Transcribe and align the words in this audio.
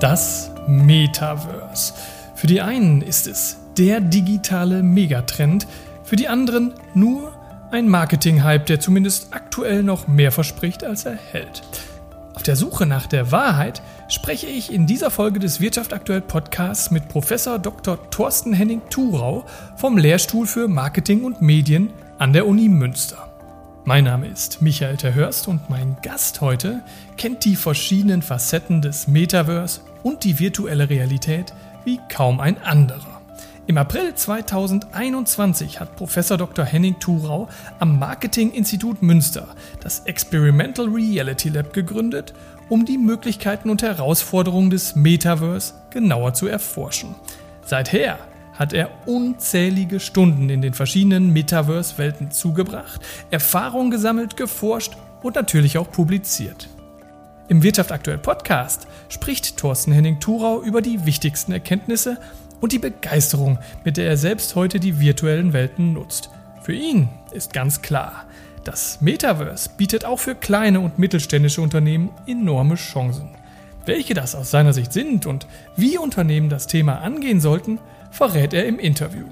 Das 0.00 0.50
Metaverse. 0.66 1.92
Für 2.34 2.46
die 2.46 2.62
einen 2.62 3.02
ist 3.02 3.26
es 3.26 3.58
der 3.76 4.00
digitale 4.00 4.82
Megatrend, 4.82 5.66
für 6.04 6.16
die 6.16 6.26
anderen 6.26 6.72
nur 6.94 7.34
ein 7.70 7.86
Marketing-Hype, 7.86 8.64
der 8.64 8.80
zumindest 8.80 9.34
aktuell 9.34 9.82
noch 9.82 10.08
mehr 10.08 10.32
verspricht, 10.32 10.84
als 10.84 11.04
er 11.04 11.16
hält. 11.16 11.62
Auf 12.32 12.42
der 12.42 12.56
Suche 12.56 12.86
nach 12.86 13.08
der 13.08 13.30
Wahrheit 13.30 13.82
spreche 14.08 14.46
ich 14.46 14.72
in 14.72 14.86
dieser 14.86 15.10
Folge 15.10 15.38
des 15.38 15.60
Wirtschaft 15.60 15.92
aktuell 15.92 16.22
Podcasts 16.22 16.90
mit 16.90 17.06
Professor 17.08 17.58
Dr. 17.58 18.10
Thorsten 18.10 18.54
Henning 18.54 18.80
Thurau 18.88 19.44
vom 19.76 19.98
Lehrstuhl 19.98 20.46
für 20.46 20.66
Marketing 20.66 21.24
und 21.24 21.42
Medien 21.42 21.90
an 22.16 22.32
der 22.32 22.46
Uni 22.46 22.70
Münster. 22.70 23.30
Mein 23.84 24.04
Name 24.04 24.28
ist 24.28 24.62
Michael 24.62 24.96
Terhörst 24.96 25.46
und 25.46 25.68
mein 25.68 25.98
Gast 26.02 26.40
heute 26.40 26.80
kennt 27.18 27.44
die 27.44 27.56
verschiedenen 27.56 28.22
Facetten 28.22 28.80
des 28.80 29.06
Metaverse 29.06 29.80
und 30.02 30.24
die 30.24 30.38
virtuelle 30.38 30.88
Realität 30.90 31.52
wie 31.84 32.00
kaum 32.08 32.40
ein 32.40 32.60
anderer. 32.62 33.20
Im 33.66 33.78
April 33.78 34.14
2021 34.14 35.78
hat 35.78 35.94
Professor 35.94 36.36
Dr. 36.36 36.64
Henning 36.64 36.98
Thurau 36.98 37.48
am 37.78 38.00
Marketinginstitut 38.00 39.00
Münster 39.00 39.46
das 39.80 40.00
Experimental 40.06 40.88
Reality 40.88 41.50
Lab 41.50 41.72
gegründet, 41.72 42.34
um 42.68 42.84
die 42.84 42.98
Möglichkeiten 42.98 43.70
und 43.70 43.82
Herausforderungen 43.82 44.70
des 44.70 44.96
Metaverse 44.96 45.74
genauer 45.90 46.34
zu 46.34 46.48
erforschen. 46.48 47.14
Seither 47.64 48.18
hat 48.54 48.72
er 48.72 48.90
unzählige 49.06 50.00
Stunden 50.00 50.50
in 50.50 50.62
den 50.62 50.74
verschiedenen 50.74 51.32
Metaverse-Welten 51.32 52.30
zugebracht, 52.30 53.00
Erfahrungen 53.30 53.90
gesammelt, 53.90 54.36
geforscht 54.36 54.96
und 55.22 55.36
natürlich 55.36 55.78
auch 55.78 55.90
publiziert. 55.90 56.68
Im 57.50 57.64
Wirtschaft 57.64 57.90
aktuell 57.90 58.18
Podcast 58.18 58.86
spricht 59.08 59.56
Thorsten 59.56 59.90
Henning 59.90 60.20
Thurau 60.20 60.62
über 60.62 60.80
die 60.80 61.04
wichtigsten 61.04 61.50
Erkenntnisse 61.50 62.16
und 62.60 62.70
die 62.70 62.78
Begeisterung, 62.78 63.58
mit 63.84 63.96
der 63.96 64.06
er 64.06 64.16
selbst 64.16 64.54
heute 64.54 64.78
die 64.78 65.00
virtuellen 65.00 65.52
Welten 65.52 65.92
nutzt. 65.92 66.30
Für 66.62 66.74
ihn 66.74 67.08
ist 67.32 67.52
ganz 67.52 67.82
klar, 67.82 68.26
das 68.62 69.00
Metaverse 69.00 69.70
bietet 69.76 70.04
auch 70.04 70.20
für 70.20 70.36
kleine 70.36 70.78
und 70.78 71.00
mittelständische 71.00 71.60
Unternehmen 71.60 72.10
enorme 72.28 72.76
Chancen. 72.76 73.30
Welche 73.84 74.14
das 74.14 74.36
aus 74.36 74.52
seiner 74.52 74.72
Sicht 74.72 74.92
sind 74.92 75.26
und 75.26 75.48
wie 75.74 75.98
Unternehmen 75.98 76.50
das 76.50 76.68
Thema 76.68 77.00
angehen 77.00 77.40
sollten, 77.40 77.80
verrät 78.12 78.54
er 78.54 78.66
im 78.66 78.78
Interview. 78.78 79.26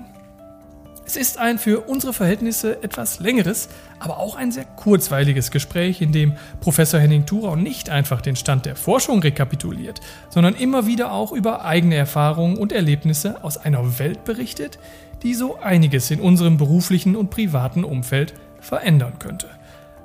Es 1.08 1.16
ist 1.16 1.38
ein 1.38 1.58
für 1.58 1.88
unsere 1.88 2.12
Verhältnisse 2.12 2.82
etwas 2.82 3.18
längeres, 3.18 3.70
aber 3.98 4.18
auch 4.18 4.36
ein 4.36 4.52
sehr 4.52 4.66
kurzweiliges 4.66 5.50
Gespräch, 5.50 6.02
in 6.02 6.12
dem 6.12 6.34
Professor 6.60 7.00
Henning 7.00 7.24
Thurau 7.24 7.56
nicht 7.56 7.88
einfach 7.88 8.20
den 8.20 8.36
Stand 8.36 8.66
der 8.66 8.76
Forschung 8.76 9.20
rekapituliert, 9.20 10.02
sondern 10.28 10.54
immer 10.54 10.86
wieder 10.86 11.12
auch 11.12 11.32
über 11.32 11.64
eigene 11.64 11.94
Erfahrungen 11.94 12.58
und 12.58 12.72
Erlebnisse 12.72 13.42
aus 13.42 13.56
einer 13.56 13.98
Welt 13.98 14.26
berichtet, 14.26 14.78
die 15.22 15.32
so 15.32 15.58
einiges 15.58 16.10
in 16.10 16.20
unserem 16.20 16.58
beruflichen 16.58 17.16
und 17.16 17.30
privaten 17.30 17.84
Umfeld 17.84 18.34
verändern 18.60 19.14
könnte. 19.18 19.46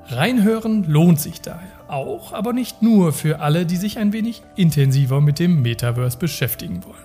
Reinhören 0.08 0.86
lohnt 0.86 1.20
sich 1.20 1.42
daher 1.42 1.68
auch, 1.90 2.32
aber 2.32 2.54
nicht 2.54 2.82
nur 2.82 3.12
für 3.12 3.42
alle, 3.42 3.66
die 3.66 3.76
sich 3.76 3.98
ein 3.98 4.14
wenig 4.14 4.42
intensiver 4.56 5.20
mit 5.20 5.40
dem 5.40 5.64
Metaverse 5.64 6.18
beschäftigen 6.18 6.86
wollen. 6.86 7.03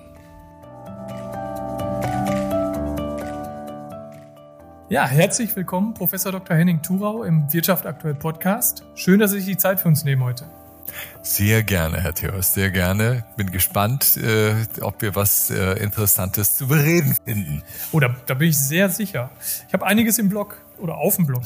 Ja, 4.91 5.07
herzlich 5.07 5.55
willkommen, 5.55 5.93
Professor 5.93 6.33
Dr. 6.33 6.57
Henning 6.57 6.81
Thurau 6.81 7.23
im 7.23 7.53
Wirtschaft 7.53 7.85
aktuell 7.85 8.15
Podcast. 8.15 8.85
Schön, 8.95 9.21
dass 9.21 9.33
Sie 9.33 9.41
sich 9.41 9.47
die 9.47 9.59
Zeit 9.59 9.81
für 9.81 9.89
uns 9.89 10.03
nehmen 10.03 10.25
heute. 10.25 10.47
Sehr 11.23 11.63
gerne, 11.63 12.01
Herr 12.01 12.15
Theos, 12.15 12.55
sehr 12.55 12.71
gerne. 12.71 13.25
Bin 13.37 13.51
gespannt, 13.51 14.17
äh, 14.17 14.55
ob 14.81 15.03
wir 15.03 15.15
was 15.15 15.51
äh, 15.51 15.73
Interessantes 15.83 16.57
zu 16.57 16.69
bereden 16.69 17.17
finden. 17.25 17.63
Oh, 17.93 18.01
da 18.01 18.09
bin 18.09 18.49
ich 18.49 18.59
sehr 18.59 18.89
sicher. 18.89 19.31
Ich 19.67 19.75
habe 19.75 19.85
einiges 19.85 20.19
im 20.19 20.29
Blog 20.29 20.57
oder 20.79 20.97
auf 20.97 21.17
dem 21.17 21.27
Blog. 21.27 21.43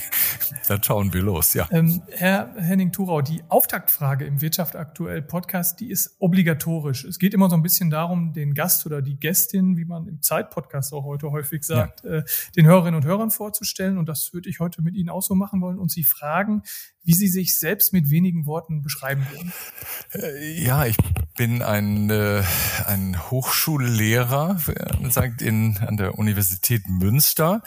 Dann 0.68 0.82
schauen 0.82 1.12
wir 1.12 1.22
los, 1.22 1.54
ja. 1.54 1.68
Ähm, 1.70 2.02
Herr 2.10 2.52
Henning 2.56 2.92
Thurau, 2.92 3.22
die 3.22 3.42
Auftaktfrage 3.48 4.24
im 4.24 4.40
Wirtschaft 4.40 4.76
aktuell 4.76 5.22
Podcast, 5.22 5.80
die 5.80 5.90
ist 5.90 6.16
obligatorisch. 6.18 7.04
Es 7.04 7.18
geht 7.18 7.34
immer 7.34 7.48
so 7.48 7.56
ein 7.56 7.62
bisschen 7.62 7.90
darum, 7.90 8.32
den 8.32 8.54
Gast 8.54 8.86
oder 8.86 9.02
die 9.02 9.18
Gästin, 9.18 9.76
wie 9.76 9.84
man 9.84 10.06
im 10.08 10.22
Zeitpodcast 10.22 10.92
auch 10.92 11.04
heute 11.04 11.30
häufig 11.30 11.64
sagt, 11.64 12.04
ja. 12.04 12.16
äh, 12.16 12.24
den 12.56 12.66
Hörerinnen 12.66 12.96
und 12.96 13.04
Hörern 13.04 13.30
vorzustellen. 13.30 13.98
Und 13.98 14.08
das 14.08 14.32
würde 14.32 14.48
ich 14.48 14.60
heute 14.60 14.82
mit 14.82 14.94
Ihnen 14.94 15.08
auch 15.08 15.22
so 15.22 15.34
machen 15.34 15.60
wollen 15.60 15.78
und 15.78 15.90
Sie 15.90 16.04
fragen, 16.04 16.62
wie 17.04 17.14
Sie 17.14 17.28
sich 17.28 17.58
selbst 17.58 17.92
mit 17.92 18.10
wenigen 18.10 18.46
Worten 18.46 18.82
beschreiben 18.86 19.26
würden. 19.30 19.52
Äh, 20.14 20.64
ja, 20.64 20.86
ich 20.86 20.96
bin 21.36 21.62
ein, 21.62 22.08
äh, 22.10 22.42
ein 22.86 23.30
Hochschullehrer, 23.30 24.58
sagt 25.08 25.42
in, 25.42 25.78
an 25.78 25.96
der 25.96 26.18
Universität 26.18 26.88
Münster, 26.88 27.62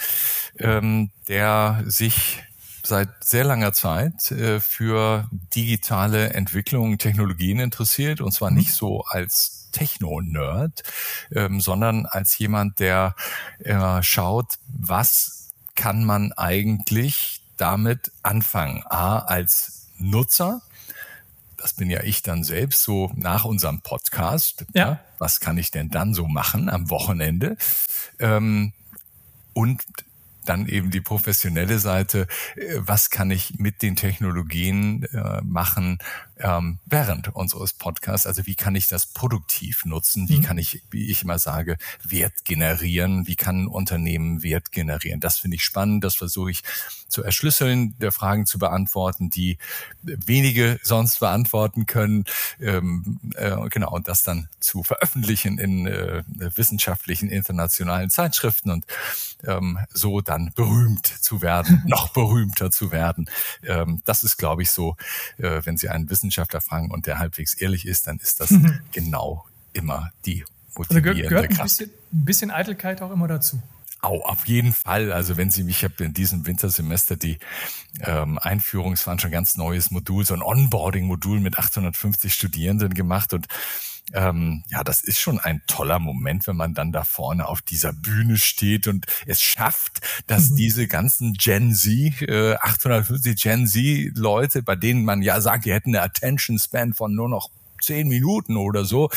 ähm, 0.57 1.11
der 1.27 1.83
sich 1.85 2.43
seit 2.83 3.23
sehr 3.23 3.43
langer 3.43 3.73
Zeit 3.73 4.31
äh, 4.31 4.59
für 4.59 5.29
digitale 5.55 6.33
Entwicklung, 6.33 6.97
Technologien 6.97 7.59
interessiert 7.59 8.21
und 8.21 8.31
zwar 8.31 8.51
nicht 8.51 8.69
mhm. 8.69 8.75
so 8.75 9.01
als 9.01 9.69
Techno-Nerd, 9.71 10.83
ähm, 11.31 11.61
sondern 11.61 12.05
als 12.05 12.37
jemand, 12.37 12.79
der 12.79 13.15
äh, 13.59 14.01
schaut, 14.01 14.55
was 14.67 15.49
kann 15.75 16.03
man 16.03 16.31
eigentlich 16.33 17.41
damit 17.57 18.11
anfangen? 18.23 18.83
A, 18.89 19.19
als 19.19 19.87
Nutzer, 19.97 20.61
das 21.61 21.73
bin 21.73 21.89
ja 21.89 22.03
ich 22.03 22.21
dann 22.23 22.43
selbst, 22.43 22.83
so 22.83 23.11
nach 23.15 23.45
unserem 23.45 23.81
Podcast. 23.81 24.65
Ja. 24.73 24.87
ja 24.87 24.99
was 25.17 25.39
kann 25.39 25.57
ich 25.57 25.71
denn 25.71 25.89
dann 25.89 26.13
so 26.13 26.27
machen 26.27 26.69
am 26.69 26.89
Wochenende? 26.89 27.57
Ähm, 28.19 28.73
und 29.53 29.83
dann 30.49 30.67
eben 30.67 30.89
die 30.89 31.01
professionelle 31.01 31.79
Seite, 31.79 32.27
äh, 32.55 32.75
was 32.77 33.09
kann 33.09 33.31
ich 33.31 33.59
mit 33.59 33.81
den 33.81 33.95
Technologien 33.95 35.03
äh, 35.03 35.41
machen 35.43 35.99
ähm, 36.39 36.79
während 36.85 37.35
unseres 37.35 37.73
Podcasts? 37.73 38.25
Also 38.25 38.45
wie 38.45 38.55
kann 38.55 38.75
ich 38.75 38.87
das 38.87 39.05
produktiv 39.05 39.85
nutzen? 39.85 40.27
Wie 40.27 40.37
mhm. 40.37 40.41
kann 40.41 40.57
ich, 40.57 40.81
wie 40.89 41.09
ich 41.11 41.23
immer 41.23 41.37
sage, 41.37 41.77
Wert 42.03 42.45
generieren? 42.45 43.27
Wie 43.27 43.35
kann 43.35 43.63
ein 43.63 43.67
Unternehmen 43.67 44.41
Wert 44.41 44.71
generieren? 44.71 45.19
Das 45.19 45.37
finde 45.37 45.55
ich 45.55 45.63
spannend. 45.63 46.03
Das 46.03 46.15
versuche 46.15 46.51
ich 46.51 46.63
zu 47.07 47.23
erschlüsseln, 47.23 47.97
der 47.99 48.11
Fragen 48.11 48.45
zu 48.45 48.59
beantworten, 48.59 49.29
die 49.29 49.57
wenige 50.01 50.79
sonst 50.83 51.19
beantworten 51.19 51.85
können. 51.85 52.25
Ähm, 52.59 53.19
äh, 53.35 53.55
genau, 53.69 53.91
und 53.91 54.07
das 54.07 54.23
dann 54.23 54.49
zu 54.59 54.83
veröffentlichen 54.83 55.57
in 55.57 55.87
äh, 55.87 56.23
wissenschaftlichen 56.55 57.29
internationalen 57.29 58.09
Zeitschriften 58.09 58.71
und 58.71 58.85
ähm, 59.45 59.79
so 59.93 60.21
dann 60.21 60.38
berühmt 60.55 61.07
zu 61.07 61.41
werden, 61.41 61.83
noch 61.87 62.09
berühmter 62.09 62.71
zu 62.71 62.91
werden. 62.91 63.29
Ähm, 63.63 64.01
das 64.05 64.23
ist, 64.23 64.37
glaube 64.37 64.61
ich, 64.61 64.71
so, 64.71 64.95
äh, 65.37 65.61
wenn 65.63 65.77
Sie 65.77 65.89
einen 65.89 66.09
Wissenschaftler 66.09 66.61
fragen 66.61 66.91
und 66.91 67.05
der 67.05 67.19
halbwegs 67.19 67.53
ehrlich 67.53 67.85
ist, 67.85 68.07
dann 68.07 68.17
ist 68.17 68.39
das 68.39 68.51
mhm. 68.51 68.79
genau 68.91 69.45
immer 69.73 70.11
die 70.25 70.45
motivierende 70.75 71.09
also 71.09 71.29
gehört 71.29 71.49
ein 71.49 71.55
Kraft. 71.55 71.63
Bisschen, 71.63 71.91
ein 72.13 72.25
bisschen 72.25 72.51
Eitelkeit 72.51 73.01
auch 73.01 73.11
immer 73.11 73.27
dazu. 73.27 73.61
Au, 74.01 74.21
auf 74.21 74.47
jeden 74.47 74.71
Fall. 74.71 75.11
Also 75.11 75.35
wenn 75.35 75.51
Sie 75.51 75.63
mich, 75.63 75.77
ich 75.77 75.83
habe 75.83 76.05
in 76.05 76.13
diesem 76.13 76.45
Wintersemester 76.47 77.17
die 77.17 77.37
ähm, 77.99 78.39
Einführungsveranstaltung, 78.41 79.33
ganz 79.33 79.57
neues 79.57 79.91
Modul, 79.91 80.25
so 80.25 80.33
ein 80.33 80.41
Onboarding-Modul 80.41 81.41
mit 81.41 81.59
850 81.59 82.33
Studierenden 82.33 82.93
gemacht 82.93 83.33
und 83.33 83.47
ähm, 84.13 84.63
ja, 84.69 84.83
das 84.83 85.01
ist 85.01 85.19
schon 85.19 85.39
ein 85.39 85.61
toller 85.67 85.99
Moment, 85.99 86.47
wenn 86.47 86.55
man 86.55 86.73
dann 86.73 86.91
da 86.91 87.03
vorne 87.03 87.47
auf 87.47 87.61
dieser 87.61 87.93
Bühne 87.93 88.37
steht 88.37 88.87
und 88.87 89.05
es 89.25 89.41
schafft, 89.41 90.01
dass 90.27 90.49
mhm. 90.49 90.55
diese 90.55 90.87
ganzen 90.87 91.33
Gen 91.33 91.73
Z, 91.73 92.21
äh, 92.21 92.55
850 92.55 93.41
Gen 93.41 93.67
Z 93.67 94.17
Leute, 94.17 94.63
bei 94.63 94.75
denen 94.75 95.05
man 95.05 95.21
ja 95.21 95.41
sagt, 95.41 95.65
die 95.65 95.73
hätten 95.73 95.95
eine 95.95 96.01
Attention 96.01 96.57
Span 96.59 96.93
von 96.93 97.13
nur 97.13 97.29
noch 97.29 97.49
zehn 97.81 98.07
Minuten 98.07 98.57
oder 98.57 98.85
so. 98.85 99.09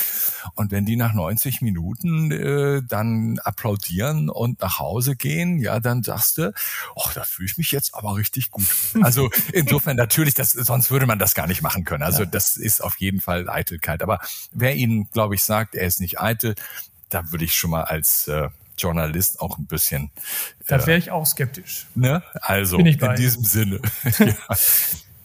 Und 0.55 0.71
wenn 0.71 0.85
die 0.85 0.97
nach 0.97 1.15
90 1.15 1.63
Minuten 1.63 2.31
äh, 2.31 2.83
dann 2.87 3.39
applaudieren 3.41 4.29
und 4.29 4.61
nach 4.61 4.79
Hause 4.79 5.17
gehen, 5.17 5.59
ja, 5.59 5.81
dann 5.81 6.03
sagst 6.03 6.39
du, 6.39 6.53
oh, 6.95 7.09
da 7.15 7.25
fühle 7.25 7.47
ich 7.47 7.59
mich 7.59 7.73
jetzt 7.73 7.95
aber 7.95 8.17
richtig 8.17 8.51
gut. 8.51 8.67
Also 9.03 9.31
insofern 9.53 9.97
natürlich, 9.97 10.35
das, 10.35 10.53
sonst 10.53 10.91
würde 10.91 11.07
man 11.07 11.19
das 11.19 11.35
gar 11.35 11.47
nicht 11.47 11.61
machen 11.61 11.85
können. 11.85 12.05
Also 12.05 12.25
das 12.25 12.57
ist 12.57 12.83
auf 12.83 12.99
jeden 12.99 13.21
Fall 13.21 13.49
Eitelkeit. 13.49 14.03
Aber 14.03 14.21
wer 14.53 14.77
Ihnen, 14.77 15.09
glaube 15.11 15.35
ich, 15.35 15.43
sagt, 15.43 15.75
er 15.75 15.87
ist 15.87 16.01
nicht 16.01 16.21
eitel, 16.21 16.55
da 17.09 17.31
würde 17.33 17.45
ich 17.45 17.55
schon 17.55 17.71
mal 17.71 17.83
als 17.83 18.29
äh, 18.29 18.49
Journalist 18.77 19.41
auch 19.41 19.59
ein 19.59 19.67
bisschen. 19.67 20.11
Da 20.67 20.87
wäre 20.87 20.97
äh, 20.97 20.99
ich 20.99 21.11
auch 21.11 21.27
skeptisch. 21.27 21.87
Ne? 21.95 22.23
Also 22.41 22.79
in 22.79 23.15
diesem 23.17 23.45
Sinne. 23.45 23.81
ja. 24.19 24.35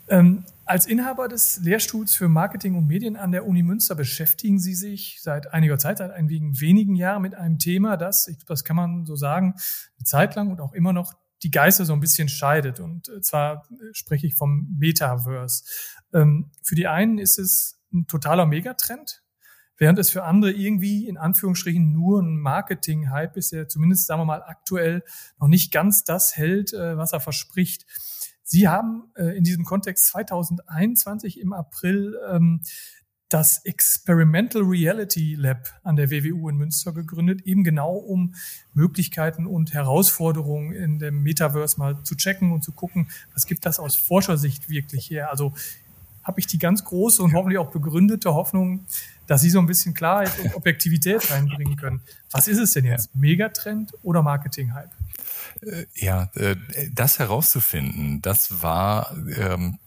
ähm, 0.10 0.44
als 0.68 0.86
Inhaber 0.86 1.28
des 1.28 1.60
Lehrstuhls 1.64 2.16
für 2.16 2.28
Marketing 2.28 2.76
und 2.76 2.88
Medien 2.88 3.16
an 3.16 3.32
der 3.32 3.46
Uni 3.46 3.64
Münster 3.64 3.96
beschäftigen 3.96 4.60
Sie 4.60 4.76
sich 4.76 5.20
seit 5.22 5.54
einiger 5.54 5.78
Zeit, 5.78 6.00
seit 6.00 6.12
einigen 6.12 6.60
wenigen 6.60 6.96
Jahren 6.96 7.22
mit 7.22 7.36
einem 7.36 7.58
Thema, 7.58 7.98
das, 7.98 8.30
das 8.46 8.64
kann 8.64 8.76
man 8.76 9.06
so 9.06 9.16
sagen, 9.16 9.56
eine 9.98 10.06
Zeit 10.06 10.36
lang 10.36 10.52
und 10.52 10.60
auch 10.60 10.74
immer 10.74 10.94
noch 10.94 11.14
die 11.44 11.52
Geister 11.52 11.86
so 11.86 11.94
ein 11.94 12.00
bisschen 12.00 12.30
scheidet. 12.30 12.80
Und 12.80 13.10
äh, 13.10 13.22
zwar 13.22 13.68
äh, 13.72 13.94
spreche 13.94 14.28
ich 14.28 14.36
vom 14.36 14.76
Metaverse. 14.78 15.64
Ähm, 16.14 16.52
für 16.64 16.76
die 16.76 16.88
einen 16.88 17.18
ist 17.18 17.40
es 17.40 17.80
ein 17.94 18.08
totaler 18.08 18.46
Megatrend, 18.46 19.24
während 19.78 20.00
es 20.00 20.10
für 20.10 20.24
andere 20.24 20.52
irgendwie 20.52 21.08
in 21.08 21.18
Anführungsstrichen 21.18 21.94
nur 21.94 22.22
ein 22.22 22.40
Marketing-Hype 22.40 23.38
ist, 23.38 23.52
der 23.52 23.70
zumindest, 23.70 24.08
sagen 24.08 24.22
wir 24.22 24.26
mal, 24.26 24.44
aktuell 24.44 25.04
noch 25.40 25.48
nicht 25.48 25.72
ganz 25.72 26.04
das 26.04 26.36
hält, 26.36 26.74
äh, 26.74 26.98
was 26.98 27.14
er 27.14 27.20
verspricht. 27.20 27.86
Sie 28.50 28.70
haben 28.70 29.12
äh, 29.16 29.38
in 29.38 29.44
diesem 29.44 29.66
Kontext 29.66 30.08
2021 30.08 31.42
im 31.42 31.52
April 31.52 32.18
ähm, 32.32 32.62
das 33.28 33.66
Experimental 33.66 34.62
Reality 34.62 35.36
Lab 35.36 35.68
an 35.84 35.98
der 35.98 36.10
WWU 36.10 36.48
in 36.48 36.56
Münster 36.56 36.94
gegründet, 36.94 37.42
eben 37.44 37.66
genau 37.66 37.98
um 37.98 38.36
Möglichkeiten 38.74 39.46
und 39.46 39.74
Herausforderungen 39.74 40.72
in 40.72 40.98
dem 40.98 41.24
Metaverse 41.24 41.78
mal 41.78 42.02
zu 42.04 42.16
checken 42.16 42.54
und 42.54 42.64
zu 42.64 42.72
gucken, 42.72 43.10
was 43.34 43.46
gibt 43.46 43.66
das 43.66 43.80
aus 43.80 43.98
Forschersicht 43.98 44.70
wirklich 44.70 45.10
her. 45.10 45.30
Also 45.30 45.54
habe 46.28 46.40
ich 46.40 46.48
die 46.48 46.60
ganz 46.60 46.84
große 46.84 47.24
und 47.24 47.34
hoffentlich 47.34 47.58
auch 47.58 47.72
begründete 47.72 48.34
Hoffnung, 48.34 48.86
dass 49.26 49.42
Sie 49.42 49.50
so 49.50 49.60
ein 49.60 49.66
bisschen 49.66 49.94
Klarheit 49.94 50.32
und 50.40 50.54
Objektivität 50.56 51.32
reinbringen 51.32 51.78
können. 51.78 52.02
Was 52.32 52.48
ist 52.48 52.60
es 52.60 52.74
denn 52.74 52.86
jetzt? 52.86 53.16
Megatrend 53.16 53.94
oder 54.04 54.22
Marketing-Hype? 54.22 54.92
Äh, 55.62 55.86
ja, 55.96 56.30
äh, 56.36 56.56
das 56.94 57.20
herauszufinden, 57.20 58.22
das 58.22 58.62
war 58.62 59.16
ähm, 59.38 59.80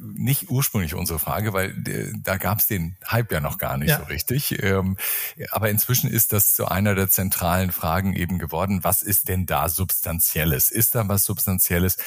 nicht 0.00 0.50
ursprünglich 0.50 0.94
unsere 0.94 1.18
Frage, 1.18 1.52
weil 1.52 1.70
äh, 1.86 2.12
da 2.22 2.38
gab 2.38 2.58
es 2.58 2.66
den 2.66 2.96
Hype 3.06 3.30
ja 3.30 3.40
noch 3.40 3.58
gar 3.58 3.76
nicht 3.76 3.90
ja. 3.90 3.98
so 3.98 4.04
richtig. 4.04 4.62
Ähm, 4.62 4.96
aber 5.50 5.70
inzwischen 5.70 6.10
ist 6.10 6.32
das 6.32 6.54
zu 6.54 6.66
einer 6.66 6.94
der 6.94 7.08
zentralen 7.08 7.70
Fragen 7.70 8.14
eben 8.14 8.38
geworden. 8.38 8.82
Was 8.82 9.02
ist 9.02 9.28
denn 9.28 9.46
da 9.46 9.68
Substanzielles? 9.68 10.70
Ist 10.70 10.94
da 10.94 11.06
was 11.08 11.24
Substanzielles? 11.24 11.98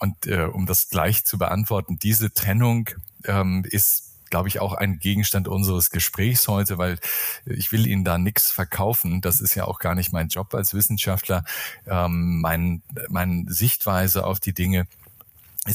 Und 0.00 0.26
äh, 0.26 0.44
um 0.44 0.66
das 0.66 0.88
gleich 0.88 1.24
zu 1.24 1.38
beantworten, 1.38 1.98
diese 1.98 2.32
Trennung 2.32 2.90
ähm, 3.24 3.64
ist 3.68 4.10
glaube 4.30 4.48
ich, 4.48 4.60
auch 4.60 4.72
ein 4.72 4.98
Gegenstand 4.98 5.48
unseres 5.48 5.90
Gesprächs 5.90 6.48
heute, 6.48 6.78
weil 6.78 6.98
ich 7.44 7.72
will 7.72 7.86
Ihnen 7.86 8.04
da 8.04 8.16
nichts 8.16 8.50
verkaufen. 8.50 9.20
Das 9.20 9.40
ist 9.40 9.56
ja 9.56 9.64
auch 9.64 9.80
gar 9.80 9.94
nicht 9.94 10.12
mein 10.12 10.28
Job 10.28 10.54
als 10.54 10.72
Wissenschaftler. 10.72 11.44
Ähm, 11.86 12.40
mein, 12.40 12.82
meine 13.08 13.52
Sichtweise 13.52 14.24
auf 14.24 14.38
die 14.40 14.54
Dinge 14.54 14.86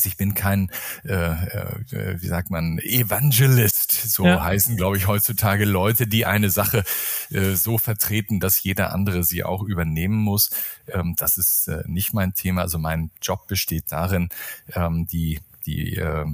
ich 0.04 0.18
bin 0.18 0.34
kein, 0.34 0.72
äh, 1.06 1.14
äh, 1.14 2.22
wie 2.22 2.28
sagt 2.28 2.50
man, 2.50 2.80
Evangelist. 2.80 3.92
So 3.92 4.26
ja. 4.26 4.44
heißen, 4.44 4.78
glaube 4.78 4.98
ich, 4.98 5.08
heutzutage 5.08 5.66
Leute, 5.66 6.08
die 6.08 6.26
eine 6.26 6.50
Sache 6.50 6.84
äh, 7.30 7.54
so 7.54 7.78
vertreten, 7.78 8.40
dass 8.40 8.64
jeder 8.64 8.94
andere 8.94 9.24
sie 9.24 9.44
auch 9.44 9.64
übernehmen 9.64 10.18
muss. 10.18 10.50
Ähm, 10.88 11.16
das 11.18 11.38
ist 11.38 11.68
äh, 11.68 11.84
nicht 11.86 12.14
mein 12.14 12.34
Thema. 12.34 12.62
Also 12.62 12.80
mein 12.80 13.12
Job 13.22 13.48
besteht 13.48 13.86
darin, 13.92 14.30
ähm, 14.74 15.08
die 15.08 15.40
die, 15.66 15.96
äh, 15.96 16.26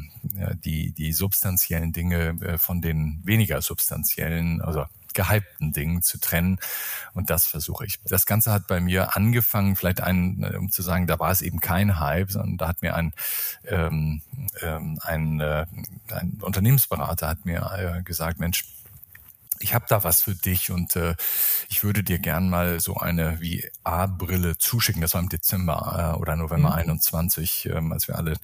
die, 0.63 0.91
die 0.91 1.13
substanziellen 1.13 1.93
Dinge 1.93 2.37
äh, 2.41 2.57
von 2.57 2.81
den 2.81 3.21
weniger 3.23 3.61
substanziellen, 3.61 4.61
also 4.61 4.85
gehypten 5.13 5.71
Dingen 5.71 6.01
zu 6.01 6.19
trennen. 6.19 6.59
Und 7.13 7.29
das 7.29 7.45
versuche 7.45 7.85
ich. 7.85 7.99
Das 8.05 8.25
Ganze 8.25 8.51
hat 8.51 8.67
bei 8.67 8.79
mir 8.79 9.15
angefangen, 9.15 9.75
vielleicht 9.75 10.01
ein, 10.01 10.43
um 10.57 10.71
zu 10.71 10.81
sagen, 10.81 11.07
da 11.07 11.19
war 11.19 11.31
es 11.31 11.41
eben 11.41 11.59
kein 11.59 11.99
Hype, 11.99 12.31
sondern 12.31 12.57
da 12.57 12.67
hat 12.67 12.81
mir 12.81 12.95
ein, 12.95 13.13
ähm, 13.65 14.21
ähm, 14.61 14.99
ein, 15.01 15.39
äh, 15.39 15.65
ein 16.11 16.39
Unternehmensberater 16.41 17.27
hat 17.27 17.45
mir 17.45 17.97
äh, 17.99 18.03
gesagt, 18.03 18.39
Mensch, 18.39 18.65
ich 19.61 19.73
habe 19.73 19.85
da 19.87 20.03
was 20.03 20.21
für 20.21 20.35
dich 20.35 20.71
und 20.71 20.95
äh, 20.95 21.15
ich 21.69 21.83
würde 21.83 22.03
dir 22.03 22.19
gern 22.19 22.49
mal 22.49 22.79
so 22.79 22.95
eine 22.95 23.39
wie 23.41 23.69
A-Brille 23.83 24.57
zuschicken. 24.57 25.01
Das 25.01 25.13
war 25.13 25.21
im 25.21 25.29
Dezember 25.29 26.13
äh, 26.15 26.19
oder 26.19 26.35
November 26.35 26.69
mhm. 26.69 26.75
21, 26.75 27.69
ähm, 27.73 27.91
als 27.91 28.07
wir 28.07 28.17
alle 28.17 28.31
ein 28.31 28.37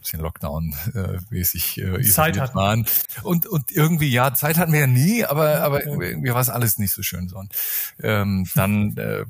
bisschen 0.00 0.20
Lockdown-mäßig 0.20 1.78
äh, 1.78 2.00
äh, 2.00 2.02
Zeit 2.02 2.38
hatten. 2.38 2.54
waren. 2.54 2.86
Und, 3.22 3.46
und 3.46 3.70
irgendwie, 3.72 4.10
ja, 4.10 4.34
Zeit 4.34 4.58
hatten 4.58 4.72
wir 4.72 4.80
ja 4.80 4.86
nie, 4.86 5.24
aber, 5.24 5.62
aber 5.62 5.84
irgendwie 5.84 6.32
war 6.32 6.40
es 6.40 6.50
alles 6.50 6.78
nicht 6.78 6.92
so 6.92 7.02
schön 7.02 7.28
so. 7.28 7.36
Und 7.36 7.54
ähm, 8.02 8.48
dann 8.54 8.96
äh, 8.96 9.24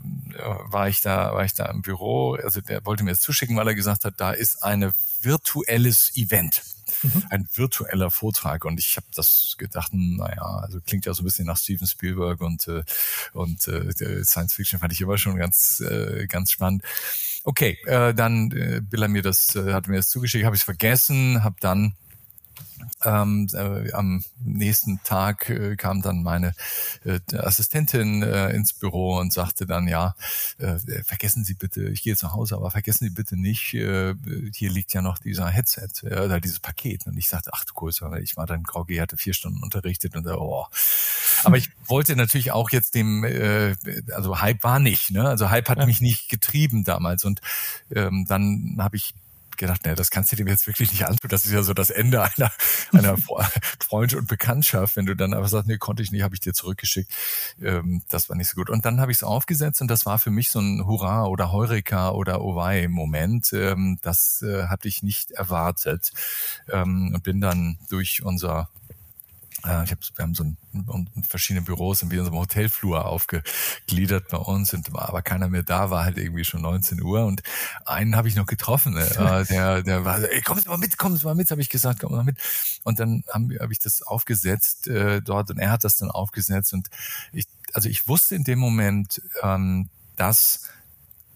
war 0.66 0.88
ich 0.88 1.00
da, 1.00 1.34
war 1.34 1.44
ich 1.44 1.54
da 1.54 1.66
im 1.66 1.82
Büro, 1.82 2.34
also 2.34 2.60
der 2.60 2.84
wollte 2.84 3.04
mir 3.04 3.10
das 3.10 3.20
zuschicken, 3.20 3.56
weil 3.56 3.68
er 3.68 3.74
gesagt 3.74 4.04
hat, 4.04 4.14
da 4.18 4.32
ist 4.32 4.62
eine 4.62 4.92
virtuelles 5.20 6.12
Event 6.16 6.62
mhm. 7.02 7.24
ein 7.30 7.48
virtueller 7.52 8.10
Vortrag. 8.10 8.64
Und 8.64 8.78
ich 8.78 8.96
habe 8.96 9.06
das 9.14 9.54
gedacht, 9.58 9.92
naja, 9.92 10.60
also 10.62 10.80
klingt 10.80 11.06
ja 11.06 11.14
so 11.14 11.22
ein 11.22 11.24
bisschen 11.24 11.46
nach 11.46 11.56
Steven 11.56 11.86
Spielberg 11.86 12.40
und, 12.40 12.68
äh, 12.68 12.82
und 13.32 13.66
äh, 13.68 14.24
Science 14.24 14.54
Fiction 14.54 14.78
fand 14.80 14.92
ich 14.92 15.00
immer 15.00 15.18
schon 15.18 15.36
ganz, 15.36 15.80
äh, 15.80 16.26
ganz 16.26 16.50
spannend. 16.50 16.82
Okay, 17.44 17.78
äh, 17.84 18.14
dann 18.14 18.50
äh, 18.52 18.80
will 18.90 19.02
er 19.02 19.08
mir 19.08 19.22
das, 19.22 19.54
äh, 19.54 19.72
hat 19.72 19.86
mir 19.86 19.96
das 19.96 20.08
zugeschickt, 20.08 20.44
habe 20.44 20.56
ich 20.56 20.64
vergessen, 20.64 21.44
habe 21.44 21.56
dann 21.60 21.94
ähm, 23.04 23.48
äh, 23.52 23.92
am 23.92 24.24
nächsten 24.42 25.02
Tag 25.02 25.48
äh, 25.48 25.76
kam 25.76 26.02
dann 26.02 26.22
meine 26.22 26.54
äh, 27.04 27.20
Assistentin 27.36 28.22
äh, 28.22 28.50
ins 28.50 28.72
Büro 28.72 29.18
und 29.18 29.32
sagte 29.32 29.66
dann, 29.66 29.88
ja, 29.88 30.14
äh, 30.58 30.78
vergessen 31.04 31.44
Sie 31.44 31.54
bitte, 31.54 31.88
ich 31.88 32.02
gehe 32.02 32.16
zu 32.16 32.32
Hause, 32.32 32.56
aber 32.56 32.70
vergessen 32.70 33.04
Sie 33.04 33.10
bitte 33.10 33.36
nicht, 33.36 33.74
äh, 33.74 34.14
hier 34.52 34.70
liegt 34.70 34.92
ja 34.92 35.02
noch 35.02 35.18
dieser 35.18 35.48
Headset 35.48 35.88
oder 36.04 36.40
dieses 36.40 36.60
Paket. 36.60 37.06
Und 37.06 37.16
ich 37.16 37.28
sagte, 37.28 37.50
ach 37.52 37.64
du 37.64 37.74
Größe, 37.74 38.10
ich 38.22 38.36
war 38.36 38.46
dann 38.46 38.62
grau 38.62 38.86
hatte 38.98 39.16
vier 39.16 39.34
Stunden 39.34 39.62
unterrichtet 39.62 40.16
und 40.16 40.26
oh. 40.26 40.66
Aber 41.42 41.56
ich 41.56 41.70
wollte 41.86 42.16
natürlich 42.16 42.52
auch 42.52 42.70
jetzt 42.70 42.94
dem, 42.94 43.24
also 44.12 44.40
Hype 44.40 44.62
war 44.62 44.78
nicht, 44.78 45.10
ne? 45.10 45.28
Also 45.28 45.50
Hype 45.50 45.68
hat 45.68 45.78
ja. 45.78 45.86
mich 45.86 46.00
nicht 46.00 46.28
getrieben 46.28 46.84
damals. 46.84 47.24
Und 47.24 47.40
ähm, 47.90 48.26
dann 48.28 48.76
habe 48.78 48.96
ich 48.96 49.14
gedacht, 49.56 49.84
naja, 49.84 49.94
das 49.94 50.10
kannst 50.10 50.32
du 50.32 50.36
dir 50.36 50.46
jetzt 50.46 50.66
wirklich 50.66 50.90
nicht 50.90 51.06
antun. 51.06 51.28
Das 51.28 51.44
ist 51.44 51.52
ja 51.52 51.62
so 51.62 51.74
das 51.74 51.90
Ende 51.90 52.22
einer, 52.22 52.52
einer 52.92 53.16
Freundschaft 53.80 54.20
und 54.20 54.28
Bekanntschaft. 54.28 54.96
Wenn 54.96 55.06
du 55.06 55.14
dann 55.14 55.34
aber 55.34 55.48
sagst, 55.48 55.68
nee, 55.68 55.78
konnte 55.78 56.02
ich 56.02 56.12
nicht, 56.12 56.22
habe 56.22 56.34
ich 56.34 56.40
dir 56.40 56.52
zurückgeschickt. 56.52 57.10
Ähm, 57.62 58.02
das 58.08 58.28
war 58.28 58.36
nicht 58.36 58.48
so 58.48 58.56
gut. 58.56 58.70
Und 58.70 58.84
dann 58.84 59.00
habe 59.00 59.12
ich 59.12 59.18
es 59.18 59.22
aufgesetzt 59.22 59.80
und 59.80 59.88
das 59.88 60.06
war 60.06 60.18
für 60.18 60.30
mich 60.30 60.50
so 60.50 60.60
ein 60.60 60.86
Hurra 60.86 61.26
oder 61.26 61.52
Heureka 61.52 62.10
oder 62.10 62.40
Owei-Moment. 62.40 63.52
Ähm, 63.52 63.98
das 64.02 64.42
äh, 64.42 64.66
hatte 64.66 64.88
ich 64.88 65.02
nicht 65.02 65.32
erwartet. 65.32 66.12
Ähm, 66.70 67.12
und 67.14 67.22
bin 67.22 67.40
dann 67.40 67.78
durch 67.88 68.22
unser 68.22 68.68
ich 69.64 69.90
hab, 69.90 69.98
wir 70.16 70.22
haben 70.22 70.34
so 70.34 70.44
ein, 70.44 70.56
verschiedene 71.26 71.64
Büros 71.64 72.02
in 72.02 72.08
unserem 72.10 72.38
Hotelflur 72.38 73.06
aufgegliedert 73.06 74.28
bei 74.28 74.36
uns 74.36 74.74
und 74.74 74.92
war 74.92 75.08
aber 75.08 75.22
keiner 75.22 75.48
mehr 75.48 75.62
da, 75.62 75.90
war 75.90 76.04
halt 76.04 76.18
irgendwie 76.18 76.44
schon 76.44 76.62
19 76.62 77.02
Uhr 77.02 77.24
und 77.24 77.42
einen 77.86 78.16
habe 78.16 78.28
ich 78.28 78.36
noch 78.36 78.46
getroffen, 78.46 78.96
äh, 78.96 79.44
der, 79.46 79.82
der 79.82 80.04
war, 80.04 80.18
ey, 80.18 80.42
komm 80.42 80.58
mal 80.66 80.78
mit, 80.78 80.98
komm 80.98 81.18
mal 81.22 81.34
mit, 81.34 81.50
habe 81.50 81.60
ich 81.60 81.70
gesagt, 81.70 82.00
komm 82.00 82.12
mal 82.12 82.24
mit. 82.24 82.38
Und 82.82 83.00
dann 83.00 83.24
habe 83.32 83.56
hab 83.58 83.70
ich 83.70 83.78
das 83.78 84.02
aufgesetzt 84.02 84.88
äh, 84.88 85.22
dort 85.22 85.50
und 85.50 85.58
er 85.58 85.70
hat 85.70 85.84
das 85.84 85.96
dann 85.96 86.10
aufgesetzt 86.10 86.72
und 86.74 86.88
ich, 87.32 87.46
also 87.72 87.88
ich 87.88 88.06
wusste 88.06 88.34
in 88.34 88.44
dem 88.44 88.58
Moment, 88.58 89.22
ähm, 89.42 89.88
dass 90.16 90.68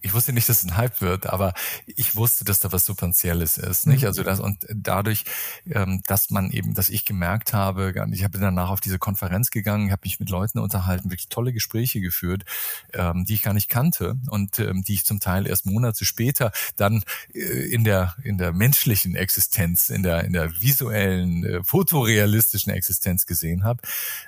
ich 0.01 0.15
wusste 0.15 0.33
nicht, 0.33 0.49
dass 0.49 0.59
es 0.59 0.65
ein 0.65 0.77
Hype 0.77 1.01
wird, 1.01 1.27
aber 1.27 1.55
ich 1.87 2.15
wusste, 2.15 2.45
dass 2.45 2.61
da 2.61 2.73
was 2.73 2.87
Substanzielles 2.87 3.59
ist, 3.59 3.87
nicht? 3.87 4.03
Mhm. 4.03 4.09
Also 4.09 4.23
das 4.23 4.41
und 4.41 4.65
dadurch, 4.73 5.25
ähm, 5.71 6.03
dass 6.07 6.31
man 6.31 6.51
eben, 6.51 6.75
dass 6.75 6.89
ich 6.89 7.05
gemerkt 7.05 7.53
habe, 7.53 7.93
ich 8.13 8.25
habe 8.25 8.39
danach 8.39 8.71
auf 8.71 8.81
diese 8.81 8.99
Konferenz 8.99 9.51
gegangen, 9.51 9.91
habe 9.91 10.03
mich 10.05 10.21
mit 10.21 10.31
Leuten 10.31 10.59
unterhalten, 10.59 11.11
wirklich 11.11 11.29
tolle 11.29 11.53
Gespräche 11.53 12.01
geführt, 12.01 12.45
ähm, 12.93 13.25
die 13.25 13.35
ich 13.35 13.43
gar 13.43 13.55
nicht 13.55 13.69
kannte 13.69 14.17
und 14.31 14.59
ähm, 14.59 14.85
die 14.85 14.95
ich 14.95 15.05
zum 15.05 15.21
Teil 15.21 15.47
erst 15.47 15.67
Monate 15.67 16.05
später 16.05 16.53
dann 16.77 17.03
äh, 17.35 17.41
in 17.41 17.85
der 17.85 18.15
in 18.23 18.39
der 18.39 18.53
menschlichen 18.53 19.17
Existenz, 19.17 19.91
in 19.91 20.03
der 20.03 20.25
in 20.25 20.33
der 20.33 20.61
visuellen, 20.61 21.45
äh, 21.45 21.65
fotorealistischen 21.65 22.73
Existenz 22.73 23.27
gesehen 23.27 23.65
habe 23.65 23.83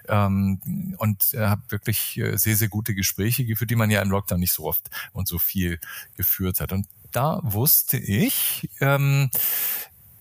ähm, 0.08 0.94
und 0.98 1.34
äh, 1.34 1.46
habe 1.46 1.62
wirklich 1.68 2.18
äh, 2.18 2.36
sehr 2.36 2.56
sehr 2.56 2.68
gute 2.68 2.94
Gespräche 2.94 3.44
geführt, 3.44 3.70
die 3.70 3.76
man 3.76 3.90
ja 3.90 4.02
im 4.02 4.10
Lockdown 4.10 4.40
nicht 4.40 4.52
so 4.52 4.64
oft 4.64 4.90
und 5.12 5.28
so 5.28 5.38
viel 5.38 5.60
viel 5.61 5.79
geführt 6.17 6.61
hat. 6.61 6.73
Und 6.73 6.87
da 7.12 7.40
wusste 7.43 7.99
ich, 7.99 8.69
ähm, 8.81 9.31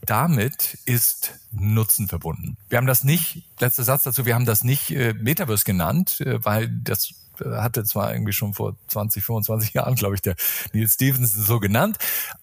damit 0.02 0.78
ist 0.86 1.34
Nutzen 1.52 2.08
verbunden. 2.08 2.58
Wir 2.70 2.78
haben 2.78 2.88
das 2.88 3.04
nicht, 3.04 3.44
letzter 3.60 3.84
Satz 3.84 4.04
dazu, 4.04 4.26
wir 4.26 4.36
haben 4.36 4.46
das 4.46 4.64
nicht 4.64 4.92
äh, 4.92 5.14
Metaverse 5.14 5.66
genannt, 5.66 6.22
äh, 6.22 6.44
weil 6.44 6.70
das 6.70 7.14
hatte 7.46 7.84
zwar 7.84 8.14
irgendwie 8.14 8.34
schon 8.34 8.54
vor 8.54 8.76
20, 8.88 9.24
25 9.24 9.74
Jahren, 9.74 9.96
glaube 9.96 10.16
ich, 10.16 10.22
der 10.22 10.36
Neil 10.74 10.88
Stevenson 10.88 11.44
so 11.44 11.60
genannt. 11.60 11.98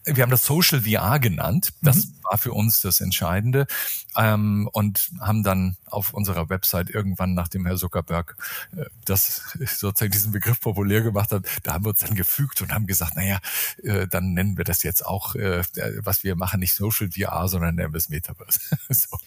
Wir 0.05 0.23
haben 0.23 0.31
das 0.31 0.45
Social 0.45 0.81
VR 0.81 1.19
genannt. 1.19 1.73
Das 1.81 2.05
mhm. 2.05 2.13
war 2.23 2.37
für 2.37 2.53
uns 2.53 2.81
das 2.81 3.01
Entscheidende. 3.01 3.67
Ähm, 4.15 4.69
und 4.73 5.11
haben 5.19 5.43
dann 5.43 5.77
auf 5.85 6.13
unserer 6.13 6.49
Website 6.49 6.89
irgendwann, 6.89 7.33
nachdem 7.33 7.65
Herr 7.65 7.77
Zuckerberg 7.77 8.35
äh, 8.75 8.85
das 9.05 9.41
sozusagen 9.77 10.11
diesen 10.11 10.31
Begriff 10.31 10.59
populär 10.59 11.01
gemacht 11.01 11.31
hat, 11.31 11.45
da 11.63 11.73
haben 11.73 11.85
wir 11.85 11.89
uns 11.89 11.99
dann 11.99 12.15
gefügt 12.15 12.61
und 12.61 12.73
haben 12.73 12.87
gesagt, 12.87 13.15
naja, 13.15 13.39
äh, 13.83 14.07
dann 14.07 14.33
nennen 14.33 14.57
wir 14.57 14.63
das 14.63 14.83
jetzt 14.83 15.05
auch, 15.05 15.35
äh, 15.35 15.61
was 15.99 16.23
wir 16.23 16.35
machen, 16.35 16.59
nicht 16.59 16.73
Social 16.73 17.09
VR, 17.11 17.47
sondern 17.47 17.75
nennen 17.75 17.93
wir 17.93 17.97
es 17.97 18.09
Metaverse. 18.09 18.59
so. 18.89 19.17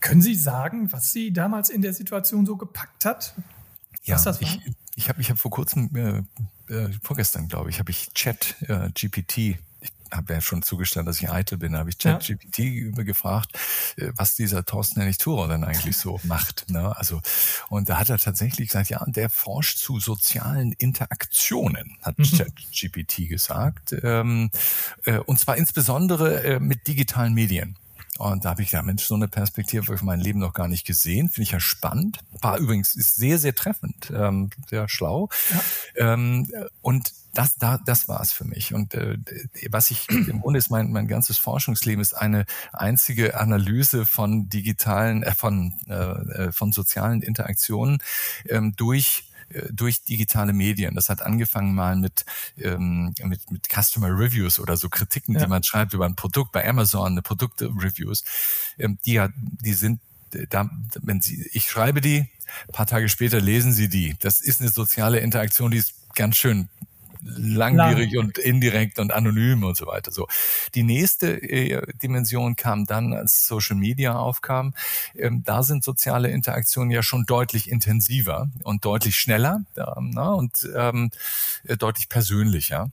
Können 0.00 0.22
Sie 0.22 0.34
sagen, 0.34 0.92
was 0.92 1.12
Sie 1.12 1.32
damals 1.32 1.70
in 1.70 1.82
der 1.82 1.92
Situation 1.92 2.46
so 2.46 2.56
gepackt 2.56 3.04
hat? 3.04 3.34
Ja, 4.04 4.16
Was 4.16 4.24
das 4.24 4.40
ich, 4.40 4.60
ich 4.96 5.08
habe 5.08 5.20
ich 5.20 5.30
hab 5.30 5.38
vor 5.38 5.50
kurzem, 5.50 6.26
äh, 6.68 6.72
äh, 6.72 6.90
vorgestern 7.02 7.48
glaube 7.48 7.70
ich, 7.70 7.78
habe 7.78 7.90
ich 7.90 8.12
Chat 8.14 8.56
äh, 8.62 8.90
GPT, 8.90 9.38
ich 9.38 9.58
habe 10.10 10.32
ja 10.32 10.40
schon 10.40 10.62
zugestanden, 10.62 11.06
dass 11.06 11.20
ich 11.20 11.30
eitel 11.30 11.58
bin, 11.58 11.76
habe 11.76 11.90
ich 11.90 11.98
ChatGPT 11.98 12.58
ja. 12.58 13.02
gefragt, 13.02 13.52
äh, 13.96 14.12
was 14.16 14.34
dieser 14.34 14.64
Thorsten 14.64 15.00
Hennig-Turo 15.00 15.46
denn 15.48 15.64
eigentlich 15.64 15.96
so 15.96 16.20
macht. 16.24 16.70
Ne? 16.70 16.96
Also 16.96 17.20
und 17.68 17.88
da 17.88 17.98
hat 17.98 18.08
er 18.08 18.18
tatsächlich 18.18 18.68
gesagt, 18.68 18.90
ja, 18.90 19.04
der 19.06 19.30
forscht 19.30 19.78
zu 19.78 20.00
sozialen 20.00 20.72
Interaktionen, 20.72 21.98
hat 22.02 22.18
mhm. 22.18 22.24
ChatGPT 22.24 23.28
gesagt, 23.28 23.94
ähm, 24.02 24.50
äh, 25.04 25.18
und 25.18 25.38
zwar 25.38 25.56
insbesondere 25.56 26.42
äh, 26.42 26.60
mit 26.60 26.86
digitalen 26.86 27.34
Medien. 27.34 27.76
Und 28.18 28.44
da 28.44 28.50
habe 28.50 28.62
ich 28.62 28.70
gedacht, 28.70 28.84
Mensch, 28.84 29.04
so 29.04 29.14
eine 29.14 29.28
Perspektive 29.28 29.86
habe 29.86 29.94
ich 29.94 30.00
in 30.00 30.06
meinem 30.06 30.20
Leben 30.20 30.40
noch 30.40 30.52
gar 30.52 30.66
nicht 30.66 30.84
gesehen. 30.84 31.28
Finde 31.28 31.44
ich 31.44 31.52
ja 31.52 31.60
spannend. 31.60 32.18
War 32.40 32.58
übrigens 32.58 32.96
ist 32.96 33.14
sehr, 33.14 33.38
sehr 33.38 33.54
treffend, 33.54 34.12
ähm, 34.14 34.50
sehr 34.68 34.88
schlau. 34.88 35.28
Ja. 35.96 36.14
Ähm, 36.14 36.50
und 36.82 37.12
das, 37.34 37.56
da, 37.56 37.78
das 37.78 38.08
war 38.08 38.20
es 38.20 38.32
für 38.32 38.44
mich. 38.44 38.74
Und 38.74 38.94
äh, 38.94 39.18
was 39.70 39.92
ich 39.92 40.08
im 40.08 40.40
Grunde 40.40 40.58
ist 40.58 40.70
mein, 40.70 40.90
mein 40.90 41.06
ganzes 41.06 41.38
Forschungsleben 41.38 42.02
ist 42.02 42.14
eine 42.14 42.44
einzige 42.72 43.38
Analyse 43.38 44.04
von 44.04 44.48
digitalen, 44.48 45.22
äh, 45.22 45.34
von, 45.34 45.74
äh, 45.86 45.94
äh 45.94 46.52
von 46.52 46.72
sozialen 46.72 47.22
Interaktionen 47.22 47.98
ähm, 48.48 48.74
durch 48.76 49.27
durch 49.70 50.04
digitale 50.04 50.52
Medien. 50.52 50.94
Das 50.94 51.08
hat 51.08 51.22
angefangen 51.22 51.74
mal 51.74 51.96
mit, 51.96 52.24
ähm, 52.58 53.14
mit, 53.22 53.50
mit 53.50 53.68
Customer 53.68 54.08
Reviews 54.08 54.58
oder 54.58 54.76
so 54.76 54.88
Kritiken, 54.88 55.34
ja. 55.34 55.40
die 55.40 55.46
man 55.46 55.62
schreibt 55.62 55.94
über 55.94 56.06
ein 56.06 56.16
Produkt 56.16 56.52
bei 56.52 56.68
Amazon, 56.68 57.12
eine 57.12 57.22
Produkte-Reviews. 57.22 58.24
Ähm, 58.78 58.98
die, 59.04 59.14
ja, 59.14 59.28
die 59.34 59.74
sind 59.74 60.00
äh, 60.34 60.46
da, 60.48 60.70
wenn 61.00 61.20
Sie, 61.20 61.48
ich 61.52 61.68
schreibe 61.68 62.00
die, 62.00 62.28
paar 62.72 62.86
Tage 62.86 63.08
später 63.08 63.40
lesen 63.40 63.72
Sie 63.72 63.88
die. 63.88 64.16
Das 64.20 64.40
ist 64.40 64.60
eine 64.60 64.70
soziale 64.70 65.20
Interaktion, 65.20 65.70
die 65.70 65.78
ist 65.78 65.94
ganz 66.14 66.36
schön 66.36 66.68
langwierig 67.22 68.12
Lang. 68.12 68.26
und 68.26 68.38
indirekt 68.38 68.98
und 68.98 69.12
anonym 69.12 69.64
und 69.64 69.76
so 69.76 69.86
weiter. 69.86 70.10
So 70.10 70.26
die 70.74 70.82
nächste 70.82 71.42
äh, 71.42 71.82
Dimension 72.02 72.56
kam 72.56 72.86
dann, 72.86 73.12
als 73.12 73.46
Social 73.46 73.76
Media 73.76 74.16
aufkam. 74.16 74.74
Ähm, 75.14 75.42
da 75.44 75.62
sind 75.62 75.84
soziale 75.84 76.30
Interaktionen 76.30 76.90
ja 76.90 77.02
schon 77.02 77.24
deutlich 77.24 77.70
intensiver 77.70 78.48
und 78.64 78.84
deutlich 78.84 79.16
schneller 79.16 79.62
ähm, 79.76 80.10
na, 80.14 80.30
und 80.30 80.68
ähm, 80.74 81.10
äh, 81.64 81.76
deutlich 81.76 82.08
persönlicher. 82.08 82.90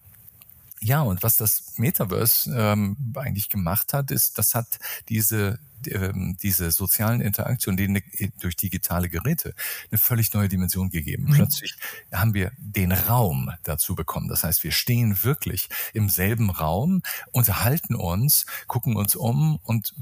Ja, 0.82 1.02
und 1.02 1.24
was 1.24 1.36
das 1.38 1.74
Metaverse 1.78 2.54
ähm, 2.56 2.98
eigentlich 3.16 3.50
gemacht 3.50 3.94
hat, 3.94 4.12
ist, 4.12 4.38
das 4.38 4.56
hat 4.56 4.80
diese 5.10 5.60
ähm, 5.88 6.38
diese 6.42 6.72
sozialen 6.72 7.22
Interaktionen 7.22 7.78
denen 7.78 8.02
durch 8.40 8.56
digitale 8.56 9.10
Geräte 9.10 9.54
eine 9.92 9.98
völlig 9.98 10.34
neue 10.34 10.50
Dimension 10.50 10.90
gegeben. 10.90 11.26
Mhm. 11.26 11.34
Plötzlich 11.34 11.76
haben 12.12 12.34
wir 12.34 12.52
den 12.58 12.92
Raum 12.92 13.52
dazu 13.64 13.96
bekommen. 13.96 14.28
Das 14.28 14.44
heißt, 14.44 14.64
wir 14.64 14.72
stehen 14.72 15.24
wirklich 15.24 15.70
im 15.94 16.10
selben 16.10 16.50
Raum, 16.50 17.04
unterhalten 17.32 17.96
uns, 17.96 18.46
gucken 18.68 18.96
uns 18.96 19.16
um 19.16 19.60
und 19.64 19.94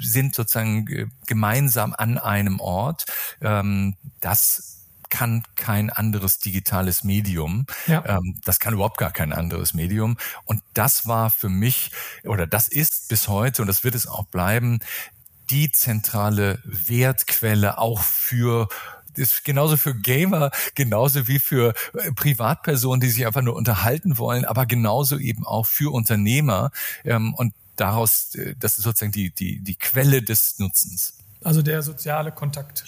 sind 0.00 0.34
sozusagen 0.34 1.10
gemeinsam 1.26 1.94
an 1.96 2.18
einem 2.18 2.60
Ort. 2.60 3.06
Ähm, 3.40 3.96
das 4.20 4.81
kann 5.12 5.44
kein 5.56 5.90
anderes 5.90 6.38
digitales 6.38 7.04
Medium. 7.04 7.66
Ja. 7.86 8.02
Ähm, 8.06 8.40
das 8.46 8.58
kann 8.58 8.72
überhaupt 8.72 8.96
gar 8.96 9.12
kein 9.12 9.34
anderes 9.34 9.74
Medium. 9.74 10.16
Und 10.46 10.62
das 10.72 11.06
war 11.06 11.28
für 11.28 11.50
mich, 11.50 11.90
oder 12.24 12.46
das 12.46 12.66
ist 12.66 13.08
bis 13.08 13.28
heute, 13.28 13.60
und 13.60 13.68
das 13.68 13.84
wird 13.84 13.94
es 13.94 14.06
auch 14.06 14.24
bleiben, 14.24 14.80
die 15.50 15.70
zentrale 15.70 16.60
Wertquelle 16.64 17.76
auch 17.76 18.00
für 18.00 18.68
ist 19.14 19.44
genauso 19.44 19.76
für 19.76 19.94
Gamer, 19.94 20.50
genauso 20.74 21.28
wie 21.28 21.38
für 21.38 21.74
äh, 21.92 22.12
Privatpersonen, 22.12 23.02
die 23.02 23.10
sich 23.10 23.26
einfach 23.26 23.42
nur 23.42 23.54
unterhalten 23.54 24.16
wollen, 24.16 24.46
aber 24.46 24.64
genauso 24.64 25.18
eben 25.18 25.44
auch 25.44 25.66
für 25.66 25.92
Unternehmer. 25.92 26.70
Ähm, 27.04 27.34
und 27.34 27.52
daraus, 27.76 28.34
äh, 28.34 28.54
das 28.58 28.78
ist 28.78 28.84
sozusagen 28.84 29.12
die, 29.12 29.28
die, 29.30 29.60
die 29.60 29.74
Quelle 29.74 30.22
des 30.22 30.58
Nutzens. 30.58 31.21
Also 31.44 31.62
der 31.62 31.82
soziale 31.82 32.32
Kontakt. 32.32 32.84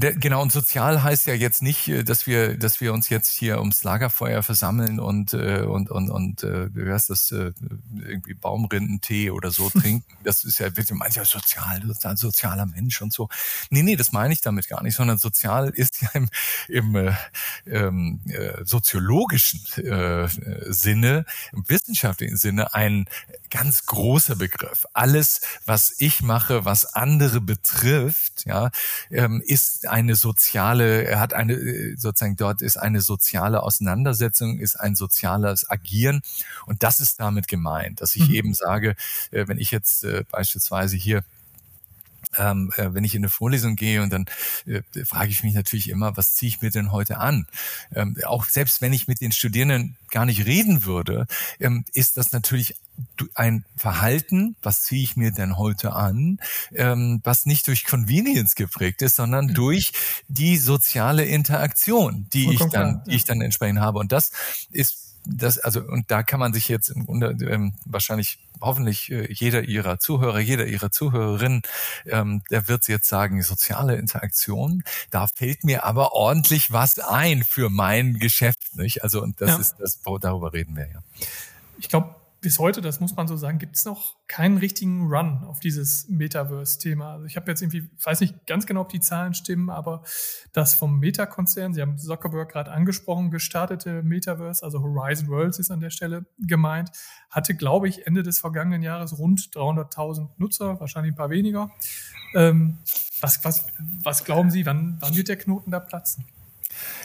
Genau, 0.00 0.42
und 0.42 0.52
sozial 0.52 1.02
heißt 1.02 1.26
ja 1.26 1.34
jetzt 1.34 1.62
nicht, 1.62 1.88
äh, 1.88 2.04
dass 2.04 2.26
wir, 2.26 2.56
dass 2.56 2.80
wir 2.80 2.92
uns 2.92 3.08
jetzt 3.08 3.30
hier 3.30 3.58
ums 3.58 3.84
Lagerfeuer 3.84 4.42
versammeln 4.42 5.00
und 5.00 5.34
äh, 5.34 5.62
und 5.62 5.90
und 5.90 6.10
und 6.10 6.42
äh, 6.42 6.74
wie 6.74 6.90
heißt 6.90 7.10
das 7.10 7.30
irgendwie 7.30 8.34
Baumrindentee 8.34 9.30
oder 9.30 9.50
so 9.50 9.70
trinken. 9.70 10.04
Das 10.24 10.44
ist 10.44 10.58
ja 10.58 10.74
wird 10.76 10.90
manchmal 10.92 11.24
sozial, 11.24 11.82
sozial, 11.84 12.16
sozialer 12.16 12.66
Mensch 12.66 13.00
und 13.02 13.12
so. 13.12 13.28
Nee, 13.70 13.82
nee, 13.82 13.96
das 13.96 14.12
meine 14.12 14.32
ich 14.32 14.40
damit 14.40 14.68
gar 14.68 14.82
nicht, 14.82 14.94
sondern 14.94 15.18
sozial 15.18 15.70
ist 15.70 16.02
ja 16.02 16.08
im, 16.14 16.28
im 16.68 16.96
äh, 16.96 17.12
ähm, 17.66 18.20
äh, 18.28 18.64
soziologischen 18.64 19.60
äh, 19.84 20.28
Sinne, 20.70 21.24
im 21.52 21.68
wissenschaftlichen 21.68 22.36
Sinne 22.36 22.74
ein 22.74 23.06
ganz 23.50 23.86
großer 23.86 24.36
Begriff. 24.36 24.86
Alles, 24.92 25.40
was 25.66 25.94
ich 25.98 26.22
mache, 26.22 26.64
was 26.64 26.94
andere 26.94 27.40
betrifft, 27.40 28.44
ja, 28.46 28.70
ähm, 29.10 29.42
ist 29.44 29.86
eine 29.86 30.16
soziale, 30.16 31.04
er 31.04 31.20
hat 31.20 31.34
eine, 31.34 31.54
äh, 31.54 31.96
sozusagen 31.96 32.36
dort 32.36 32.62
ist 32.62 32.76
eine 32.76 33.00
soziale 33.00 33.62
Auseinandersetzung, 33.62 34.58
ist 34.58 34.76
ein 34.76 34.94
soziales 34.94 35.68
Agieren. 35.70 36.22
Und 36.66 36.82
das 36.82 37.00
ist 37.00 37.20
damit 37.20 37.48
gemeint, 37.48 38.00
dass 38.00 38.16
ich 38.16 38.28
mhm. 38.28 38.34
eben 38.34 38.54
sage, 38.54 38.96
äh, 39.30 39.48
wenn 39.48 39.58
ich 39.58 39.70
jetzt 39.70 40.04
äh, 40.04 40.24
beispielsweise 40.30 40.96
hier 40.96 41.22
ähm, 42.36 42.72
äh, 42.76 42.92
wenn 42.94 43.04
ich 43.04 43.14
in 43.14 43.22
eine 43.22 43.28
Vorlesung 43.28 43.76
gehe 43.76 44.02
und 44.02 44.12
dann 44.12 44.26
äh, 44.66 44.82
frage 45.04 45.30
ich 45.30 45.42
mich 45.42 45.54
natürlich 45.54 45.88
immer, 45.88 46.16
was 46.16 46.34
ziehe 46.34 46.48
ich 46.48 46.60
mir 46.60 46.70
denn 46.70 46.92
heute 46.92 47.18
an? 47.18 47.46
Ähm, 47.94 48.16
auch 48.24 48.46
selbst 48.46 48.80
wenn 48.80 48.92
ich 48.92 49.08
mit 49.08 49.20
den 49.20 49.32
Studierenden 49.32 49.96
gar 50.10 50.24
nicht 50.24 50.46
reden 50.46 50.84
würde, 50.84 51.26
ähm, 51.60 51.84
ist 51.92 52.16
das 52.16 52.32
natürlich 52.32 52.76
ein 53.34 53.64
Verhalten, 53.76 54.56
was 54.62 54.82
ziehe 54.82 55.02
ich 55.02 55.16
mir 55.16 55.30
denn 55.30 55.56
heute 55.56 55.92
an, 55.92 56.38
ähm, 56.74 57.20
was 57.24 57.46
nicht 57.46 57.66
durch 57.68 57.84
Convenience 57.84 58.54
geprägt 58.54 59.02
ist, 59.02 59.16
sondern 59.16 59.46
mhm. 59.46 59.54
durch 59.54 59.92
die 60.26 60.56
soziale 60.56 61.24
Interaktion, 61.24 62.26
die 62.32 62.44
Vollkommen 62.44 62.68
ich 62.68 62.72
dann, 62.72 63.04
die 63.04 63.14
ich 63.14 63.24
dann 63.24 63.40
entsprechend 63.40 63.80
habe. 63.80 63.98
Und 63.98 64.12
das 64.12 64.32
ist 64.70 65.07
das, 65.28 65.58
also, 65.58 65.80
und 65.80 66.10
da 66.10 66.22
kann 66.22 66.40
man 66.40 66.52
sich 66.52 66.68
jetzt 66.68 66.88
im 66.88 67.06
Grunde 67.06 67.36
ähm, 67.46 67.74
wahrscheinlich 67.84 68.38
hoffentlich 68.60 69.12
äh, 69.12 69.30
jeder 69.32 69.62
ihrer 69.62 69.98
Zuhörer, 69.98 70.38
jeder 70.38 70.66
ihrer 70.66 70.90
Zuhörerinnen, 70.90 71.62
ähm, 72.06 72.42
der 72.50 72.66
wird 72.68 72.88
jetzt 72.88 73.08
sagen, 73.08 73.42
soziale 73.42 73.96
Interaktion, 73.96 74.82
da 75.10 75.26
fällt 75.26 75.64
mir 75.64 75.84
aber 75.84 76.12
ordentlich 76.12 76.72
was 76.72 76.98
ein 76.98 77.44
für 77.44 77.68
mein 77.68 78.18
Geschäft, 78.18 78.76
nicht? 78.76 79.04
Also, 79.04 79.22
und 79.22 79.40
das 79.40 79.50
ja. 79.50 79.58
ist 79.58 79.76
das, 79.78 80.00
darüber 80.20 80.52
reden 80.52 80.76
wir 80.76 80.86
ja. 80.86 81.02
Ich 81.78 81.88
glaube, 81.88 82.14
bis 82.40 82.58
heute, 82.60 82.80
das 82.80 83.00
muss 83.00 83.16
man 83.16 83.26
so 83.26 83.36
sagen, 83.36 83.58
gibt 83.58 83.76
es 83.76 83.84
noch 83.84 84.16
keinen 84.28 84.58
richtigen 84.58 85.08
Run 85.08 85.44
auf 85.44 85.58
dieses 85.58 86.08
Metaverse-Thema. 86.08 87.14
Also 87.14 87.26
ich 87.26 87.36
habe 87.36 87.50
jetzt 87.50 87.62
irgendwie, 87.62 87.90
weiß 88.02 88.20
nicht 88.20 88.46
ganz 88.46 88.66
genau, 88.66 88.82
ob 88.82 88.90
die 88.90 89.00
Zahlen 89.00 89.34
stimmen, 89.34 89.70
aber 89.70 90.02
das 90.52 90.74
vom 90.74 91.00
Meta-Konzern, 91.00 91.74
Sie 91.74 91.80
haben 91.80 91.98
Zuckerberg 91.98 92.50
gerade 92.50 92.70
angesprochen, 92.70 93.30
gestartete 93.30 94.02
Metaverse, 94.02 94.64
also 94.64 94.80
Horizon 94.80 95.28
Worlds 95.28 95.58
ist 95.58 95.70
an 95.70 95.80
der 95.80 95.90
Stelle 95.90 96.26
gemeint, 96.38 96.90
hatte, 97.30 97.54
glaube 97.54 97.88
ich, 97.88 98.06
Ende 98.06 98.22
des 98.22 98.38
vergangenen 98.38 98.82
Jahres 98.82 99.18
rund 99.18 99.40
300.000 99.40 100.28
Nutzer, 100.36 100.78
wahrscheinlich 100.78 101.12
ein 101.12 101.16
paar 101.16 101.30
weniger. 101.30 101.70
Ähm, 102.34 102.78
was, 103.20 103.44
was, 103.44 103.66
was 104.04 104.24
glauben 104.24 104.50
Sie, 104.50 104.64
wann, 104.64 104.98
wann 105.00 105.16
wird 105.16 105.28
der 105.28 105.36
Knoten 105.36 105.72
da 105.72 105.80
platzen? 105.80 106.24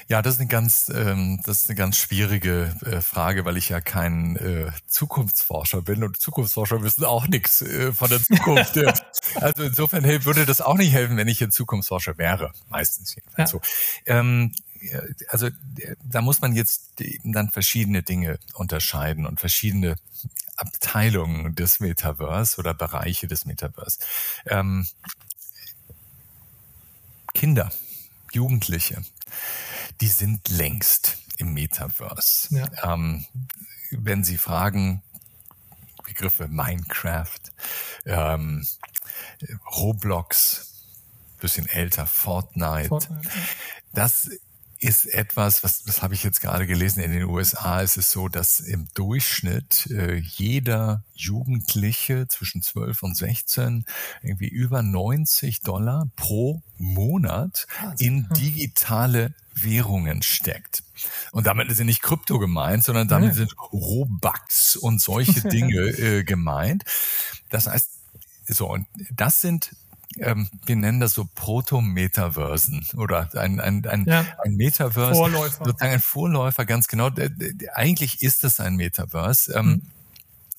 Ja, 0.07 0.21
das 0.21 0.35
ist 0.35 0.39
eine 0.41 0.49
ganz, 0.49 0.91
ähm, 0.93 1.41
das 1.45 1.61
ist 1.61 1.69
eine 1.69 1.75
ganz 1.75 1.97
schwierige 1.97 2.75
äh, 2.85 3.01
Frage, 3.01 3.45
weil 3.45 3.57
ich 3.57 3.69
ja 3.69 3.81
kein 3.81 4.35
äh, 4.37 4.71
Zukunftsforscher 4.87 5.81
bin 5.81 6.03
und 6.03 6.19
Zukunftsforscher 6.19 6.83
wissen 6.83 7.05
auch 7.05 7.27
nichts 7.27 7.61
äh, 7.61 7.93
von 7.93 8.09
der 8.09 8.21
Zukunft. 8.21 8.77
also 9.35 9.63
insofern 9.63 10.03
hey, 10.03 10.25
würde 10.25 10.45
das 10.45 10.61
auch 10.61 10.77
nicht 10.77 10.91
helfen, 10.91 11.17
wenn 11.17 11.27
ich 11.27 11.41
ein 11.43 11.51
Zukunftsforscher 11.51 12.17
wäre, 12.17 12.51
meistens 12.69 13.15
jedenfalls 13.15 13.51
ja. 13.51 13.59
so. 13.59 13.61
Ähm, 14.05 14.53
also 15.29 15.49
da 16.03 16.21
muss 16.21 16.41
man 16.41 16.53
jetzt 16.53 16.99
eben 16.99 17.31
dann 17.31 17.49
verschiedene 17.49 18.03
Dinge 18.03 18.37
unterscheiden 18.53 19.25
und 19.25 19.39
verschiedene 19.39 19.95
Abteilungen 20.55 21.55
des 21.55 21.79
Metaverse 21.79 22.57
oder 22.59 22.73
Bereiche 22.73 23.27
des 23.27 23.45
Metaverse. 23.45 23.99
Ähm, 24.45 24.85
Kinder, 27.33 27.71
Jugendliche, 28.31 29.03
die 30.01 30.07
sind 30.07 30.49
längst 30.49 31.17
im 31.37 31.53
Metaverse. 31.53 32.55
Ja. 32.55 32.93
Ähm, 32.93 33.25
wenn 33.91 34.23
Sie 34.23 34.37
fragen, 34.37 35.03
Begriffe 36.05 36.47
Minecraft, 36.47 37.39
ähm, 38.05 38.65
Roblox, 39.75 40.85
bisschen 41.39 41.67
älter, 41.67 42.07
Fortnite, 42.07 42.89
Fortnite 42.89 43.29
das 43.93 44.29
ist 44.83 45.05
etwas, 45.05 45.63
was, 45.63 45.83
das 45.83 46.01
habe 46.01 46.13
ich 46.13 46.23
jetzt 46.23 46.41
gerade 46.41 46.67
gelesen, 46.67 47.01
in 47.01 47.11
den 47.11 47.23
USA 47.23 47.81
ist 47.81 47.97
es 47.97 48.11
so, 48.11 48.27
dass 48.27 48.59
im 48.59 48.87
Durchschnitt 48.93 49.87
äh, 49.91 50.15
jeder 50.15 51.03
Jugendliche 51.13 52.27
zwischen 52.27 52.61
12 52.61 53.01
und 53.03 53.15
16 53.15 53.85
irgendwie 54.21 54.49
über 54.49 54.81
90 54.81 55.61
Dollar 55.61 56.09
pro 56.15 56.61
Monat 56.77 57.65
in 57.97 58.27
digitale 58.37 59.33
Währungen 59.55 60.21
steckt. 60.21 60.83
Und 61.31 61.47
damit 61.47 61.73
sind 61.75 61.87
nicht 61.87 62.01
Krypto 62.01 62.39
gemeint, 62.39 62.83
sondern 62.83 63.07
damit 63.07 63.29
ja. 63.29 63.35
sind 63.35 63.55
Robux 63.71 64.75
und 64.75 65.01
solche 65.01 65.41
Dinge 65.47 65.79
äh, 65.79 66.23
gemeint. 66.23 66.83
Das 67.49 67.67
heißt, 67.67 67.89
so, 68.47 68.69
und 68.69 68.87
das 69.11 69.39
sind 69.39 69.71
ähm, 70.19 70.49
wir 70.65 70.75
nennen 70.75 70.99
das 70.99 71.13
so 71.13 71.27
Proto-Metaversen 71.35 72.85
oder 72.97 73.29
ein, 73.35 73.59
ein, 73.59 73.85
ein, 73.85 74.05
ja. 74.05 74.25
ein 74.43 74.55
Metaverse, 74.55 75.15
Vorläufer. 75.15 75.65
sozusagen 75.65 75.93
ein 75.93 76.01
Vorläufer, 76.01 76.65
ganz 76.65 76.87
genau. 76.87 77.09
Eigentlich 77.73 78.21
ist 78.21 78.43
es 78.43 78.59
ein 78.59 78.75
Metaverse. 78.75 79.53
Ähm, 79.53 79.65
hm 79.65 79.81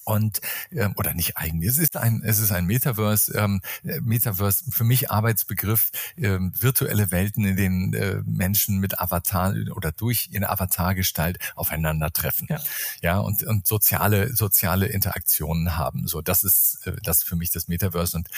und 0.05 0.41
ähm, 0.73 0.95
oder 0.97 1.15
nicht 1.15 1.37
eigentlich. 1.37 1.71
Es 1.71 1.79
ist 1.79 1.97
ein 1.97 2.23
es 2.25 2.39
ist 2.39 2.53
ein 2.53 2.67
Metaverse. 2.67 3.37
Ähm, 3.37 3.61
Metaverse 3.83 4.65
für 4.71 4.85
mich 4.85 5.11
Arbeitsbegriff 5.11 5.91
ähm, 6.17 6.53
virtuelle 6.59 7.11
Welten, 7.11 7.45
in 7.45 7.57
denen 7.57 7.95
äh, 7.95 8.23
Menschen 8.25 8.79
mit 8.79 9.01
Avatar 9.01 9.55
oder 9.75 9.93
durch 9.93 10.29
ihre 10.33 10.51
Avatargestalt 10.51 11.39
aufeinandertreffen. 11.55 12.47
Ja, 12.51 12.61
ja 13.03 13.19
und 13.19 13.43
und 13.45 13.67
soziale 13.67 14.35
soziale 14.35 14.87
Interaktionen 14.87 15.77
haben. 15.77 16.07
So 16.07 16.21
das 16.23 16.45
ist 16.45 16.87
äh, 16.87 16.97
das 17.03 17.19
ist 17.19 17.25
für 17.25 17.37
mich 17.37 17.51
das 17.51 17.69
Metaverse. 17.69 18.17
Und 18.17 18.29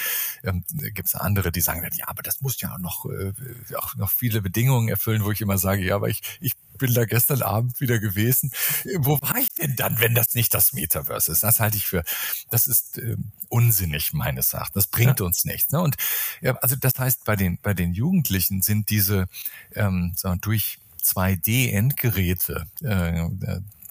ähm, 0.45 0.65
gibt 0.95 1.09
es 1.09 1.15
andere, 1.15 1.53
die 1.53 1.61
sagen, 1.61 1.87
ja, 1.95 2.09
aber 2.09 2.23
das 2.23 2.41
muss 2.41 2.61
ja 2.61 2.77
noch 2.79 3.07
äh, 3.07 3.33
auch 3.77 3.95
noch 3.97 4.11
viele 4.11 4.43
Bedingungen 4.43 4.89
erfüllen, 4.89 5.25
wo 5.25 5.31
ich 5.31 5.41
immer 5.41 5.59
sage, 5.59 5.85
ja, 5.85 5.97
aber 5.97 6.09
ich 6.09 6.23
ich 6.41 6.55
bin 6.77 6.95
da 6.95 7.05
gestern 7.05 7.43
Abend 7.43 7.81
wieder 7.81 7.99
gewesen. 7.99 8.53
Wo 8.99 9.21
war 9.21 9.37
ich 9.39 9.53
denn 9.55 9.77
dann, 9.77 10.01
wenn 10.01 10.15
das 10.15 10.35
nicht 10.35 10.55
das 10.55 10.73
Metaverse 10.73 11.33
ist? 11.33 11.43
Das 11.43 11.61
halte 11.61 11.77
ich 11.77 11.87
für, 11.87 12.03
das 12.51 12.67
ist 12.67 12.99
äh, 12.99 13.17
unsinnig 13.49 14.13
meines 14.13 14.53
Erachtens. 14.53 14.85
Das 14.85 14.87
bringt 14.87 15.21
ja. 15.21 15.27
uns 15.27 15.45
nichts. 15.45 15.73
Ne? 15.73 15.81
Und 15.81 15.97
ja, 16.41 16.57
also 16.57 16.77
das 16.77 16.99
heißt, 16.99 17.25
bei 17.25 17.37
den 17.37 17.59
bei 17.63 17.75
den 17.75 17.95
Jugendlichen 17.95 18.63
sind 18.63 18.91
diese 18.91 19.27
ähm, 19.75 20.15
wir, 20.23 20.37
durch 20.37 20.79
2D-Endgeräte 21.03 22.67
äh, 22.83 23.29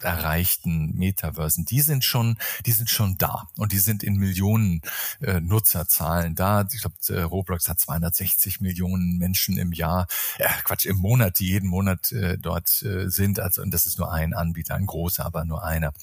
erreichten 0.01 0.95
Metaversen, 0.95 1.65
die 1.65 1.81
sind 1.81 2.03
schon, 2.03 2.37
die 2.65 2.71
sind 2.71 2.89
schon 2.89 3.17
da 3.17 3.47
und 3.57 3.71
die 3.71 3.79
sind 3.79 4.03
in 4.03 4.15
Millionen 4.15 4.81
äh, 5.21 5.39
Nutzerzahlen 5.39 6.35
da. 6.35 6.67
Ich 6.71 6.81
glaube, 6.81 6.95
äh, 7.09 7.21
Roblox 7.21 7.69
hat 7.69 7.79
260 7.79 8.61
Millionen 8.61 9.17
Menschen 9.17 9.57
im 9.57 9.71
Jahr, 9.71 10.07
äh, 10.37 10.47
Quatsch, 10.63 10.85
im 10.85 10.97
Monat, 10.97 11.39
die 11.39 11.47
jeden 11.47 11.69
Monat 11.69 12.11
äh, 12.11 12.37
dort 12.37 12.81
äh, 12.83 13.09
sind. 13.09 13.39
Also 13.39 13.61
und 13.61 13.71
das 13.73 13.85
ist 13.85 13.97
nur 13.97 14.11
ein 14.11 14.33
Anbieter, 14.33 14.75
ein 14.75 14.85
großer, 14.85 15.25
aber 15.25 15.45
nur 15.45 15.63
einer. 15.63 15.93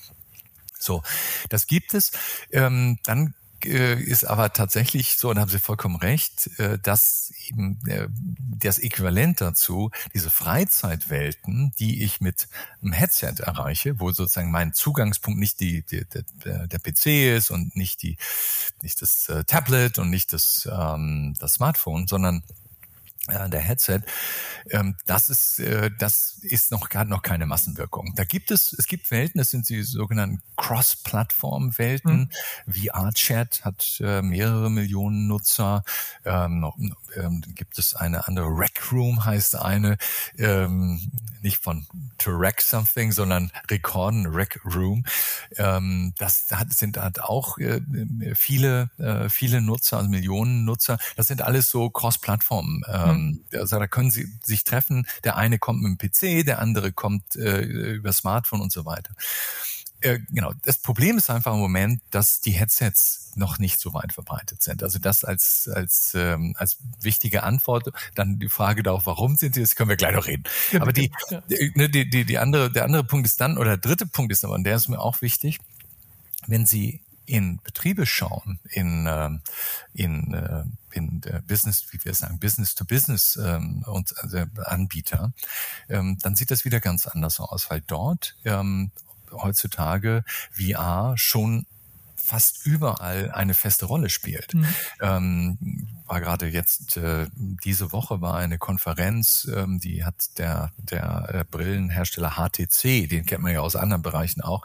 So, 0.78 1.02
das 1.49 1.66
gibt 1.66 1.94
es. 1.94 2.12
Ähm, 2.50 2.99
dann 3.04 3.34
ist 3.64 4.25
aber 4.25 4.52
tatsächlich 4.52 5.16
so, 5.16 5.31
und 5.31 5.38
haben 5.38 5.50
Sie 5.50 5.59
vollkommen 5.59 5.97
recht, 5.97 6.50
äh, 6.59 6.78
dass 6.78 7.33
eben 7.49 7.78
äh, 7.87 8.09
das 8.59 8.78
Äquivalent 8.78 9.40
dazu, 9.40 9.90
diese 10.14 10.31
Freizeitwelten, 10.31 11.73
die 11.78 12.02
ich 12.04 12.21
mit 12.21 12.49
einem 12.83 12.92
Headset 12.92 13.35
erreiche, 13.38 14.00
wo 14.00 14.12
sozusagen 14.12 14.50
mein 14.50 14.73
Zugangspunkt 14.73 15.38
nicht 15.38 15.61
die, 15.61 15.83
die, 15.83 16.04
der, 16.45 16.66
der 16.66 16.78
PC 16.78 17.37
ist 17.37 17.50
und 17.50 17.76
nicht 17.76 18.02
die, 18.02 18.16
nicht 18.83 19.02
das 19.02 19.31
Tablet 19.47 19.99
und 19.99 20.11
nicht 20.11 20.33
das, 20.33 20.69
ähm, 20.71 21.35
das 21.38 21.54
Smartphone, 21.54 22.07
sondern 22.07 22.42
äh, 23.29 23.49
der 23.49 23.61
Headset, 23.61 24.00
ähm, 24.71 24.97
das 25.07 25.29
ist 25.29 25.61
äh, 25.61 25.91
das 25.99 26.38
ist 26.43 26.73
noch 26.73 26.88
gar 26.88 27.05
noch 27.05 27.23
keine 27.23 27.47
Massenwirkung. 27.47 28.14
Da 28.17 28.25
gibt 28.25 28.50
es 28.50 28.73
es 28.73 28.87
gibt 28.87 29.11
Welten, 29.11 29.38
das 29.38 29.50
sind 29.50 29.69
die 29.69 29.83
sogenannten 29.83 30.43
Cross-Plattform-Welten. 30.57 32.31
Mhm. 32.67 32.73
VR-Chat 32.73 33.64
hat 33.64 34.00
äh, 34.00 34.23
mehrere 34.23 34.71
Millionen 34.71 35.29
Nutzer. 35.29 35.85
Ähm, 36.25 36.61
noch, 36.61 36.76
ähm, 37.17 37.43
gibt 37.55 37.79
es 37.79 37.95
eine 37.95 38.26
andere 38.26 38.47
Rec 38.47 38.91
Room 38.91 39.25
heißt 39.25 39.57
eine, 39.57 39.99
ähm, 40.38 41.12
nicht 41.43 41.59
von 41.59 41.87
To 42.19 42.31
Rec 42.31 42.61
Something, 42.61 43.12
sondern 43.12 43.52
Rekorden 43.71 44.26
Rec 44.26 44.61
Room. 44.64 45.05
Ähm, 45.57 46.12
das 46.19 46.47
hat, 46.50 46.73
sind 46.73 46.97
halt 46.97 47.21
auch 47.21 47.59
äh, 47.59 47.81
viele 48.35 48.90
äh, 48.99 49.29
viele 49.29 49.61
Nutzer, 49.61 49.99
also 49.99 50.09
Millionen 50.09 50.64
Nutzer. 50.64 50.99
Das 51.16 51.29
sind 51.29 51.42
alles 51.42 51.70
so 51.70 51.90
Cross-Plattform. 51.90 52.83
Äh, 52.87 53.12
ähm, 53.12 53.44
also 53.53 53.79
da 53.79 53.87
können 53.87 54.11
sie 54.11 54.29
sich 54.42 54.64
treffen. 54.64 55.07
Der 55.25 55.37
eine 55.37 55.59
kommt 55.59 55.83
mit 55.83 56.01
dem 56.01 56.11
PC, 56.11 56.44
der 56.44 56.59
andere 56.59 56.92
kommt 56.92 57.37
äh, 57.37 57.61
über 57.61 58.12
Smartphone 58.12 58.61
und 58.61 58.72
so 58.72 58.85
weiter. 58.85 59.14
Äh, 60.03 60.18
genau. 60.31 60.53
Das 60.64 60.79
Problem 60.79 61.16
ist 61.16 61.31
einfach 61.31 61.53
im 61.53 61.61
Moment, 61.61 62.03
dass 62.11 62.40
die 62.40 62.51
Headsets 62.51 63.31
noch 63.35 63.59
nicht 63.59 63.81
so 63.81 63.94
weit 63.94 64.12
verbreitet 64.12 64.62
sind. 64.62 64.83
Also 64.83 64.98
das 64.98 65.25
als 65.25 65.70
als 65.72 66.12
ähm, 66.14 66.55
als 66.59 66.79
wichtige 67.01 67.44
Antwort. 67.44 67.90
Dann 68.14 68.38
die 68.38 68.48
Frage 68.48 68.83
darauf, 68.83 69.07
warum 69.07 69.37
sind 69.37 69.55
sie? 69.55 69.61
Das 69.61 69.77
können 69.77 69.88
wir 69.88 69.96
gleich 69.96 70.14
noch 70.14 70.27
reden. 70.27 70.44
Aber 70.79 70.92
die, 70.92 71.11
die, 71.48 71.90
die, 71.90 72.11
die, 72.11 72.25
die 72.25 72.38
andere 72.38 72.70
der 72.70 72.85
andere 72.85 73.05
Punkt 73.05 73.27
ist 73.27 73.40
dann 73.40 73.57
oder 73.57 73.77
der 73.77 73.79
dritte 73.79 74.07
Punkt 74.07 74.33
ist 74.33 74.44
aber 74.44 74.55
und 74.55 74.64
der 74.64 74.77
ist 74.77 74.88
mir 74.88 75.01
auch 75.01 75.22
wichtig, 75.22 75.61
wenn 76.46 76.66
Sie 76.66 77.02
in 77.26 77.61
Betriebe 77.62 78.06
schauen, 78.06 78.58
in, 78.70 79.06
äh, 79.06 79.30
in, 79.94 80.35
äh, 80.35 80.64
in 80.90 81.20
der 81.20 81.40
Business, 81.42 81.87
wie 81.90 82.04
wir 82.04 82.14
sagen, 82.14 82.38
Business 82.38 82.74
to 82.74 82.85
Business 82.85 83.38
ähm, 83.42 83.85
und 83.87 84.14
also 84.18 84.44
Anbieter, 84.64 85.32
ähm, 85.88 86.18
dann 86.22 86.37
sieht 86.37 86.50
das 86.50 86.64
wieder 86.64 86.80
ganz 86.80 87.06
anders 87.06 87.40
aus, 87.40 87.70
weil 87.70 87.80
dort 87.80 88.37
ähm, 88.44 88.90
heutzutage 89.30 90.24
VR 90.52 91.14
schon 91.16 91.66
fast 92.33 92.64
überall 92.64 93.31
eine 93.31 93.53
feste 93.53 93.85
Rolle 93.85 94.09
spielt. 94.09 94.55
Mhm. 94.55 94.66
Ähm, 95.03 95.59
war 96.07 96.23
gerade 96.23 96.47
jetzt 96.49 96.97
äh, 96.97 97.27
diese 97.37 97.92
Woche 97.92 98.23
war 98.23 98.37
eine 98.37 98.57
Konferenz, 98.57 99.47
ähm, 99.55 99.81
die 99.81 100.03
hat 100.03 100.38
der 100.38 100.73
der 100.79 101.29
äh, 101.29 101.45
Brillenhersteller 101.45 102.37
HTC, 102.37 103.07
den 103.07 103.27
kennt 103.27 103.42
man 103.42 103.53
ja 103.53 103.61
aus 103.61 103.77
anderen 103.77 104.01
Bereichen 104.01 104.40
auch, 104.40 104.64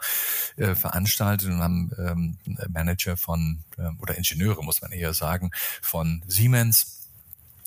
äh, 0.56 0.74
veranstaltet 0.74 1.50
und 1.50 1.60
haben 1.60 1.90
ähm, 1.98 2.38
Manager 2.70 3.18
von 3.18 3.64
äh, 3.76 3.90
oder 4.00 4.16
Ingenieure 4.16 4.64
muss 4.64 4.80
man 4.80 4.90
eher 4.90 5.12
sagen 5.12 5.50
von 5.82 6.22
Siemens 6.26 6.94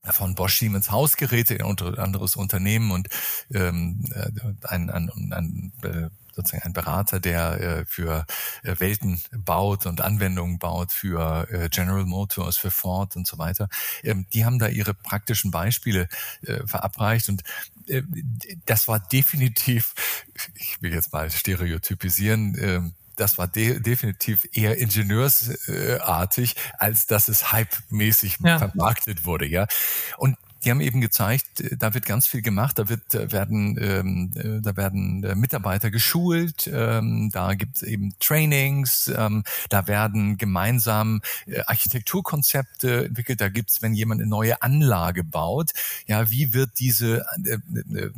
von 0.03 0.33
Bosch 0.33 0.57
Siemens 0.57 0.89
Hausgeräte, 0.89 1.63
ein 1.63 1.99
anderes 1.99 2.35
Unternehmen 2.35 2.89
und 2.89 3.07
ähm, 3.53 4.03
äh, 4.15 4.31
ein, 4.63 4.89
ein, 4.89 5.11
ein, 5.11 5.31
ein 5.31 6.11
sozusagen 6.31 6.63
ein 6.63 6.73
Berater, 6.73 7.19
der 7.19 7.59
äh, 7.59 7.85
für 7.85 8.25
äh, 8.63 8.75
Welten 8.79 9.21
baut 9.31 9.85
und 9.85 10.01
Anwendungen 10.01 10.59
baut 10.59 10.91
für 10.91 11.47
äh, 11.51 11.69
General 11.69 12.05
Motors, 12.05 12.57
für 12.57 12.71
Ford 12.71 13.15
und 13.15 13.27
so 13.27 13.37
weiter. 13.37 13.69
Ähm, 14.03 14.25
die 14.33 14.45
haben 14.45 14.59
da 14.59 14.67
ihre 14.67 14.93
praktischen 14.93 15.51
Beispiele 15.51 16.07
verabreicht 16.65 17.29
und 17.29 17.43
das 18.65 18.87
war 18.87 18.99
definitiv, 18.99 19.93
ich 20.55 20.81
will 20.81 20.93
jetzt 20.93 21.11
mal 21.11 21.29
stereotypisieren, 21.29 22.55
äh, 22.55 22.81
das 23.15 23.37
war 23.37 23.47
de 23.47 23.79
definitiv 23.79 24.47
eher 24.53 24.77
ingenieursartig, 24.77 26.55
als 26.77 27.05
dass 27.07 27.27
es 27.27 27.51
hype-mäßig 27.51 28.37
ja. 28.43 28.57
vermarktet 28.57 29.25
wurde, 29.25 29.45
ja. 29.45 29.67
Und 30.17 30.37
die 30.63 30.71
haben 30.71 30.81
eben 30.81 31.01
gezeigt, 31.01 31.61
äh, 31.61 31.77
da 31.77 31.93
wird 31.93 32.05
ganz 32.05 32.27
viel 32.27 32.41
gemacht, 32.41 32.77
da 32.79 32.89
wird 32.89 33.13
äh, 33.15 33.31
werden 33.31 33.77
ähm, 33.81 34.31
äh, 34.35 34.61
da 34.61 34.77
werden 34.77 35.21
Mitarbeiter 35.39 35.91
geschult, 35.91 36.69
ähm, 36.71 37.29
da 37.31 37.53
gibt 37.53 37.77
es 37.77 37.83
eben 37.83 38.13
Trainings, 38.19 39.11
ähm, 39.15 39.43
da 39.69 39.87
werden 39.87 40.37
gemeinsam 40.37 41.21
Architekturkonzepte 41.65 43.05
entwickelt, 43.05 43.41
da 43.41 43.49
gibt 43.49 43.71
es, 43.71 43.81
wenn 43.81 43.93
jemand 43.93 44.21
eine 44.21 44.29
neue 44.29 44.61
Anlage 44.61 45.23
baut, 45.23 45.71
ja, 46.07 46.29
wie 46.29 46.53
wird 46.53 46.79
diese 46.79 47.25
äh, 47.45 47.57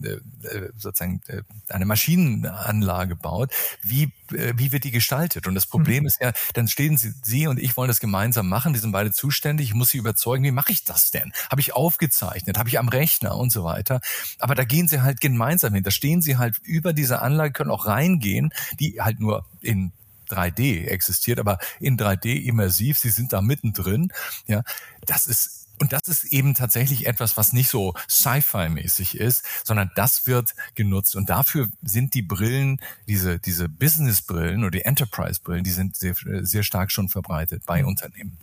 äh, 0.07 0.69
sozusagen 0.77 1.21
eine 1.69 1.85
Maschinenanlage 1.85 3.15
baut, 3.15 3.51
wie 3.83 4.11
wie 4.33 4.71
wird 4.71 4.83
die 4.83 4.91
gestaltet? 4.91 5.47
Und 5.47 5.55
das 5.55 5.65
Problem 5.65 6.03
mhm. 6.03 6.07
ist 6.07 6.21
ja, 6.21 6.31
dann 6.53 6.67
stehen 6.67 6.97
sie, 6.97 7.13
sie 7.23 7.47
und 7.47 7.59
ich 7.59 7.77
wollen 7.77 7.87
das 7.87 7.99
gemeinsam 7.99 8.49
machen, 8.49 8.73
wir 8.73 8.81
sind 8.81 8.91
beide 8.91 9.11
zuständig, 9.11 9.69
ich 9.69 9.73
muss 9.73 9.89
sie 9.89 9.97
überzeugen, 9.97 10.43
wie 10.43 10.51
mache 10.51 10.71
ich 10.71 10.83
das 10.83 11.11
denn? 11.11 11.31
Habe 11.49 11.61
ich 11.61 11.73
aufgezeichnet, 11.73 12.57
habe 12.57 12.69
ich 12.69 12.79
am 12.79 12.89
Rechner 12.89 13.37
und 13.37 13.51
so 13.51 13.63
weiter. 13.63 14.01
Aber 14.39 14.55
da 14.55 14.63
gehen 14.63 14.87
sie 14.87 15.01
halt 15.01 15.21
gemeinsam 15.21 15.73
hin. 15.73 15.83
Da 15.83 15.91
stehen 15.91 16.21
sie 16.21 16.37
halt 16.37 16.57
über 16.63 16.93
diese 16.93 17.21
Anlage, 17.21 17.53
können 17.53 17.71
auch 17.71 17.85
reingehen, 17.85 18.53
die 18.79 19.01
halt 19.01 19.19
nur 19.19 19.45
in 19.61 19.93
3D 20.33 20.87
existiert, 20.87 21.39
aber 21.39 21.59
in 21.79 21.97
3D 21.97 22.43
immersiv. 22.43 22.97
Sie 22.97 23.09
sind 23.09 23.33
da 23.33 23.41
mittendrin. 23.41 24.11
Ja, 24.47 24.63
das 25.05 25.27
ist 25.27 25.63
und 25.79 25.91
das 25.91 26.07
ist 26.07 26.25
eben 26.25 26.53
tatsächlich 26.53 27.07
etwas, 27.07 27.35
was 27.35 27.51
nicht 27.51 27.67
so 27.67 27.93
Sci-Fi-mäßig 28.07 29.17
ist, 29.17 29.43
sondern 29.65 29.91
das 29.95 30.27
wird 30.27 30.53
genutzt. 30.75 31.15
Und 31.15 31.29
dafür 31.29 31.67
sind 31.81 32.13
die 32.13 32.21
Brillen, 32.21 32.79
diese, 33.07 33.39
diese 33.39 33.67
Business-Brillen 33.67 34.61
oder 34.61 34.71
die 34.71 34.85
Enterprise-Brillen, 34.85 35.63
die 35.63 35.71
sind 35.71 35.97
sehr, 35.97 36.15
sehr 36.41 36.63
stark 36.63 36.91
schon 36.91 37.09
verbreitet 37.09 37.63
bei 37.65 37.81
mhm. 37.81 37.89
Unternehmen. 37.89 38.37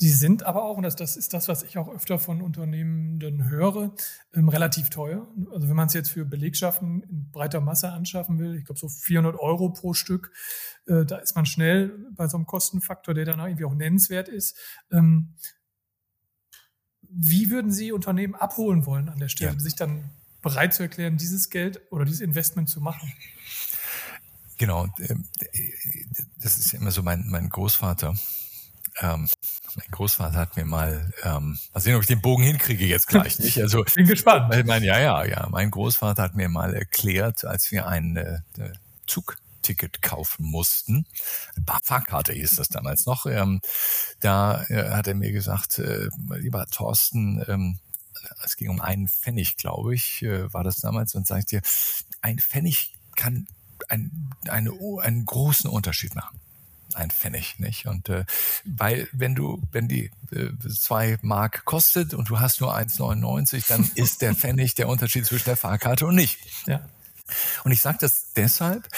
Sie 0.00 0.08
sind 0.08 0.44
aber 0.44 0.64
auch, 0.64 0.78
und 0.78 0.82
das, 0.84 0.96
das 0.96 1.18
ist 1.18 1.34
das, 1.34 1.46
was 1.46 1.62
ich 1.62 1.76
auch 1.76 1.86
öfter 1.86 2.18
von 2.18 2.40
Unternehmenden 2.40 3.50
höre, 3.50 3.94
ähm, 4.32 4.48
relativ 4.48 4.88
teuer. 4.88 5.28
Also 5.52 5.68
wenn 5.68 5.76
man 5.76 5.88
es 5.88 5.92
jetzt 5.92 6.08
für 6.08 6.24
Belegschaften 6.24 7.02
in 7.02 7.30
breiter 7.30 7.60
Masse 7.60 7.92
anschaffen 7.92 8.38
will, 8.38 8.54
ich 8.54 8.64
glaube 8.64 8.80
so 8.80 8.88
400 8.88 9.38
Euro 9.38 9.68
pro 9.68 9.92
Stück, 9.92 10.32
äh, 10.86 11.04
da 11.04 11.18
ist 11.18 11.36
man 11.36 11.44
schnell 11.44 12.06
bei 12.12 12.28
so 12.28 12.38
einem 12.38 12.46
Kostenfaktor, 12.46 13.12
der 13.12 13.26
dann 13.26 13.40
irgendwie 13.40 13.66
auch 13.66 13.74
nennenswert 13.74 14.28
ist. 14.28 14.56
Ähm, 14.90 15.34
wie 17.02 17.50
würden 17.50 17.70
Sie 17.70 17.92
Unternehmen 17.92 18.34
abholen 18.34 18.86
wollen 18.86 19.10
an 19.10 19.18
der 19.18 19.28
Stelle, 19.28 19.52
ja. 19.52 19.60
sich 19.60 19.76
dann 19.76 20.08
bereit 20.40 20.72
zu 20.72 20.82
erklären, 20.82 21.18
dieses 21.18 21.50
Geld 21.50 21.78
oder 21.90 22.06
dieses 22.06 22.22
Investment 22.22 22.70
zu 22.70 22.80
machen. 22.80 23.12
Genau, 24.56 24.88
ähm, 24.98 25.28
das 26.40 26.58
ist 26.58 26.72
immer 26.72 26.90
so 26.90 27.02
mein, 27.02 27.26
mein 27.28 27.50
Großvater. 27.50 28.14
Ähm, 29.00 29.28
mein 29.76 29.86
Großvater 29.90 30.36
hat 30.36 30.56
mir 30.56 30.64
mal, 30.64 31.12
ähm, 31.22 31.58
mal 31.72 31.80
sehen, 31.80 31.94
ob 31.94 32.02
ich 32.02 32.08
den 32.08 32.20
Bogen 32.20 32.42
hinkriege 32.42 32.86
jetzt 32.86 33.06
gleich, 33.06 33.38
nicht? 33.38 33.58
Also 33.60 33.84
bin 33.94 34.06
gespannt. 34.06 34.48
Mein, 34.66 34.82
ja, 34.82 34.98
ja, 34.98 35.24
ja. 35.24 35.48
Mein 35.50 35.70
Großvater 35.70 36.22
hat 36.22 36.34
mir 36.34 36.48
mal 36.48 36.74
erklärt, 36.74 37.44
als 37.44 37.70
wir 37.70 37.86
ein 37.86 38.16
äh, 38.16 38.40
Zugticket 39.06 40.02
kaufen 40.02 40.46
mussten, 40.46 41.06
Fahrkarte 41.82 42.32
hieß 42.32 42.56
das 42.56 42.68
damals 42.68 43.06
noch. 43.06 43.26
Ähm, 43.26 43.60
da 44.20 44.64
äh, 44.68 44.90
hat 44.90 45.06
er 45.06 45.14
mir 45.14 45.32
gesagt, 45.32 45.78
äh, 45.78 46.08
lieber 46.36 46.66
Thorsten, 46.66 47.44
ähm, 47.48 47.78
es 48.44 48.56
ging 48.56 48.68
um 48.68 48.80
einen 48.80 49.08
Pfennig, 49.08 49.56
glaube 49.56 49.94
ich, 49.94 50.22
äh, 50.22 50.52
war 50.52 50.64
das 50.64 50.76
damals, 50.76 51.14
und 51.14 51.26
sagt 51.26 51.52
dir, 51.52 51.62
ein 52.20 52.38
Pfennig 52.38 52.94
kann 53.16 53.46
ein, 53.88 54.30
eine, 54.48 54.72
einen 55.00 55.24
großen 55.24 55.68
Unterschied 55.68 56.14
machen 56.14 56.40
ein 56.94 57.10
Pfennig, 57.10 57.58
nicht? 57.58 57.86
Und 57.86 58.08
äh, 58.08 58.24
weil 58.64 59.08
wenn 59.12 59.34
du, 59.34 59.62
wenn 59.72 59.88
die 59.88 60.10
äh, 60.32 60.50
zwei 60.68 61.18
Mark 61.22 61.64
kostet 61.64 62.14
und 62.14 62.28
du 62.28 62.40
hast 62.40 62.60
nur 62.60 62.74
1,99, 62.74 63.68
dann 63.68 63.90
ist 63.94 64.22
der 64.22 64.34
Pfennig 64.34 64.74
der 64.74 64.88
Unterschied 64.88 65.26
zwischen 65.26 65.44
der 65.44 65.56
Fahrkarte 65.56 66.06
und 66.06 66.14
nicht. 66.14 66.38
Ja. 66.66 66.80
Und 67.64 67.72
ich 67.72 67.80
sage 67.80 67.98
das 68.00 68.32
deshalb, 68.34 68.88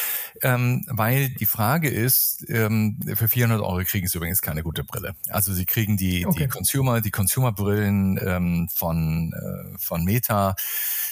ähm, 0.42 0.84
weil 0.88 1.30
die 1.30 1.46
Frage 1.46 1.88
ist, 1.88 2.44
ähm, 2.48 2.98
für 3.14 3.28
400 3.28 3.60
Euro 3.60 3.82
kriegen 3.84 4.06
Sie 4.06 4.18
übrigens 4.18 4.42
keine 4.42 4.62
gute 4.62 4.84
Brille. 4.84 5.14
Also 5.28 5.52
Sie 5.52 5.64
kriegen 5.64 5.96
die, 5.96 6.26
okay. 6.26 6.44
die 6.44 6.48
Consumer, 6.48 7.00
die 7.00 7.10
Consumer-Brillen 7.10 8.18
ähm, 8.22 8.68
von, 8.72 9.32
äh, 9.32 9.78
von 9.78 10.04
Meta, 10.04 10.54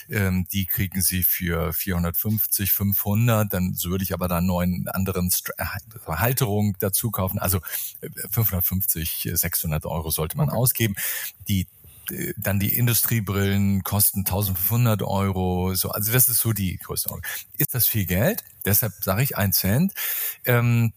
ähm, 0.09 0.47
die 0.53 0.67
kriegen 0.67 1.01
Sie 1.01 1.23
für 1.23 1.73
450, 1.73 2.73
500, 2.73 3.53
dann 3.53 3.77
würde 3.85 4.05
ich 4.05 4.13
aber 4.13 4.29
da 4.29 4.41
neuen 4.41 4.89
anderen 4.89 5.31
St 5.31 5.51
äh, 5.57 5.65
Halterung 6.07 6.77
dazu 6.81 7.11
kaufen. 7.11 7.39
Also 7.39 7.61
550, 8.31 9.27
äh, 9.27 9.37
600 9.37 9.87
Euro 9.87 10.11
sollte 10.11 10.37
man 10.37 10.49
okay. 10.49 10.59
ausgeben. 10.59 10.95
Die 11.49 11.67
dann 12.37 12.61
die 12.61 12.75
Industriebrillen 12.75 13.83
kosten 13.85 14.21
1500 14.21 15.03
Euro. 15.03 15.75
So, 15.75 15.91
also 15.91 16.13
das 16.13 16.29
ist 16.29 16.41
so 16.41 16.53
die 16.53 16.77
Größenordnung. 16.79 17.31
Ist 17.59 17.75
das 17.75 17.87
viel 17.87 18.07
Geld? 18.07 18.45
Deshalb 18.65 18.93
sage 19.01 19.23
ich 19.23 19.37
ein 19.37 19.53
Cent. 19.53 19.93
Ähm, 20.45 20.93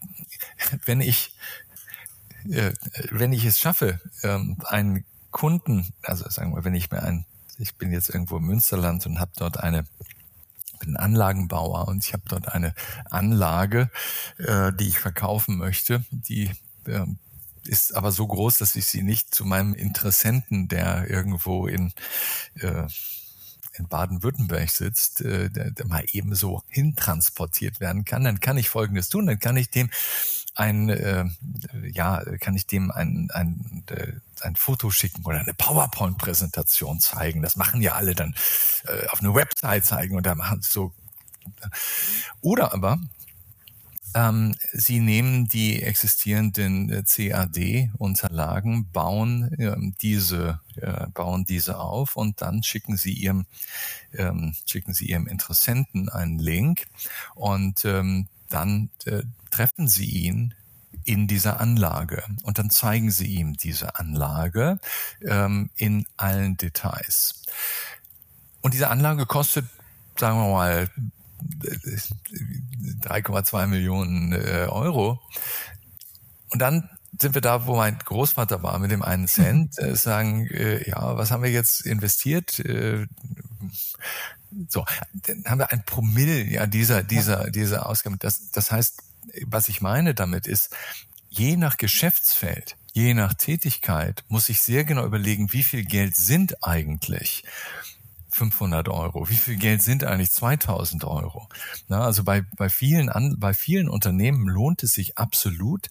wenn 0.86 1.02
ich 1.02 1.36
äh, 2.50 2.74
wenn 3.12 3.32
ich 3.32 3.46
es 3.46 3.60
schaffe, 3.60 4.02
ähm, 4.24 4.58
einen 4.66 5.06
Kunden, 5.32 5.94
also 6.04 6.30
sagen 6.30 6.54
wir, 6.56 6.64
wenn 6.64 6.76
ich 6.76 6.92
mir 6.92 7.02
ein, 7.02 7.26
ich 7.58 7.76
bin 7.76 7.92
jetzt 7.92 8.10
irgendwo 8.10 8.38
im 8.38 8.44
Münsterland 8.44 9.06
und 9.06 9.20
habe 9.20 9.32
dort 9.36 9.60
eine 9.60 9.86
bin 10.80 10.98
Anlagenbauer 10.98 11.88
und 11.88 12.04
ich 12.04 12.14
habe 12.14 12.24
dort 12.28 12.50
eine 12.50 12.74
Anlage, 13.10 13.90
äh, 14.38 14.74
die 14.74 14.90
ich 14.90 15.00
verkaufen 15.00 15.58
möchte, 15.58 16.04
die 16.12 16.52
äh, 16.86 17.06
ist 17.68 17.96
aber 17.96 18.12
so 18.12 18.28
groß, 18.28 18.58
dass 18.58 18.76
ich 18.76 18.86
sie 18.86 19.04
nicht 19.04 19.34
zu 19.34 19.46
meinem 19.46 19.74
Interessenten, 19.74 20.68
der 20.68 21.10
irgendwo 21.10 21.68
in 21.68 21.94
äh, 22.56 22.88
in 23.76 23.88
Baden-Württemberg 23.88 24.70
sitzt, 24.70 25.22
äh, 25.22 25.50
der, 25.50 25.72
der 25.72 25.88
mal 25.88 26.06
eben 26.12 26.36
so 26.36 26.64
hintransportiert 26.70 27.80
werden 27.80 28.06
kann, 28.06 28.24
dann 28.24 28.40
kann 28.40 28.58
ich 28.58 28.70
Folgendes 28.70 29.10
tun, 29.10 29.26
dann 29.26 29.40
kann 29.40 29.58
ich 29.58 29.70
dem 29.70 29.90
ein, 30.56 30.90
äh, 30.90 31.26
ja, 31.92 32.24
kann 32.40 32.56
ich 32.56 32.68
dem 32.68 32.92
ein, 32.92 33.30
ein, 33.34 33.84
äh, 33.90 34.14
ein 34.42 34.56
Foto 34.56 34.92
schicken 34.92 35.26
oder 35.26 35.40
eine 35.40 35.54
PowerPoint-Präsentation 35.56 37.00
zeigen. 37.00 37.42
Das 37.42 37.56
machen 37.56 37.82
ja 37.82 37.94
alle 37.94 38.14
dann 38.14 38.36
äh, 38.86 39.08
auf 39.08 39.22
eine 39.22 39.34
Website 39.34 39.86
zeigen 39.86 40.16
und 40.16 40.26
da 40.26 40.36
machen 40.36 40.62
so. 40.62 40.94
Oder 42.42 42.74
aber 42.74 43.00
ähm, 44.14 44.56
Sie 44.72 45.00
nehmen 45.00 45.48
die 45.48 45.82
existierenden 45.82 46.90
äh, 46.90 47.04
CAD-Unterlagen, 47.04 48.90
bauen 48.92 49.56
ähm, 49.60 49.96
diese, 50.02 50.60
äh, 50.76 51.08
bauen 51.14 51.46
diese 51.46 51.80
auf 51.80 52.16
und 52.16 52.42
dann 52.42 52.64
schicken 52.64 52.98
Sie 52.98 53.14
Ihrem, 53.14 53.46
ähm, 54.14 54.56
schicken 54.66 54.94
Sie 54.94 55.06
Ihrem 55.06 55.28
Interessenten 55.28 56.10
einen 56.10 56.40
Link 56.40 56.88
und 57.36 57.86
ähm, 57.86 58.28
dann 58.50 58.90
äh, 59.06 59.24
treffen 59.50 59.88
Sie 59.88 60.06
ihn 60.06 60.54
in 61.06 61.28
dieser 61.28 61.60
Anlage 61.60 62.24
und 62.44 62.58
dann 62.60 62.70
zeigen 62.70 63.12
Sie 63.12 63.28
ihm 63.28 63.58
diese 63.58 63.96
Anlage 63.96 64.80
ähm, 65.22 65.70
in 65.76 66.06
allen 66.18 66.56
Details. 66.58 67.44
Und 68.62 68.74
diese 68.74 68.90
Anlage 68.90 69.26
kostet, 69.26 69.66
sagen 70.18 70.38
wir 70.38 70.52
mal, 70.52 70.90
3,2 73.02 73.68
Millionen 73.68 74.34
äh, 74.34 74.68
Euro. 74.70 75.20
Und 76.50 76.60
dann 76.60 76.90
sind 77.20 77.36
wir 77.36 77.42
da, 77.42 77.68
wo 77.68 77.76
mein 77.76 77.98
Großvater 78.00 78.64
war 78.64 78.80
mit 78.80 78.92
dem 78.92 79.02
einen 79.02 79.28
Cent, 79.28 79.78
äh, 79.80 79.96
sagen, 79.96 80.48
äh, 80.48 80.88
ja, 80.90 81.16
was 81.18 81.32
haben 81.32 81.44
wir 81.44 81.52
jetzt 81.52 81.86
investiert? 81.86 82.60
Äh, 82.60 83.08
so, 84.68 84.86
dann 85.14 85.44
haben 85.46 85.60
wir 85.60 85.72
ein 85.72 85.84
Promille 85.86 86.44
ja 86.44 86.68
dieser 86.68 87.04
dieser 87.04 87.50
dieser 87.50 87.88
Ausgaben. 87.88 88.18
Das 88.20 88.52
das 88.52 88.72
heißt, 88.72 89.02
was 89.46 89.68
ich 89.68 89.82
meine 89.82 90.14
damit 90.14 90.48
ist, 90.48 90.76
je 91.30 91.56
nach 91.56 91.78
Geschäftsfeld, 91.78 92.78
je 92.94 93.14
nach 93.14 93.34
Tätigkeit 93.34 94.24
muss 94.28 94.50
ich 94.50 94.62
sehr 94.62 94.84
genau 94.84 95.06
überlegen, 95.06 95.54
wie 95.54 95.64
viel 95.64 95.86
Geld 95.86 96.16
sind 96.16 96.64
eigentlich 96.64 97.44
500 98.34 98.90
Euro? 98.90 99.30
Wie 99.30 99.36
viel 99.36 99.58
Geld 99.58 99.82
sind 99.82 100.04
eigentlich 100.04 100.32
2000 100.32 101.04
Euro? 101.06 101.48
Na, 101.88 102.02
also 102.02 102.24
bei, 102.24 102.44
bei 102.58 102.70
vielen, 102.70 103.10
an, 103.10 103.36
bei 103.40 103.54
vielen 103.54 103.90
Unternehmen 103.90 104.48
lohnt 104.48 104.84
es 104.84 104.94
sich 104.94 105.18
absolut, 105.18 105.90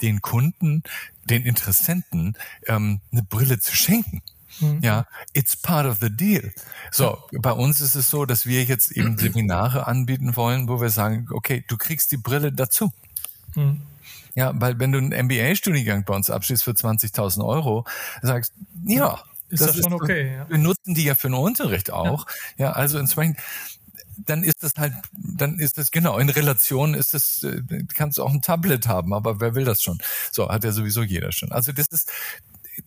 den 0.00 0.22
Kunden, 0.22 0.82
den 1.24 1.44
Interessenten 1.44 2.36
ähm, 2.66 3.00
eine 3.12 3.22
Brille 3.22 3.58
zu 3.58 3.74
schenken. 3.74 4.22
Mhm. 4.60 4.80
Ja, 4.82 5.06
it's 5.32 5.56
part 5.56 5.86
of 5.86 5.98
the 6.00 6.10
deal. 6.10 6.52
So, 6.90 7.18
bei 7.32 7.52
uns 7.52 7.80
ist 7.80 7.94
es 7.94 8.10
so, 8.10 8.24
dass 8.24 8.46
wir 8.46 8.64
jetzt 8.64 8.92
eben 8.92 9.18
Seminare 9.18 9.86
anbieten 9.86 10.36
wollen, 10.36 10.68
wo 10.68 10.80
wir 10.80 10.90
sagen, 10.90 11.28
okay, 11.30 11.64
du 11.66 11.76
kriegst 11.76 12.12
die 12.12 12.16
Brille 12.16 12.52
dazu. 12.52 12.92
Mhm. 13.54 13.82
Ja, 14.34 14.52
weil 14.54 14.78
wenn 14.78 14.92
du 14.92 14.98
einen 14.98 15.26
MBA-Studiengang 15.26 16.04
bei 16.04 16.14
uns 16.14 16.30
abschließt 16.30 16.62
für 16.62 16.70
20.000 16.70 17.44
Euro, 17.44 17.84
sagst, 18.22 18.52
ja, 18.84 19.22
ist 19.50 19.60
das, 19.60 19.72
das 19.72 19.76
schon 19.76 19.92
ist, 19.92 20.00
okay. 20.00 20.34
Ja. 20.34 20.48
Wir 20.48 20.58
nutzen 20.58 20.94
die 20.94 21.04
ja 21.04 21.14
für 21.14 21.28
den 21.28 21.34
Unterricht 21.34 21.90
auch. 21.90 22.26
Ja, 22.56 22.66
ja 22.66 22.72
also 22.72 22.98
entsprechend 22.98 23.38
dann 24.26 24.42
ist 24.42 24.62
das 24.62 24.72
halt, 24.76 24.92
dann 25.12 25.58
ist 25.58 25.78
das 25.78 25.90
genau 25.90 26.18
in 26.18 26.28
Relation 26.28 26.94
ist 26.94 27.14
das, 27.14 27.42
äh, 27.42 27.62
kannst 27.94 28.18
du 28.18 28.22
auch 28.22 28.32
ein 28.32 28.42
Tablet 28.42 28.86
haben, 28.86 29.14
aber 29.14 29.40
wer 29.40 29.54
will 29.54 29.64
das 29.64 29.82
schon? 29.82 29.98
So 30.30 30.48
hat 30.48 30.64
ja 30.64 30.72
sowieso 30.72 31.02
jeder 31.02 31.32
schon. 31.32 31.52
Also 31.52 31.72
das 31.72 31.86
ist, 31.86 32.10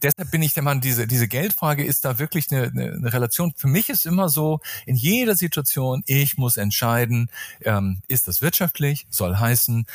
deshalb 0.01 0.31
bin 0.31 0.41
ich 0.41 0.53
der 0.53 0.63
Mann, 0.63 0.81
diese, 0.81 1.07
diese 1.07 1.27
Geldfrage 1.27 1.83
ist 1.83 2.05
da 2.05 2.19
wirklich 2.19 2.51
eine, 2.51 2.67
eine, 2.67 3.13
Relation. 3.13 3.53
Für 3.55 3.67
mich 3.67 3.89
ist 3.89 4.05
immer 4.05 4.29
so, 4.29 4.59
in 4.85 4.95
jeder 4.95 5.35
Situation, 5.35 6.03
ich 6.05 6.37
muss 6.37 6.57
entscheiden, 6.57 7.29
ähm, 7.61 8.01
ist 8.07 8.27
das 8.27 8.41
wirtschaftlich, 8.41 9.05
soll 9.09 9.37
heißen, 9.37 9.85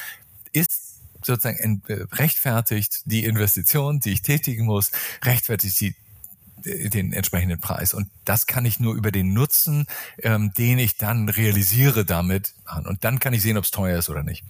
ist 0.53 1.01
sozusagen 1.25 1.83
äh, 1.89 2.07
rechtfertigt 2.13 3.03
die 3.05 3.25
Investition, 3.25 4.01
die 4.01 4.13
ich 4.13 4.23
tätigen 4.23 4.67
muss, 4.67 4.91
rechtfertigt 5.25 5.81
die 5.81 5.95
den 6.65 7.13
entsprechenden 7.13 7.61
Preis. 7.61 7.95
Und 7.95 8.09
das 8.25 8.47
kann 8.47 8.65
ich 8.65 8.81
nur 8.81 8.95
über 8.95 9.11
den 9.11 9.33
Nutzen, 9.33 9.87
ähm, 10.23 10.53
den 10.57 10.79
ich 10.79 10.97
dann 10.97 11.29
realisiere 11.29 12.05
damit 12.05 12.55
machen. 12.65 12.87
Und 12.87 13.05
dann 13.05 13.19
kann 13.19 13.33
ich 13.33 13.43
sehen, 13.43 13.57
ob 13.57 13.65
es 13.65 13.71
teuer 13.71 13.99
ist 13.99 14.11
oder 14.11 14.23
nicht. 14.23 14.45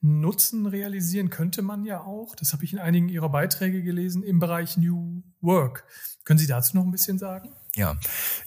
Nutzen 0.00 0.66
realisieren 0.66 1.28
könnte 1.28 1.60
man 1.60 1.84
ja 1.84 2.00
auch, 2.00 2.34
das 2.34 2.52
habe 2.52 2.64
ich 2.64 2.72
in 2.72 2.78
einigen 2.78 3.08
Ihrer 3.08 3.28
Beiträge 3.28 3.82
gelesen, 3.82 4.22
im 4.22 4.38
Bereich 4.38 4.78
New 4.78 5.22
Work. 5.42 5.84
Können 6.24 6.38
Sie 6.38 6.46
dazu 6.46 6.76
noch 6.76 6.84
ein 6.84 6.90
bisschen 6.90 7.18
sagen? 7.18 7.50
Ja, 7.76 7.96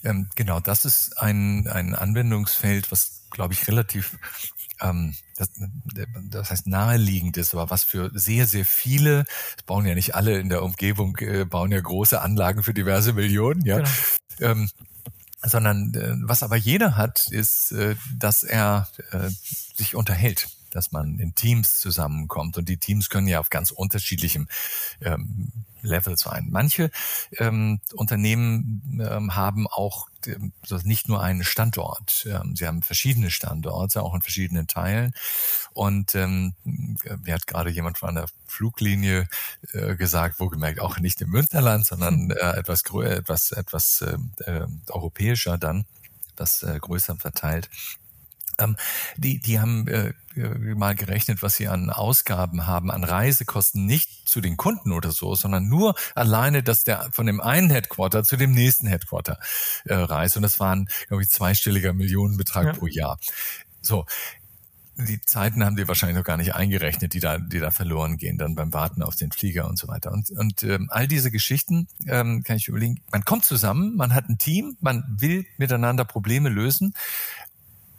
ähm, 0.03 0.29
genau, 0.35 0.59
das 0.59 0.85
ist 0.85 1.17
ein, 1.19 1.67
ein 1.67 1.95
Anwendungsfeld, 1.95 2.91
was, 2.91 3.22
glaube 3.33 3.53
ich, 3.53 3.67
relativ 3.67 4.17
ähm, 4.81 5.15
das, 5.37 5.49
das 6.29 6.49
heißt 6.49 6.67
naheliegend 6.67 7.37
ist, 7.37 7.53
aber 7.53 7.69
was 7.69 7.83
für 7.83 8.11
sehr, 8.13 8.47
sehr 8.47 8.65
viele, 8.65 9.25
es 9.57 9.63
bauen 9.63 9.85
ja 9.85 9.95
nicht 9.95 10.15
alle 10.15 10.39
in 10.39 10.49
der 10.49 10.63
Umgebung, 10.63 11.17
äh, 11.17 11.45
bauen 11.45 11.71
ja 11.71 11.79
große 11.79 12.21
Anlagen 12.21 12.63
für 12.63 12.73
diverse 12.73 13.13
Millionen, 13.13 13.65
ja. 13.65 13.77
Genau. 13.77 13.89
Ähm, 14.39 14.69
sondern 15.45 15.93
äh, 15.93 16.15
was 16.27 16.41
aber 16.41 16.55
jeder 16.55 16.95
hat, 16.95 17.25
ist, 17.29 17.71
äh, 17.73 17.95
dass 18.17 18.43
er 18.43 18.87
äh, 19.11 19.29
sich 19.75 19.95
unterhält 19.95 20.47
dass 20.75 20.91
man 20.91 21.19
in 21.19 21.35
Teams 21.35 21.79
zusammenkommt. 21.79 22.57
Und 22.57 22.69
die 22.69 22.77
Teams 22.77 23.09
können 23.09 23.27
ja 23.27 23.39
auf 23.39 23.49
ganz 23.49 23.71
unterschiedlichem 23.71 24.47
ähm, 25.01 25.51
Level 25.81 26.17
sein. 26.17 26.47
Manche 26.49 26.89
ähm, 27.37 27.79
Unternehmen 27.93 28.99
ähm, 29.05 29.35
haben 29.35 29.67
auch 29.67 30.07
ähm, 30.25 30.53
nicht 30.83 31.09
nur 31.09 31.21
einen 31.21 31.43
Standort. 31.43 32.25
Ähm, 32.29 32.55
sie 32.55 32.65
haben 32.65 32.81
verschiedene 32.81 33.29
Standorte, 33.29 34.01
auch 34.01 34.15
in 34.15 34.21
verschiedenen 34.21 34.67
Teilen. 34.67 35.13
Und 35.73 36.15
ähm, 36.15 36.53
mir 36.63 37.33
hat 37.33 37.47
gerade 37.47 37.69
jemand 37.69 37.97
von 37.97 38.09
einer 38.09 38.27
Fluglinie 38.47 39.27
äh, 39.73 39.95
gesagt, 39.95 40.39
wohlgemerkt 40.39 40.79
auch 40.79 40.99
nicht 40.99 41.21
im 41.21 41.29
Münsterland, 41.29 41.85
sondern 41.85 42.31
äh, 42.31 42.57
etwas 42.57 42.83
größer, 42.83 43.17
etwas, 43.17 43.51
etwas 43.51 44.01
äh, 44.01 44.17
äh, 44.49 44.67
europäischer 44.89 45.57
dann 45.57 45.85
etwas 46.33 46.63
äh, 46.63 46.79
größer 46.79 47.15
verteilt. 47.17 47.69
Ähm, 48.59 48.75
die, 49.17 49.39
die 49.39 49.59
haben 49.59 49.87
äh, 49.87 50.13
mal 50.35 50.95
gerechnet, 50.95 51.41
was 51.41 51.55
sie 51.55 51.67
an 51.67 51.89
Ausgaben 51.89 52.65
haben, 52.67 52.91
an 52.91 53.03
Reisekosten, 53.03 53.85
nicht 53.85 54.27
zu 54.27 54.41
den 54.41 54.57
Kunden 54.57 54.91
oder 54.91 55.11
so, 55.11 55.35
sondern 55.35 55.67
nur 55.67 55.95
alleine, 56.15 56.63
dass 56.63 56.83
der 56.83 57.09
von 57.11 57.25
dem 57.25 57.41
einen 57.41 57.69
Headquarter 57.69 58.23
zu 58.23 58.37
dem 58.37 58.51
nächsten 58.51 58.87
Headquarter 58.87 59.39
äh, 59.85 59.93
reist. 59.93 60.35
Und 60.35 60.43
das 60.43 60.59
waren, 60.59 60.89
glaube 61.07 61.23
ich, 61.23 61.29
zweistelliger 61.29 61.93
Millionenbetrag 61.93 62.65
ja. 62.65 62.73
pro 62.73 62.87
Jahr. 62.87 63.19
So, 63.81 64.05
die 64.95 65.21
Zeiten 65.21 65.63
haben 65.63 65.75
die 65.75 65.87
wahrscheinlich 65.87 66.17
noch 66.17 66.23
gar 66.23 66.37
nicht 66.37 66.53
eingerechnet, 66.53 67.13
die 67.13 67.19
da, 67.19 67.39
die 67.39 67.59
da 67.59 67.71
verloren 67.71 68.17
gehen, 68.17 68.37
dann 68.37 68.55
beim 68.55 68.73
Warten 68.73 69.01
auf 69.01 69.15
den 69.15 69.31
Flieger 69.31 69.67
und 69.67 69.77
so 69.77 69.87
weiter. 69.87 70.11
Und, 70.11 70.29
und 70.31 70.63
ähm, 70.63 70.87
all 70.91 71.07
diese 71.07 71.31
Geschichten 71.31 71.87
ähm, 72.05 72.43
kann 72.43 72.57
ich 72.57 72.67
überlegen. 72.67 73.01
Man 73.11 73.25
kommt 73.25 73.45
zusammen, 73.45 73.95
man 73.95 74.13
hat 74.13 74.29
ein 74.29 74.37
Team, 74.37 74.77
man 74.81 75.03
will 75.07 75.45
miteinander 75.57 76.05
Probleme 76.05 76.49
lösen. 76.49 76.93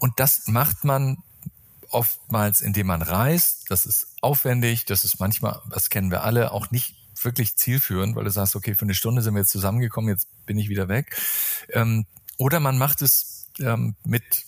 Und 0.05 0.21
das 0.21 0.49
macht 0.49 0.85
man 0.85 1.17
oftmals, 1.89 2.61
indem 2.61 2.89
man 2.89 3.01
reist. 3.01 3.71
Das 3.71 3.87
ist 3.87 4.09
aufwendig, 4.21 4.85
das 4.85 5.03
ist 5.03 5.19
manchmal, 5.19 5.63
das 5.71 5.89
kennen 5.89 6.11
wir 6.11 6.25
alle, 6.25 6.53
auch 6.53 6.71
nicht 6.71 6.95
wirklich 7.23 7.57
zielführend, 7.57 8.15
weil 8.15 8.25
du 8.25 8.31
sagst, 8.31 8.55
okay, 8.55 8.75
für 8.75 8.85
eine 8.85 8.95
Stunde 8.95 9.23
sind 9.23 9.33
wir 9.33 9.41
jetzt 9.41 9.51
zusammengekommen, 9.51 10.11
jetzt 10.11 10.29
bin 10.45 10.59
ich 10.59 10.69
wieder 10.69 10.89
weg. 10.89 11.17
Ähm, 11.71 12.05
oder 12.37 12.61
man 12.61 12.77
macht 12.77 13.01
es 13.01 13.49
ähm, 13.61 13.97
mit 14.05 14.45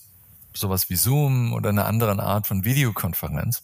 sowas 0.53 0.91
wie 0.91 0.95
Zoom 0.95 1.53
oder 1.53 1.69
einer 1.69 1.87
anderen 1.87 2.19
Art 2.19 2.45
von 2.45 2.63
Videokonferenz. 2.63 3.63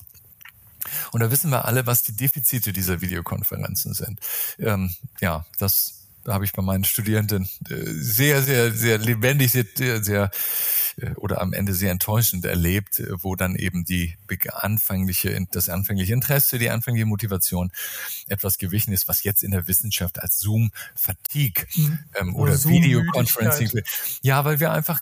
Und 1.12 1.20
da 1.20 1.30
wissen 1.30 1.52
wir 1.52 1.66
alle, 1.66 1.86
was 1.86 2.02
die 2.02 2.16
Defizite 2.16 2.74
dieser 2.74 3.02
Videokonferenzen 3.02 3.94
sind. 3.94 4.20
Ähm, 4.58 4.96
ja, 5.22 5.46
das 5.60 6.03
habe 6.28 6.46
ich 6.46 6.54
bei 6.54 6.62
meinen 6.62 6.84
Studierenden 6.84 7.50
äh, 7.70 7.76
sehr, 7.86 8.42
sehr, 8.42 8.72
sehr 8.72 8.98
lebendig, 8.98 9.52
sehr, 9.52 10.04
sehr 10.04 10.32
äh, 10.98 11.12
oder 11.16 11.42
am 11.42 11.54
Ende 11.54 11.74
sehr 11.74 11.92
enttäuschend 11.92 12.46
erlebt, 12.46 13.00
äh, 13.00 13.24
wo 13.24 13.36
dann 13.36 13.56
eben 13.56 13.86
die 13.86 14.16
anfängliche, 14.52 15.38
das 15.52 15.70
anfängliche 15.70 16.14
Interesse, 16.14 16.60
die 16.60 16.70
anfängliche 16.70 17.06
Motivation 17.06 17.72
etwas 18.28 18.58
gewichen 18.58 18.94
ist, 18.94 19.08
was 19.08 19.24
jetzt 19.24 19.44
in 19.44 19.52
der 19.52 19.68
Wissenschaft 19.68 20.22
als 20.22 20.40
Zoom-Fatigue 20.40 21.66
mhm. 21.76 22.00
ähm, 22.16 22.36
oder, 22.36 22.54
oder 22.54 22.64
Videoconferencing, 22.64 23.84
ja, 24.22 24.46
weil 24.46 24.60
wir 24.60 24.72
einfach 24.72 25.02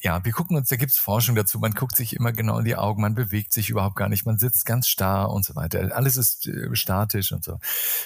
ja, 0.00 0.24
wir 0.24 0.32
gucken 0.32 0.56
uns, 0.56 0.68
da 0.68 0.76
gibt's 0.76 0.98
Forschung 0.98 1.34
dazu, 1.34 1.58
man 1.58 1.72
guckt 1.72 1.96
sich 1.96 2.14
immer 2.14 2.32
genau 2.32 2.58
in 2.58 2.64
die 2.64 2.76
Augen, 2.76 3.02
man 3.02 3.14
bewegt 3.14 3.52
sich 3.52 3.70
überhaupt 3.70 3.96
gar 3.96 4.08
nicht, 4.08 4.26
man 4.26 4.38
sitzt 4.38 4.66
ganz 4.66 4.88
starr 4.88 5.30
und 5.30 5.44
so 5.44 5.54
weiter. 5.54 5.94
Alles 5.94 6.16
ist 6.16 6.46
äh, 6.46 6.74
statisch 6.74 7.32
und 7.32 7.44
so. 7.44 7.58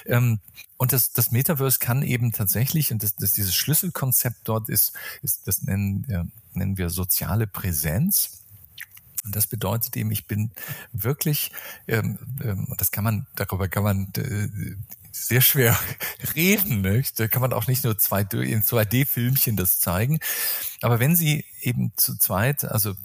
Ähm, 0.05 0.39
und 0.77 0.93
das, 0.93 1.11
das 1.11 1.31
Metaverse 1.31 1.79
kann 1.79 2.03
eben 2.03 2.31
tatsächlich, 2.31 2.91
und 2.91 3.03
das, 3.03 3.15
das 3.15 3.33
dieses 3.33 3.55
Schlüsselkonzept 3.55 4.39
dort 4.45 4.69
ist, 4.69 4.93
ist 5.21 5.47
das 5.47 5.61
nennen, 5.63 6.05
ja, 6.07 6.25
nennen 6.53 6.77
wir 6.77 6.89
soziale 6.89 7.47
Präsenz. 7.47 8.43
Und 9.25 9.35
das 9.35 9.47
bedeutet 9.47 9.97
eben, 9.97 10.11
ich 10.11 10.27
bin 10.27 10.51
wirklich, 10.93 11.51
ähm, 11.87 12.17
ähm, 12.41 12.73
das 12.77 12.91
kann 12.91 13.03
man, 13.03 13.27
darüber 13.35 13.67
kann 13.67 13.83
man 13.83 14.11
äh, 14.15 14.75
sehr 15.27 15.41
schwer 15.41 15.77
reden. 16.35 16.81
Ne? 16.81 17.03
Da 17.15 17.27
kann 17.27 17.41
man 17.41 17.53
auch 17.53 17.67
nicht 17.67 17.83
nur 17.83 17.97
zwei, 17.97 18.21
in 18.21 18.63
2D-Filmchen 18.63 19.55
das 19.55 19.79
zeigen. 19.79 20.19
Aber 20.81 20.99
wenn 20.99 21.15
Sie 21.15 21.45
eben 21.61 21.93
zu 21.95 22.17
zweit, 22.17 22.65
also 22.65 22.95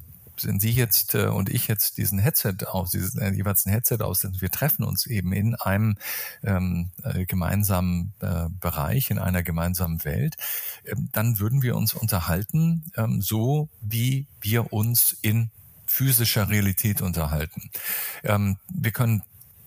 wenn 0.42 0.58
Sie 0.58 0.70
jetzt 0.70 1.14
äh, 1.14 1.26
und 1.26 1.48
ich 1.48 1.68
jetzt 1.68 1.96
diesen 1.96 2.18
Headset 2.18 2.56
aus, 2.66 2.90
dieses 2.90 3.16
äh, 3.16 3.30
jeweils 3.30 3.66
ein 3.66 3.70
Headset 3.70 3.98
aussetzen, 4.00 4.40
wir 4.40 4.50
treffen 4.50 4.84
uns 4.84 5.06
eben 5.06 5.32
in 5.32 5.54
einem 5.54 5.96
ähm, 6.42 6.90
äh, 7.02 7.24
gemeinsamen 7.24 8.14
äh, 8.20 8.46
Bereich, 8.60 9.10
in 9.10 9.18
einer 9.18 9.42
gemeinsamen 9.42 10.04
Welt, 10.04 10.36
äh, 10.84 10.94
dann 11.12 11.38
würden 11.38 11.62
wir 11.62 11.76
uns 11.76 11.94
unterhalten, 11.94 12.90
ähm, 12.96 13.20
so 13.22 13.68
wie 13.80 14.26
wir 14.40 14.72
uns 14.72 15.16
in 15.22 15.50
physischer 15.86 16.48
Realität 16.48 17.02
unterhalten. 17.02 17.70
Ähm, 18.24 18.58
wir 18.68 18.90
können 18.90 19.22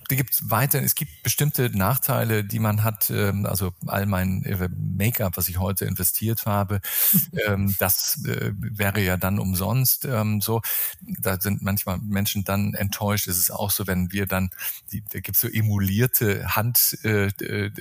da 0.08 0.16
gibt's 0.16 0.50
weiter, 0.50 0.82
es 0.82 0.96
gibt 0.96 1.24
bestimmte 1.24 1.70
Nachteile, 1.70 2.44
die 2.44 2.60
man 2.60 2.84
hat. 2.84 3.10
Ähm, 3.10 3.46
also 3.46 3.74
all 3.86 4.06
mein 4.06 4.44
äh, 4.44 4.70
Make-up, 4.70 5.36
was 5.36 5.50
ich 5.50 5.60
heute 5.60 5.86
investiert 5.86 6.46
habe, 6.46 6.80
ähm, 7.46 7.76
das 7.78 8.24
äh, 8.26 8.54
wäre 8.56 9.02
ja 9.02 9.18
dann 9.18 9.38
umsonst. 9.38 10.06
Ähm, 10.06 10.40
so, 10.40 10.62
da 11.02 11.40
sind 11.40 11.62
manchmal 11.62 12.00
Menschen 12.00 12.46
dann 12.46 12.74
enttäuscht. 12.74 13.28
Es 13.28 13.38
ist 13.38 13.52
auch 13.52 13.70
so, 13.70 13.86
wenn 13.86 14.12
wir 14.12 14.28
dann, 14.28 14.50
die, 14.92 15.04
da 15.12 15.20
gibt's 15.20 15.42
so 15.42 15.50
emulierte 15.50 16.56
Hand, 16.56 16.98
äh, 17.04 17.30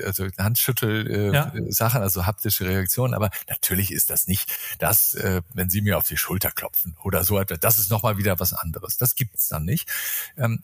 also 0.05 0.27
Handschüttel 0.37 1.33
ja. 1.33 1.53
Sachen, 1.69 2.03
also 2.03 2.27
haptische 2.27 2.67
Reaktionen. 2.67 3.15
Aber 3.15 3.31
natürlich 3.49 3.93
ist 3.93 4.11
das 4.11 4.27
nicht 4.27 4.53
das, 4.79 5.17
wenn 5.55 5.71
Sie 5.71 5.81
mir 5.81 5.99
auf 5.99 6.07
die 6.07 6.17
Schulter 6.17 6.51
klopfen 6.51 6.97
oder 7.03 7.25
so 7.25 7.39
etwas. 7.39 7.61
Das 7.61 7.79
ist 7.79 7.91
nochmal 7.91 8.19
wieder 8.19 8.39
was 8.41 8.53
anderes. 8.53 8.97
Das 8.97 9.15
gibt's 9.15 9.49
dann 9.49 9.65
nicht. 9.65 9.89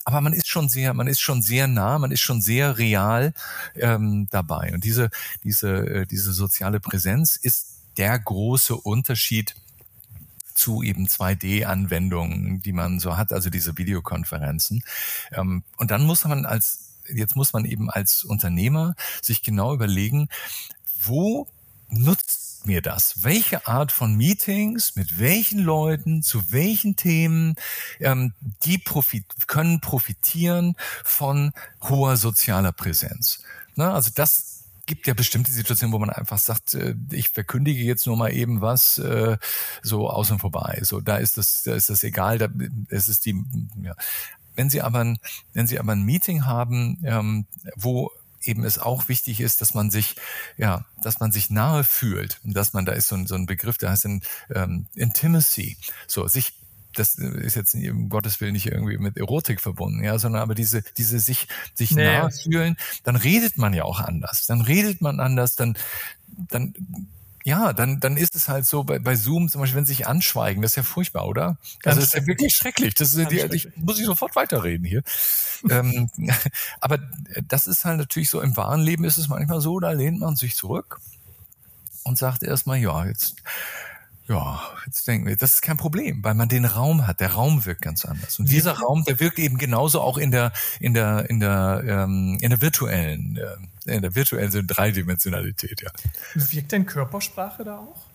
aber 0.05 0.20
man 0.20 0.33
ist 0.33 0.48
schon 0.48 0.68
sehr, 0.68 0.94
man 0.94 1.07
ist 1.07 1.20
schon 1.20 1.42
sehr 1.42 1.52
sehr 1.53 1.67
nah, 1.67 1.99
man 1.99 2.12
ist 2.12 2.23
schon 2.23 2.41
sehr 2.41 2.79
real 2.79 3.35
ähm, 3.75 4.27
dabei. 4.31 4.73
Und 4.73 4.85
diese, 4.85 5.11
diese, 5.45 5.69
äh, 5.69 6.07
diese 6.07 6.33
soziale 6.33 6.81
Präsenz 6.81 7.37
ist 7.37 7.83
der 7.99 8.19
große 8.19 8.75
Unterschied 8.75 9.55
zu 10.55 10.83
eben 10.83 11.07
2D-Anwendungen, 11.09 12.62
die 12.62 12.73
man 12.73 13.01
so 13.01 13.19
hat, 13.19 13.35
also 13.35 13.51
diese 13.51 13.77
Videokonferenzen. 13.77 14.83
Ähm, 15.33 15.62
und 15.77 15.91
dann 15.91 16.07
muss 16.07 16.25
man 16.25 16.47
als, 16.47 17.03
jetzt 17.07 17.37
muss 17.37 17.53
man 17.53 17.67
eben 17.67 17.91
als 17.91 18.25
Unternehmer 18.25 18.95
sich 19.21 19.43
genau 19.43 19.75
überlegen, 19.75 20.29
wo 21.03 21.49
nutzt 21.91 22.42
mir 22.66 22.83
das? 22.83 23.22
Welche 23.25 23.66
Art 23.66 23.92
von 23.92 24.14
Meetings, 24.16 24.96
mit 24.96 25.18
welchen 25.18 25.61
Leuten, 25.61 26.22
zu 26.22 26.53
welchen 26.53 26.96
Themen, 26.96 27.57
ähm, 28.01 28.33
die 28.64 28.79
profit 28.79 29.25
können 29.46 29.81
profitieren 29.81 30.77
von 31.05 31.53
hoher 31.83 32.16
sozialer 32.16 32.72
Präsenz. 32.72 33.42
Na, 33.75 33.94
also 33.94 34.11
das 34.14 34.64
gibt 34.87 35.07
ja 35.07 35.14
bestimmte 35.14 35.53
Situationen, 35.53 35.92
wo 35.92 35.98
man 35.98 36.11
einfach 36.11 36.38
sagt, 36.38 36.75
äh, 36.75 36.94
ich 37.11 37.29
verkündige 37.29 37.83
jetzt 37.83 38.07
nur 38.07 38.16
mal 38.16 38.33
eben 38.33 38.61
was 38.61 38.98
äh, 38.98 39.37
so 39.83 40.11
aus 40.11 40.31
und 40.31 40.40
vorbei. 40.40 40.81
So, 40.83 41.01
da 41.01 41.16
ist 41.16 41.38
das, 41.38 41.62
da 41.62 41.75
ist 41.75 41.90
das 41.90 42.03
egal, 42.03 42.38
da 42.38 42.48
ist 42.88 43.09
es 43.09 43.20
die, 43.20 43.42
ja. 43.83 43.94
Wenn 44.55 44.68
Sie 44.68 44.83
aber 44.83 44.98
ein, 44.98 45.18
wenn 45.55 45.66
Sie 45.66 45.79
aber 45.79 45.92
ein 45.92 46.03
Meeting 46.03 46.44
haben, 46.44 46.98
ähm, 47.05 47.46
wo 47.75 48.11
eben 48.43 48.65
es 48.65 48.79
auch 48.79 49.09
wichtig 49.09 49.41
ist, 49.41 49.61
dass 49.61 49.75
man 49.75 49.91
sich, 49.91 50.17
ja, 50.57 50.85
dass 51.03 51.21
man 51.21 51.33
sich 51.33 51.51
nahe 51.51 51.85
fühlt. 51.85 52.41
Dass 52.45 52.73
man, 52.73 52.85
da 52.85 52.93
ist 52.93 53.09
so 53.09 53.17
ein, 53.17 53.27
so 53.27 53.35
ein 53.35 53.47
Begriff, 53.47 53.79
der 53.79 53.91
heißt 53.91 54.05
in, 54.05 54.23
ähm, 54.55 54.87
Intimacy. 54.95 55.77
So, 56.07 56.27
sich 56.29 56.53
das 56.95 57.15
ist 57.15 57.57
jetzt 57.57 57.75
um 57.75 58.09
Gottes 58.09 58.41
Willen 58.41 58.53
nicht 58.53 58.67
irgendwie 58.67 58.99
mit 58.99 59.17
Erotik 59.17 59.61
verbunden, 59.61 60.05
ja, 60.05 60.19
sondern 60.19 60.43
aber 60.43 60.55
diese, 60.55 60.83
diese 60.99 61.21
sich, 61.21 61.49
sich 61.75 61.93
nee. 61.93 62.05
nahe 62.05 62.31
fühlen, 62.31 62.77
dann 63.05 63.17
redet 63.17 63.57
man 63.57 63.73
ja 63.73 63.85
auch 63.85 64.01
anders. 64.01 64.47
Dann 64.47 64.61
redet 64.61 65.01
man 65.01 65.21
anders, 65.21 65.55
dann, 65.55 65.77
dann 66.29 66.75
ja, 67.45 67.73
dann, 67.73 68.01
dann 68.01 68.17
ist 68.17 68.37
es 68.37 68.49
halt 68.49 68.67
so 68.67 68.85
bei, 68.85 68.99
bei 68.99 69.17
Zoom 69.17 69.49
zum 69.49 69.61
Beispiel, 69.61 69.79
wenn 69.79 69.85
sie 69.85 69.95
sich 69.95 70.07
anschweigen, 70.07 70.63
das 70.63 70.73
ist 70.73 70.77
ja 70.77 70.83
furchtbar, 70.83 71.27
oder? 71.27 71.57
Ganz 71.81 71.97
also 71.97 72.01
das 72.01 72.05
ist 72.07 72.15
ja 72.15 72.27
wirklich 72.27 72.55
schrecklich. 72.55 72.95
Das 72.95 73.15
ist, 73.15 73.31
die, 73.31 73.41
ich 73.55 73.69
muss 73.77 73.99
ich 73.99 74.07
sofort 74.07 74.37
weiterreden 74.37 74.87
hier. 74.87 75.03
ähm, 75.69 76.11
aber 76.81 76.99
das 77.49 77.67
ist 77.67 77.85
halt 77.85 77.99
natürlich 77.99 78.31
so, 78.31 78.41
im 78.41 78.57
wahren 78.57 78.81
Leben 78.81 79.05
ist 79.05 79.19
es 79.19 79.29
manchmal 79.29 79.61
so, 79.61 79.81
da 79.81 79.91
lehnt 79.91 80.21
man 80.21 80.37
sich 80.37 80.55
zurück 80.55 81.01
und 82.05 82.19
sagt 82.19 82.43
erstmal, 82.43 82.79
ja, 82.79 83.07
jetzt 83.07 83.37
ja, 84.29 84.61
jetzt 84.87 85.07
denken 85.09 85.27
wir, 85.27 85.37
das 85.37 85.55
ist 85.55 85.63
kein 85.63 85.77
Problem, 85.77 86.23
weil 86.23 86.35
man 86.35 86.49
den 86.49 86.65
Raum 86.65 87.07
hat. 87.07 87.21
Der 87.21 87.33
Raum 87.33 87.65
wirkt 87.67 87.83
ganz 87.83 88.05
anders. 88.05 88.39
Und 88.39 88.51
dieser 88.51 88.79
Raum, 88.79 89.05
der 89.05 89.19
wirkt 89.19 89.39
eben 89.39 89.59
genauso 89.59 90.01
auch 90.01 90.17
in 90.17 90.31
der 90.31 90.53
in 90.81 90.95
der 90.95 91.29
in 91.29 91.41
der 91.41 91.83
ähm, 91.87 92.39
in 92.41 92.51
der 92.51 92.61
virtuellen 92.61 93.37
äh, 93.37 93.57
in 93.87 94.03
der 94.03 94.14
virtuellen 94.14 94.66
Dreidimensionalität. 94.66 95.83
Ja. 95.83 95.90
Wirkt 96.35 96.73
denn 96.73 96.87
Körpersprache 96.87 97.64
da 97.64 97.79
auch? 97.79 98.12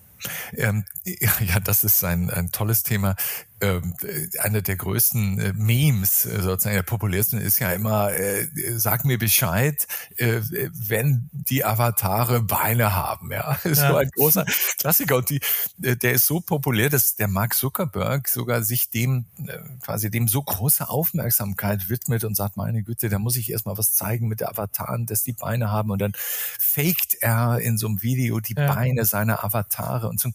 Ähm, 0.54 0.86
ja, 1.04 1.60
das 1.60 1.84
ist 1.84 2.04
ein, 2.04 2.30
ein 2.30 2.52
tolles 2.52 2.84
Thema 2.84 3.16
einer 3.60 4.62
der 4.62 4.76
größten 4.76 5.40
äh, 5.40 5.54
Memes, 5.54 6.26
äh, 6.26 6.42
sozusagen 6.42 6.76
der 6.76 6.84
populärsten, 6.84 7.40
ist 7.40 7.60
ja 7.60 7.72
immer, 7.72 8.12
äh, 8.12 8.48
sag 8.78 9.04
mir 9.04 9.18
Bescheid, 9.18 9.88
äh, 10.18 10.42
wenn 10.74 11.30
die 11.32 11.66
Avatare 11.66 12.42
Beine 12.42 12.96
haben. 12.96 13.32
Ja, 13.32 13.54
ist 13.64 13.82
ja. 13.82 13.90
so 13.90 13.98
ein 13.98 14.10
großer 14.10 14.46
Klassiker. 14.78 15.18
Und 15.18 15.30
die, 15.30 15.40
äh, 15.82 15.96
der 15.96 16.14
ist 16.14 16.28
so 16.28 16.40
populär, 16.40 16.90
dass 16.90 17.16
der 17.16 17.28
Mark 17.28 17.56
Zuckerberg 17.56 18.28
sogar 18.28 18.64
sich 18.64 18.92
dem, 18.92 19.26
äh, 19.48 19.58
quasi 19.82 20.12
dem 20.12 20.28
so 20.28 20.44
große 20.44 20.88
Aufmerksamkeit 20.88 21.90
widmet 21.90 22.24
und 22.24 22.36
sagt, 22.36 22.58
meine 22.58 22.84
Güte, 22.84 23.10
da 23.10 23.18
muss 23.18 23.38
ich 23.38 23.52
erstmal 23.52 23.78
was 23.78 23.94
zeigen 23.94 24.28
mit 24.28 24.40
der 24.40 24.50
Avataren, 24.50 25.08
dass 25.08 25.24
die 25.24 25.34
Beine 25.34 25.72
haben. 25.72 25.90
Und 25.90 26.00
dann 26.00 26.14
faked 26.60 27.16
er 27.22 27.60
in 27.60 27.78
so 27.80 27.88
einem 27.88 28.04
Video 28.04 28.40
die 28.40 28.56
ja. 28.56 28.72
Beine 28.72 29.06
seiner 29.06 29.44
Avatare 29.44 30.10
und 30.10 30.20
so. 30.20 30.30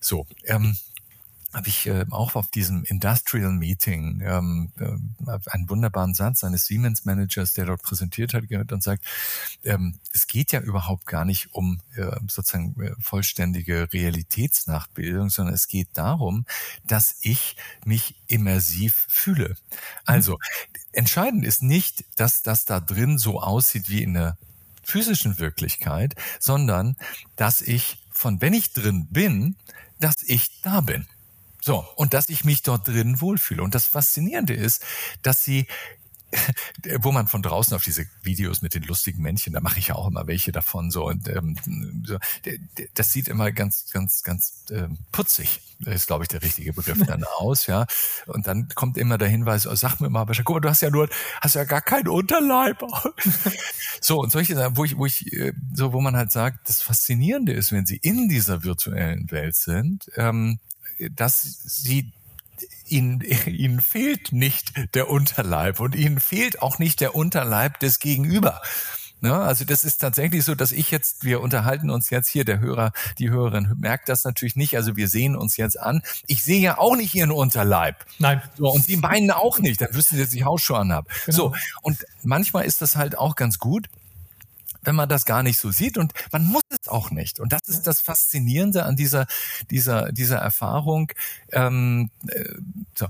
So, 0.00 0.26
ähm, 0.44 0.76
habe 1.54 1.68
ich 1.68 1.86
äh, 1.86 2.04
auch 2.10 2.34
auf 2.34 2.48
diesem 2.48 2.84
Industrial 2.84 3.52
Meeting 3.52 4.20
ähm, 4.24 4.72
äh, 4.78 5.38
einen 5.50 5.70
wunderbaren 5.70 6.12
Satz 6.12 6.42
eines 6.42 6.66
Siemens-Managers, 6.66 7.54
der 7.54 7.66
dort 7.66 7.82
präsentiert 7.82 8.34
hat, 8.34 8.48
gehört 8.48 8.72
und 8.72 8.82
sagt, 8.82 9.04
ähm, 9.62 9.98
es 10.12 10.26
geht 10.26 10.52
ja 10.52 10.60
überhaupt 10.60 11.06
gar 11.06 11.24
nicht 11.24 11.54
um 11.54 11.80
äh, 11.96 12.10
sozusagen 12.28 12.74
äh, 12.82 12.92
vollständige 12.98 13.92
Realitätsnachbildung, 13.92 15.30
sondern 15.30 15.54
es 15.54 15.68
geht 15.68 15.88
darum, 15.94 16.44
dass 16.84 17.16
ich 17.20 17.56
mich 17.84 18.16
immersiv 18.26 19.06
fühle. 19.08 19.56
Also 20.04 20.38
entscheidend 20.92 21.44
ist 21.44 21.62
nicht, 21.62 22.04
dass 22.16 22.42
das 22.42 22.64
da 22.64 22.80
drin 22.80 23.16
so 23.16 23.40
aussieht 23.40 23.88
wie 23.88 24.02
in 24.02 24.14
der 24.14 24.36
physischen 24.82 25.38
Wirklichkeit, 25.38 26.14
sondern 26.40 26.96
dass 27.36 27.60
ich 27.62 28.04
von 28.10 28.40
wenn 28.40 28.54
ich 28.54 28.72
drin 28.72 29.08
bin, 29.10 29.56
dass 29.98 30.22
ich 30.22 30.60
da 30.62 30.80
bin. 30.80 31.06
So, 31.64 31.82
und 31.96 32.12
dass 32.12 32.28
ich 32.28 32.44
mich 32.44 32.62
dort 32.62 32.86
drin 32.86 33.22
wohlfühle. 33.22 33.62
Und 33.62 33.74
das 33.74 33.86
Faszinierende 33.86 34.52
ist, 34.52 34.84
dass 35.22 35.42
sie 35.42 35.66
wo 37.00 37.10
man 37.10 37.26
von 37.26 37.40
draußen 37.40 37.74
auf 37.74 37.82
diese 37.82 38.06
Videos 38.22 38.60
mit 38.60 38.74
den 38.74 38.82
lustigen 38.82 39.22
Männchen, 39.22 39.54
da 39.54 39.60
mache 39.60 39.78
ich 39.78 39.86
ja 39.86 39.94
auch 39.94 40.08
immer 40.08 40.26
welche 40.26 40.50
davon 40.50 40.90
so 40.90 41.06
und 41.06 41.28
ähm, 41.28 41.56
so, 42.04 42.18
das 42.94 43.12
sieht 43.12 43.28
immer 43.28 43.52
ganz, 43.52 43.86
ganz, 43.92 44.24
ganz 44.24 44.64
ähm, 44.72 44.98
putzig, 45.12 45.60
ist 45.86 46.08
glaube 46.08 46.24
ich 46.24 46.28
der 46.28 46.42
richtige 46.42 46.72
Begriff 46.72 46.98
dann 47.06 47.24
aus, 47.38 47.66
ja. 47.66 47.86
Und 48.26 48.46
dann 48.48 48.68
kommt 48.74 48.98
immer 48.98 49.16
der 49.16 49.28
Hinweis, 49.28 49.66
oh, 49.66 49.74
sag 49.76 50.00
mir 50.00 50.10
mal, 50.10 50.26
guck 50.26 50.56
mal, 50.56 50.60
du 50.60 50.68
hast 50.68 50.82
ja 50.82 50.90
nur, 50.90 51.08
hast 51.40 51.54
ja 51.54 51.64
gar 51.64 51.82
keinen 51.82 52.08
Unterleib. 52.08 52.82
so 54.00 54.20
und 54.20 54.32
solche 54.32 54.56
Sachen, 54.56 54.76
wo 54.76 54.84
ich, 54.84 54.98
wo 54.98 55.06
ich, 55.06 55.32
äh, 55.32 55.52
so 55.72 55.92
wo 55.92 56.00
man 56.00 56.16
halt 56.16 56.32
sagt, 56.32 56.68
das 56.68 56.82
Faszinierende 56.82 57.52
ist, 57.52 57.70
wenn 57.70 57.86
sie 57.86 57.96
in 57.96 58.28
dieser 58.28 58.64
virtuellen 58.64 59.30
Welt 59.30 59.54
sind, 59.54 60.10
ähm, 60.16 60.58
dass 61.10 61.42
sie 61.42 62.12
ihnen, 62.86 63.20
ihnen 63.46 63.80
fehlt 63.80 64.32
nicht 64.32 64.72
der 64.94 65.10
Unterleib 65.10 65.80
und 65.80 65.94
ihnen 65.94 66.20
fehlt 66.20 66.62
auch 66.62 66.78
nicht 66.78 67.00
der 67.00 67.14
Unterleib 67.14 67.80
des 67.80 67.98
Gegenüber. 67.98 68.60
Ne? 69.24 69.34
Also 69.34 69.64
das 69.64 69.84
ist 69.84 69.98
tatsächlich 69.98 70.44
so, 70.44 70.54
dass 70.54 70.70
ich 70.70 70.90
jetzt, 70.90 71.24
wir 71.24 71.40
unterhalten 71.40 71.88
uns 71.88 72.10
jetzt 72.10 72.28
hier, 72.28 72.44
der 72.44 72.60
Hörer, 72.60 72.92
die 73.18 73.30
Hörerin 73.30 73.74
merkt 73.78 74.10
das 74.10 74.24
natürlich 74.24 74.54
nicht, 74.54 74.76
also 74.76 74.96
wir 74.96 75.08
sehen 75.08 75.34
uns 75.34 75.56
jetzt 75.56 75.80
an. 75.80 76.02
Ich 76.26 76.44
sehe 76.44 76.60
ja 76.60 76.76
auch 76.76 76.94
nicht 76.94 77.14
ihren 77.14 77.30
Unterleib. 77.30 78.04
Nein. 78.18 78.42
So, 78.58 78.70
und 78.70 78.86
die 78.86 78.98
meinen 78.98 79.30
auch 79.30 79.60
nicht, 79.60 79.80
dann 79.80 79.94
wüssten 79.94 80.16
sie, 80.16 80.24
dass 80.24 80.34
ich 80.34 80.44
Hausschuhe 80.44 80.78
anhabe. 80.78 81.08
Genau. 81.24 81.36
So, 81.36 81.54
und 81.80 82.04
manchmal 82.22 82.66
ist 82.66 82.82
das 82.82 82.96
halt 82.96 83.16
auch 83.16 83.34
ganz 83.34 83.58
gut, 83.58 83.88
wenn 84.84 84.94
man 84.94 85.08
das 85.08 85.24
gar 85.24 85.42
nicht 85.42 85.58
so 85.58 85.70
sieht 85.70 85.98
und 85.98 86.12
man 86.32 86.44
muss 86.44 86.62
es 86.70 86.88
auch 86.88 87.10
nicht. 87.10 87.40
Und 87.40 87.52
das 87.52 87.62
ist 87.66 87.86
das 87.86 88.00
Faszinierende 88.00 88.84
an 88.84 88.96
dieser, 88.96 89.26
dieser, 89.70 90.12
dieser 90.12 90.38
Erfahrung. 90.38 91.12
Ähm, 91.52 92.10
äh, 92.28 92.44
so. 92.94 93.06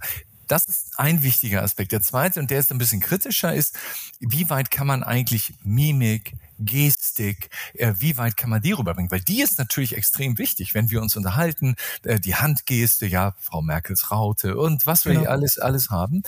Das 0.46 0.64
ist 0.66 0.98
ein 0.98 1.22
wichtiger 1.22 1.62
Aspekt. 1.62 1.92
Der 1.92 2.02
zweite, 2.02 2.40
und 2.40 2.50
der 2.50 2.58
ist 2.58 2.70
ein 2.70 2.78
bisschen 2.78 3.00
kritischer, 3.00 3.54
ist, 3.54 3.76
wie 4.20 4.50
weit 4.50 4.70
kann 4.70 4.86
man 4.86 5.02
eigentlich 5.02 5.54
Mimik, 5.62 6.34
Gestik, 6.58 7.50
äh, 7.74 7.94
wie 7.98 8.16
weit 8.16 8.36
kann 8.36 8.50
man 8.50 8.62
die 8.62 8.72
rüberbringen? 8.72 9.10
Weil 9.10 9.20
die 9.20 9.42
ist 9.42 9.58
natürlich 9.58 9.96
extrem 9.96 10.38
wichtig, 10.38 10.74
wenn 10.74 10.90
wir 10.90 11.02
uns 11.02 11.16
unterhalten, 11.16 11.74
äh, 12.04 12.20
die 12.20 12.36
Handgeste, 12.36 13.06
ja, 13.06 13.34
Frau 13.40 13.62
Merkels 13.62 14.10
Raute 14.10 14.56
und 14.56 14.86
was 14.86 15.04
wir 15.04 15.14
genau. 15.14 15.30
alles, 15.30 15.58
alles 15.58 15.90
haben. 15.90 16.22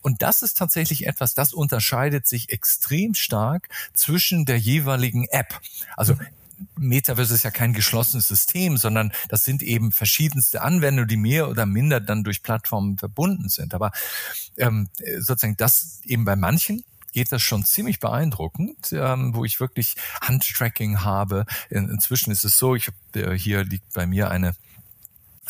Und 0.00 0.22
das 0.22 0.42
ist 0.42 0.56
tatsächlich 0.56 1.06
etwas, 1.06 1.34
das 1.34 1.52
unterscheidet 1.52 2.26
sich 2.26 2.52
extrem 2.52 3.14
stark 3.14 3.68
zwischen 3.94 4.44
der 4.44 4.58
jeweiligen 4.58 5.26
App. 5.30 5.60
Also 5.96 6.16
Metaverse 6.76 7.34
ist 7.34 7.44
ja 7.44 7.50
kein 7.50 7.72
geschlossenes 7.72 8.26
System, 8.26 8.76
sondern 8.76 9.12
das 9.28 9.44
sind 9.44 9.62
eben 9.62 9.92
verschiedenste 9.92 10.62
Anwendungen, 10.62 11.08
die 11.08 11.16
mehr 11.16 11.48
oder 11.48 11.66
minder 11.66 12.00
dann 12.00 12.24
durch 12.24 12.42
Plattformen 12.42 12.98
verbunden 12.98 13.48
sind. 13.48 13.74
Aber 13.74 13.92
ähm, 14.56 14.88
sozusagen 15.18 15.56
das 15.56 16.00
eben 16.04 16.24
bei 16.24 16.36
manchen 16.36 16.84
geht 17.12 17.30
das 17.30 17.42
schon 17.42 17.64
ziemlich 17.64 18.00
beeindruckend, 18.00 18.92
ähm, 18.92 19.34
wo 19.34 19.44
ich 19.44 19.60
wirklich 19.60 19.94
Handtracking 20.20 21.02
habe. 21.02 21.44
In, 21.70 21.88
inzwischen 21.88 22.30
ist 22.30 22.44
es 22.44 22.58
so, 22.58 22.74
ich 22.74 22.88
hab, 22.88 22.94
äh, 23.14 23.38
hier 23.38 23.64
liegt 23.64 23.92
bei 23.92 24.06
mir 24.06 24.30
eine 24.30 24.54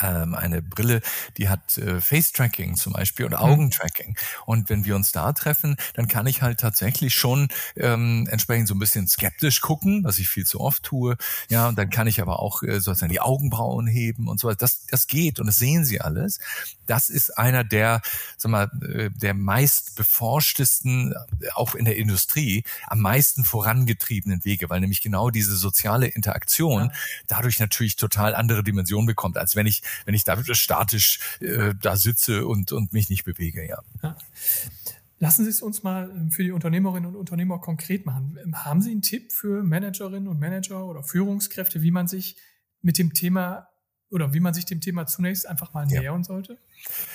ähm, 0.01 0.35
eine 0.35 0.63
Brille, 0.63 1.03
die 1.37 1.49
hat 1.49 1.77
äh, 1.77 2.01
Face-Tracking 2.01 2.77
zum 2.77 2.95
Beispiel 2.95 3.27
oder 3.27 3.39
mhm. 3.39 3.53
Augentracking. 3.53 4.17
Und 4.47 4.71
wenn 4.71 4.85
wir 4.85 4.97
uns 4.97 5.13
da 5.13 5.33
treffen, 5.33 5.77
dann 5.95 6.09
kann 6.09 6.27
ich 6.27 6.43
halt 6.43 6.61
tatsächlich 6.61 7.15
schon 7.15 7.49
ähm, 7.77 8.27
entsprechend 8.31 8.69
so 8.69 8.75
ein 8.75 8.79
bisschen 8.79 9.07
skeptisch 9.07 9.61
gucken, 9.61 10.03
was 10.05 10.19
ich 10.19 10.29
viel 10.29 10.47
zu 10.47 10.61
oft 10.61 10.83
tue. 10.83 11.17
Ja, 11.51 11.69
und 11.69 11.77
dann 11.77 11.91
kann 11.91 12.07
ich 12.07 12.21
aber 12.23 12.41
auch 12.41 12.63
äh, 12.63 12.81
sozusagen 12.81 13.13
die 13.13 13.21
Augenbrauen 13.21 13.87
heben 13.87 14.29
und 14.29 14.41
so 14.41 14.49
weiter. 14.49 14.59
Das, 14.59 14.87
das 14.87 15.07
geht 15.07 15.41
und 15.41 15.47
das 15.47 15.59
sehen 15.59 15.85
Sie 15.85 16.01
alles. 16.01 16.41
Das 16.87 17.09
ist 17.09 17.39
einer 17.39 17.63
der, 17.65 18.01
sag 18.37 18.51
mal, 18.51 18.71
äh, 18.83 19.11
der 19.11 19.35
meist 19.35 19.97
beforschtesten, 19.97 21.13
äh, 21.13 21.49
auch 21.55 21.75
in 21.75 21.85
der 21.85 21.97
Industrie, 21.97 22.65
am 22.87 23.01
meisten 23.01 23.45
vorangetriebenen 23.45 24.45
Wege, 24.45 24.71
weil 24.71 24.81
nämlich 24.81 25.03
genau 25.03 25.31
diese 25.31 25.57
soziale 25.57 26.07
Interaktion 26.07 26.85
ja. 26.85 26.93
dadurch 27.27 27.59
natürlich 27.61 27.97
total 27.97 28.35
andere 28.35 28.65
Dimensionen 28.65 29.07
bekommt, 29.07 29.37
als 29.37 29.55
wenn 29.55 29.67
ich 29.67 29.82
wenn 30.05 30.15
ich 30.15 30.25
da 30.25 30.43
statisch 30.55 31.21
äh, 31.41 31.75
da 31.81 31.97
sitze 31.97 32.47
und, 32.47 32.73
und 32.73 32.93
mich 32.93 33.11
nicht 33.11 33.25
bewege, 33.25 33.67
ja. 33.67 33.79
ja. 34.03 34.17
Lassen 35.23 35.45
Sie 35.45 35.51
es 35.51 35.63
uns 35.63 35.85
mal 35.85 36.11
ähm, 36.11 36.33
für 36.33 36.43
die 36.43 36.51
Unternehmerinnen 36.51 37.09
und 37.09 37.15
Unternehmer 37.15 37.61
konkret 37.61 38.07
machen. 38.07 38.41
Ähm, 38.43 38.65
haben 38.65 38.83
Sie 38.83 38.91
einen 38.91 39.03
Tipp 39.03 39.33
für 39.33 39.63
Managerinnen 39.63 40.27
und 40.27 40.41
Manager 40.41 40.85
oder 40.85 41.05
Führungskräfte, 41.05 41.81
wie 41.81 41.93
man 41.93 42.09
sich 42.09 42.37
mit 42.81 42.99
dem 42.99 43.15
Thema 43.15 43.69
oder 44.11 44.35
wie 44.35 44.41
man 44.41 44.53
sich 44.53 44.67
dem 44.67 44.81
Thema 44.81 45.07
zunächst 45.07 45.49
einfach 45.49 45.73
mal 45.75 45.87
nähern 45.87 46.21
ja. 46.21 46.25
sollte? 46.25 46.59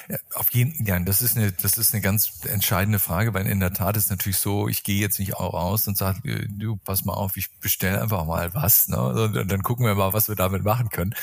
Ja, 0.08 0.18
auf 0.36 0.52
jeden 0.52 0.86
ja, 0.86 0.98
das 1.00 1.22
ist 1.22 1.36
eine, 1.36 1.52
das 1.52 1.78
ist 1.78 1.94
eine 1.94 2.02
ganz 2.02 2.46
entscheidende 2.46 3.00
Frage, 3.00 3.34
weil 3.34 3.46
in 3.46 3.60
der 3.60 3.74
Tat 3.74 3.98
ist 3.98 4.10
natürlich 4.10 4.38
so, 4.38 4.70
ich 4.70 4.84
gehe 4.84 5.02
jetzt 5.02 5.20
nicht 5.20 5.36
auch 5.36 5.54
raus 5.54 5.86
und 5.90 5.98
sage, 5.98 6.30
äh, 6.30 6.48
du, 6.50 6.78
pass 6.78 7.04
mal 7.04 7.14
auf, 7.14 7.36
ich 7.36 7.52
bestelle 7.60 8.02
einfach 8.02 8.26
mal 8.26 8.54
was, 8.54 8.88
ne? 8.88 9.00
Und 9.00 9.52
dann 9.52 9.64
gucken 9.64 9.86
wir 9.86 9.96
mal, 9.96 10.14
was 10.14 10.30
wir 10.30 10.36
damit 10.36 10.64
machen 10.64 10.88
können 10.88 11.14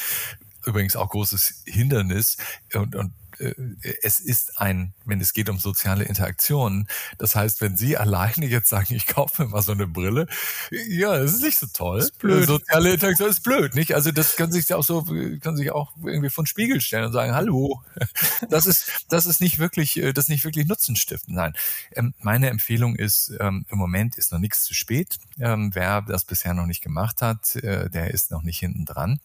übrigens 0.67 0.97
auch 0.97 1.11
großes 1.11 1.63
Hindernis 1.67 2.37
und, 2.73 2.95
und 2.95 3.13
äh, 3.39 3.55
es 4.03 4.21
ist 4.21 4.61
ein, 4.61 4.95
wenn 5.05 5.21
es 5.21 5.33
geht 5.33 5.49
um 5.49 5.59
soziale 5.59 6.05
Interaktionen, 6.05 6.89
das 7.19 7.35
heißt, 7.35 7.61
wenn 7.61 7.77
Sie 7.77 7.97
alleine 8.05 8.47
jetzt 8.47 8.69
sagen, 8.69 8.95
ich 8.95 9.07
kaufe 9.07 9.43
mir 9.43 9.49
mal 9.49 9.63
so 9.63 9.73
eine 9.73 9.87
Brille, 9.87 10.27
ja, 10.71 11.17
das 11.19 11.35
ist 11.35 11.43
nicht 11.43 11.59
so 11.59 11.67
toll. 11.73 11.99
ist 11.99 12.19
blöd. 12.19 12.47
Soziale 12.47 12.93
Interaktion 12.95 13.31
ist 13.31 13.43
blöd, 13.43 13.75
nicht? 13.75 13.95
Also 13.95 14.13
das 14.13 14.37
kann 14.37 14.53
sich 14.53 14.73
auch 14.75 14.85
so, 14.85 15.07
kann 15.41 15.57
sich 15.57 15.71
auch 15.73 15.93
irgendwie 16.03 16.31
von 16.31 16.47
Spiegel 16.47 16.81
stellen 16.81 17.07
und 17.07 17.13
sagen, 17.13 17.35
hallo, 17.35 17.83
das 18.51 18.67
ist, 18.67 19.07
das 19.09 19.27
ist 19.27 19.41
nicht 19.41 19.59
wirklich, 19.59 19.97
äh, 19.97 20.13
das 20.13 20.27
ist 20.27 20.31
nicht 20.31 20.45
wirklich 20.45 20.67
Nutzenstiften. 20.67 21.35
Nein, 21.35 21.55
ähm, 21.93 22.15
meine 22.21 22.51
Empfehlung 22.51 22.97
ist, 22.97 23.33
ähm, 23.41 23.67
im 23.69 23.79
Moment 23.79 24.17
ist 24.17 24.33
noch 24.33 24.39
nichts 24.39 24.65
zu 24.65 24.75
spät. 24.75 25.19
Ähm, 25.39 25.71
wer 25.75 26.03
das 26.03 26.25
bisher 26.25 26.55
noch 26.55 26.67
nicht 26.67 26.83
gemacht 26.83 27.23
hat, 27.23 27.57
äh, 27.57 27.91
der 27.91 28.13
ist 28.13 28.31
noch 28.31 28.43
nicht 28.43 28.59
hinten 28.59 28.85
dran. 28.85 29.21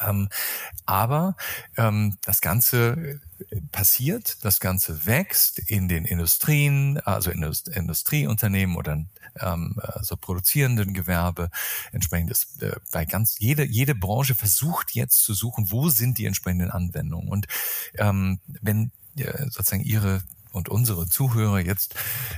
Ähm, 0.00 0.28
aber 0.86 1.36
ähm, 1.76 2.16
das 2.24 2.40
Ganze 2.40 3.20
äh, 3.50 3.60
passiert, 3.72 4.44
das 4.44 4.60
Ganze 4.60 5.06
wächst 5.06 5.58
in 5.58 5.88
den 5.88 6.04
Industrien, 6.04 6.98
also 7.00 7.30
Indust 7.30 7.68
Industrieunternehmen 7.68 8.76
oder 8.76 9.04
ähm, 9.40 9.76
also 9.78 10.16
produzierenden 10.16 10.94
Gewerbe. 10.94 11.50
Entsprechend 11.92 12.30
ist 12.30 12.62
äh, 12.62 12.76
bei 12.92 13.04
ganz 13.04 13.38
jede 13.38 13.64
jede 13.64 13.94
Branche 13.94 14.34
versucht 14.34 14.92
jetzt 14.92 15.24
zu 15.24 15.34
suchen, 15.34 15.70
wo 15.70 15.88
sind 15.88 16.18
die 16.18 16.26
entsprechenden 16.26 16.70
Anwendungen. 16.70 17.28
Und 17.28 17.46
ähm, 17.94 18.40
wenn 18.62 18.92
äh, 19.16 19.44
sozusagen 19.50 19.82
ihre 19.82 20.22
und 20.52 20.68
unsere 20.68 21.08
Zuhörer 21.08 21.60
jetzt 21.60 21.94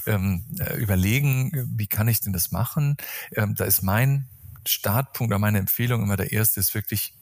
ähm, 0.07 0.45
äh, 0.59 0.75
überlegen, 0.77 1.69
wie 1.77 1.87
kann 1.87 2.09
ich 2.09 2.21
denn 2.21 2.33
das 2.33 2.51
machen? 2.51 2.97
Ähm, 3.33 3.55
da 3.55 3.65
ist 3.65 3.83
mein 3.83 4.29
Startpunkt 4.67 5.33
oder 5.33 5.39
meine 5.39 5.59
Empfehlung 5.59 6.03
immer 6.03 6.17
der 6.17 6.33
erste 6.33 6.61
ist 6.61 6.75
wirklich 6.75 7.15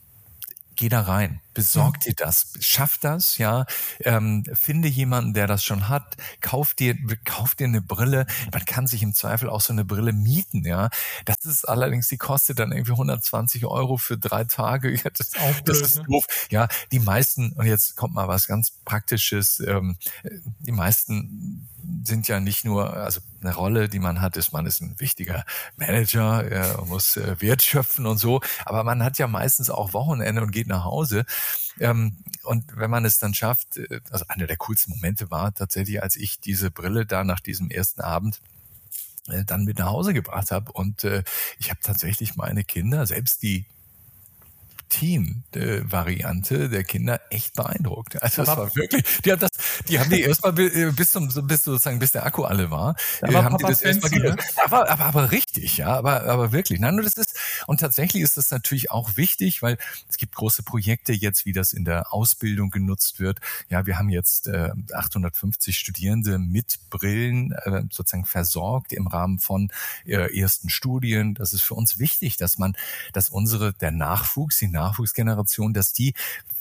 geh 0.79 0.89
da 0.89 1.01
rein, 1.01 1.41
besorg 1.53 1.99
dir 2.01 2.13
das, 2.13 2.53
schaff 2.59 2.97
das, 2.97 3.37
ja, 3.37 3.65
ähm, 4.01 4.43
finde 4.53 4.87
jemanden, 4.87 5.33
der 5.33 5.47
das 5.47 5.63
schon 5.63 5.89
hat, 5.89 6.15
kauf 6.41 6.73
dir, 6.73 6.95
kauf 7.25 7.55
dir 7.55 7.65
eine 7.65 7.81
Brille. 7.81 8.25
Man 8.51 8.65
kann 8.65 8.87
sich 8.87 9.03
im 9.03 9.13
Zweifel 9.13 9.49
auch 9.49 9.61
so 9.61 9.73
eine 9.73 9.85
Brille 9.85 10.13
mieten, 10.13 10.65
ja. 10.65 10.89
Das 11.25 11.45
ist 11.45 11.67
allerdings, 11.67 12.07
die 12.07 12.17
kostet 12.17 12.59
dann 12.59 12.71
irgendwie 12.71 12.91
120 12.91 13.65
Euro 13.65 13.97
für 13.97 14.17
drei 14.17 14.43
Tage. 14.43 14.89
Ja, 14.99 15.11
das, 15.11 15.33
auch 15.35 15.61
blöd, 15.61 15.69
das 15.69 15.81
ist 15.81 15.97
ne? 15.97 16.03
doof. 16.09 16.25
Ja, 16.49 16.67
die 16.91 16.99
meisten, 16.99 17.53
und 17.53 17.65
jetzt 17.65 17.95
kommt 17.95 18.13
mal 18.13 18.27
was 18.27 18.47
ganz 18.47 18.71
Praktisches, 18.83 19.61
ähm, 19.61 19.97
die 20.59 20.73
meisten 20.73 21.69
sind 22.03 22.27
ja 22.27 22.39
nicht 22.39 22.65
nur, 22.65 22.93
also 22.93 23.21
eine 23.41 23.53
Rolle, 23.53 23.89
die 23.89 23.99
man 23.99 24.21
hat, 24.21 24.37
ist, 24.37 24.51
man 24.51 24.65
ist 24.65 24.81
ein 24.81 24.99
wichtiger 24.99 25.45
Manager, 25.77 26.43
er 26.43 26.83
muss 26.85 27.17
äh, 27.17 27.39
Wert 27.39 27.61
schöpfen 27.61 28.05
und 28.05 28.17
so, 28.17 28.41
aber 28.65 28.83
man 28.83 29.03
hat 29.03 29.17
ja 29.17 29.27
meistens 29.27 29.69
auch 29.69 29.93
Wochenende 29.93 30.41
und 30.41 30.51
geht 30.51 30.67
nach 30.67 30.83
Hause. 30.83 31.25
Ähm, 31.79 32.17
und 32.43 32.75
wenn 32.75 32.89
man 32.89 33.05
es 33.05 33.19
dann 33.19 33.33
schafft, 33.33 33.77
äh, 33.77 34.01
also 34.09 34.25
einer 34.27 34.47
der 34.47 34.57
coolsten 34.57 34.91
Momente 34.91 35.29
war 35.31 35.53
tatsächlich, 35.53 36.01
als 36.01 36.15
ich 36.15 36.39
diese 36.39 36.71
Brille 36.71 37.05
da 37.05 37.23
nach 37.23 37.39
diesem 37.39 37.69
ersten 37.69 38.01
Abend 38.01 38.41
äh, 39.27 39.45
dann 39.45 39.65
mit 39.65 39.79
nach 39.79 39.87
Hause 39.87 40.13
gebracht 40.13 40.51
habe. 40.51 40.71
Und 40.71 41.03
äh, 41.03 41.23
ich 41.59 41.69
habe 41.69 41.79
tatsächlich 41.81 42.35
meine 42.35 42.63
Kinder, 42.63 43.05
selbst 43.05 43.43
die 43.43 43.65
Teen-Variante 44.89 46.69
der 46.69 46.83
Kinder 46.83 47.21
echt 47.29 47.53
beeindruckt. 47.55 48.21
Also 48.21 48.43
das 48.43 48.57
war 48.57 48.75
wirklich, 48.75 49.03
die 49.23 49.31
haben 49.31 49.39
das, 49.39 49.51
die 49.87 49.99
haben 49.99 50.09
die 50.09 50.21
erstmal 50.21 50.57
äh, 50.59 50.91
bis 50.91 51.11
zum, 51.11 51.27
bis 51.47 51.63
sozusagen, 51.63 51.99
bis 51.99 52.11
der 52.11 52.25
Akku 52.25 52.43
alle 52.43 52.71
war, 52.71 52.95
da 53.21 53.33
war 53.33 53.43
haben 53.43 53.53
Papa 53.53 53.67
die 53.67 53.73
das 53.73 53.81
erstmal 53.81 54.11
ne? 54.11 54.35
aber, 54.63 54.89
aber, 54.89 55.05
aber 55.05 55.31
richtig, 55.31 55.77
ja, 55.77 55.97
aber, 55.97 56.23
aber 56.23 56.51
wirklich. 56.51 56.79
Nein, 56.79 56.95
nur 56.95 57.03
das 57.03 57.13
ist, 57.13 57.37
und 57.67 57.79
tatsächlich 57.79 58.23
ist 58.23 58.37
das 58.37 58.51
natürlich 58.51 58.91
auch 58.91 59.17
wichtig, 59.17 59.61
weil 59.61 59.77
es 60.09 60.17
gibt 60.17 60.35
große 60.35 60.63
Projekte 60.63 61.13
jetzt, 61.13 61.45
wie 61.45 61.53
das 61.53 61.73
in 61.73 61.85
der 61.85 62.13
Ausbildung 62.13 62.69
genutzt 62.69 63.19
wird. 63.19 63.39
Ja, 63.69 63.85
wir 63.85 63.97
haben 63.97 64.09
jetzt 64.09 64.47
äh, 64.47 64.71
850 64.93 65.77
Studierende 65.77 66.39
mit 66.39 66.79
Brillen 66.89 67.51
äh, 67.51 67.83
sozusagen 67.91 68.25
versorgt 68.25 68.93
im 68.93 69.07
Rahmen 69.07 69.39
von 69.39 69.71
äh, 70.05 70.37
ersten 70.37 70.69
Studien. 70.69 71.35
Das 71.35 71.53
ist 71.53 71.61
für 71.61 71.75
uns 71.75 71.99
wichtig, 71.99 72.37
dass 72.37 72.57
man, 72.57 72.75
dass 73.13 73.29
unsere, 73.29 73.73
der 73.73 73.91
Nachwuchs, 73.91 74.57
die 74.57 74.67
Nachwuchsgeneration, 74.79 75.73
dass 75.73 75.93
die 75.93 76.13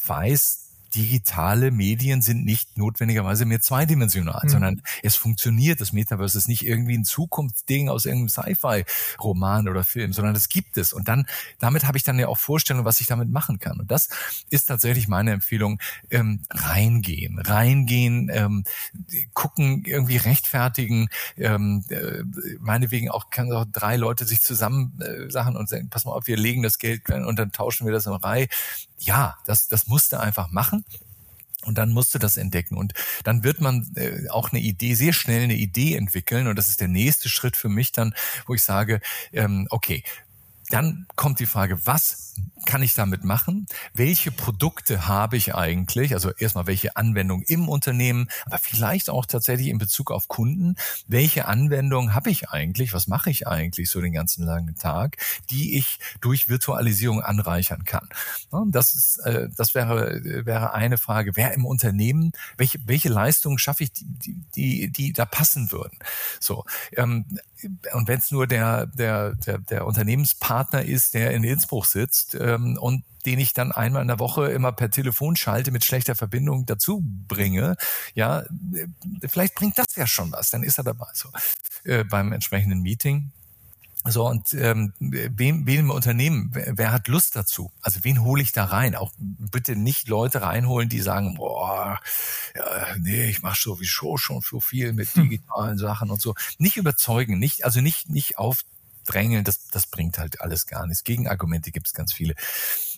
weiß, 0.04 0.67
digitale 0.95 1.70
Medien 1.70 2.22
sind 2.22 2.45
nicht 2.45 2.76
notwendigerweise 2.78 3.45
mehr 3.45 3.61
zweidimensional, 3.61 4.41
Mhm. 4.45 4.49
sondern 4.49 4.82
es 5.03 5.16
funktioniert. 5.16 5.80
Das 5.80 5.93
Metaverse 5.93 6.39
ist 6.39 6.49
nicht 6.49 6.66
irgendwie 6.66 6.97
ein 6.97 7.05
Zukunftsding 7.05 7.89
aus 7.89 8.07
irgendeinem 8.07 8.28
Sci-Fi-Roman 8.28 9.68
oder 9.68 9.84
Film, 9.84 10.12
sondern 10.12 10.34
das 10.34 10.49
gibt 10.49 10.76
es. 10.76 10.93
Und 10.93 11.09
dann, 11.09 11.26
damit 11.59 11.86
habe 11.86 11.97
ich 11.99 12.05
dann 12.05 12.18
ja 12.18 12.28
auch 12.28 12.39
Vorstellungen, 12.39 12.84
was 12.84 13.01
ich 13.01 13.07
damit 13.07 13.30
machen 13.30 13.59
kann. 13.59 13.80
Und 13.80 13.91
das 13.91 14.09
ist 14.51 14.66
tatsächlich 14.66 15.09
meine 15.09 15.32
Empfehlung. 15.32 15.80
Ähm, 16.11 16.41
reingehen, 16.51 17.39
reingehen, 17.39 18.30
ähm, 18.32 18.64
gucken, 19.34 19.84
irgendwie 19.84 20.16
rechtfertigen. 20.16 21.09
Ähm, 21.36 21.84
äh, 21.89 22.22
meinetwegen 22.61 23.11
auch 23.11 23.30
kann 23.30 23.53
auch 23.53 23.66
drei 23.70 23.97
Leute 23.97 24.24
sich 24.24 24.41
zusammen 24.41 24.99
äh, 25.01 25.30
Sachen 25.30 25.57
und 25.57 25.68
sagen, 25.68 25.89
pass 25.89 26.05
mal 26.05 26.12
auf, 26.12 26.26
wir 26.26 26.36
legen 26.36 26.62
das 26.62 26.78
Geld 26.78 27.09
und 27.11 27.39
dann 27.39 27.53
tauschen 27.53 27.86
wir 27.86 27.93
das 27.93 28.07
in 28.07 28.12
Reihe. 28.12 28.49
Ja, 28.99 29.36
das, 29.46 29.68
das 29.68 29.86
musste 29.86 30.20
einfach 30.20 30.51
machen. 30.51 30.84
Und 31.64 31.76
dann 31.76 31.90
musst 31.90 32.14
du 32.14 32.18
das 32.18 32.36
entdecken. 32.36 32.76
Und 32.76 32.94
dann 33.24 33.42
wird 33.42 33.61
man 33.61 33.90
äh, 33.96 34.28
auch 34.30 34.53
eine 34.53 34.61
Idee, 34.61 34.94
sehr 34.94 35.12
schnell 35.12 35.42
eine 35.42 35.57
Idee 35.57 35.96
entwickeln. 35.96 36.46
Und 36.46 36.57
das 36.57 36.68
ist 36.68 36.80
der 36.80 36.88
nächste 36.88 37.28
Schritt 37.28 37.57
für 37.57 37.68
mich 37.68 37.92
dann, 37.92 38.14
wo 38.46 38.55
ich 38.55 38.62
sage, 38.62 39.01
ähm, 39.32 39.66
okay, 39.70 40.05
dann 40.70 41.07
kommt 41.16 41.40
die 41.40 41.46
Frage, 41.46 41.84
was 41.86 42.27
kann 42.66 42.82
ich 42.82 42.95
damit 42.95 43.24
machen? 43.24 43.66
Welche 43.95 44.30
Produkte 44.30 45.09
habe 45.09 45.36
ich 45.36 45.55
eigentlich? 45.55 46.12
Also 46.12 46.30
erstmal, 46.32 46.66
welche 46.66 46.97
Anwendung 46.97 47.43
im 47.43 47.68
Unternehmen, 47.68 48.28
aber 48.45 48.59
vielleicht 48.59 49.09
auch 49.09 49.24
tatsächlich 49.24 49.68
in 49.68 49.78
Bezug 49.78 50.11
auf 50.11 50.28
Kunden. 50.28 50.76
Welche 51.07 51.47
Anwendung 51.47 52.14
habe 52.14 52.30
ich 52.30 52.51
eigentlich? 52.51 52.93
Was 52.93 53.07
mache 53.07 53.30
ich 53.30 53.47
eigentlich 53.47 53.89
so 53.89 54.01
den 54.01 54.12
ganzen 54.12 54.45
langen 54.45 54.76
Tag, 54.76 55.16
die 55.51 55.78
ich 55.78 55.99
durch 56.20 56.49
Virtualisierung 56.49 57.22
anreichern 57.22 57.84
kann? 57.84 58.09
Das 58.66 58.93
ist, 58.93 59.18
äh, 59.24 59.49
das 59.57 59.74
wäre, 59.74 60.20
wäre 60.45 60.74
eine 60.74 60.99
Frage. 60.99 61.36
Wer 61.36 61.55
im 61.55 61.64
Unternehmen, 61.64 62.32
welche, 62.57 62.78
welche 62.84 63.09
Leistungen 63.09 63.59
schaffe 63.59 63.84
ich, 63.84 63.93
die, 63.95 64.36
die, 64.55 64.93
die 64.93 65.12
da 65.12 65.24
passen 65.24 65.72
würden? 65.72 65.99
So, 66.41 66.64
ähm, 66.97 67.24
und 67.93 68.09
wenn 68.09 68.18
es 68.18 68.30
nur 68.30 68.47
der, 68.47 68.86
der, 68.86 69.34
der, 69.34 69.59
der 69.59 69.86
Unternehmenspartner 69.86 70.84
ist, 70.84 71.14
der 71.14 71.32
in 71.32 71.45
Innsbruck 71.45 71.86
sitzt 71.86 72.27
ähm, 72.34 72.78
und 72.80 73.04
den 73.26 73.38
ich 73.38 73.52
dann 73.52 73.72
einmal 73.72 74.02
in 74.02 74.08
der 74.08 74.18
Woche 74.18 74.46
immer 74.46 74.72
per 74.72 74.90
Telefon 74.90 75.36
schalte 75.36 75.70
mit 75.70 75.84
schlechter 75.84 76.14
Verbindung 76.14 76.66
dazu 76.66 77.02
bringe, 77.26 77.76
ja, 78.14 78.40
äh, 78.40 78.86
vielleicht 79.28 79.54
bringt 79.54 79.78
das 79.78 79.96
ja 79.96 80.06
schon 80.06 80.32
was, 80.32 80.50
dann 80.50 80.62
ist 80.62 80.78
er 80.78 80.84
dabei 80.84 81.08
so 81.12 81.28
äh, 81.84 82.04
beim 82.04 82.32
entsprechenden 82.32 82.80
Meeting. 82.80 83.30
So, 84.04 84.26
und 84.26 84.54
ähm, 84.54 84.94
wem, 85.00 85.66
wen 85.66 85.80
im 85.80 85.90
Unternehmen, 85.90 86.50
wer, 86.52 86.78
wer 86.78 86.92
hat 86.92 87.08
Lust 87.08 87.34
dazu? 87.34 87.72
Also 87.82 88.04
wen 88.04 88.22
hole 88.22 88.40
ich 88.42 88.52
da 88.52 88.64
rein? 88.64 88.94
Auch 88.94 89.12
bitte 89.18 89.74
nicht 89.76 90.08
Leute 90.08 90.40
reinholen, 90.40 90.88
die 90.88 91.00
sagen, 91.00 91.34
boah, 91.34 91.98
ja, 92.54 92.96
nee, 92.98 93.28
ich 93.28 93.42
mache 93.42 93.60
sowieso 93.60 94.16
schon 94.16 94.40
so 94.40 94.60
viel 94.60 94.92
mit 94.92 95.14
digitalen 95.16 95.78
Sachen 95.78 96.10
und 96.10 96.22
so. 96.22 96.34
Nicht 96.58 96.76
überzeugen, 96.76 97.38
nicht, 97.38 97.64
also 97.64 97.80
nicht, 97.80 98.08
nicht 98.08 98.38
aufdrängeln, 99.09 99.44
das, 99.44 99.68
das 99.70 99.86
bringt 99.86 100.18
halt 100.18 100.40
alles 100.40 100.66
gar 100.66 100.86
nichts. 100.86 101.04
Gegenargumente 101.04 101.70
gibt 101.70 101.86
es 101.86 101.94
ganz 101.94 102.12
viele. 102.12 102.34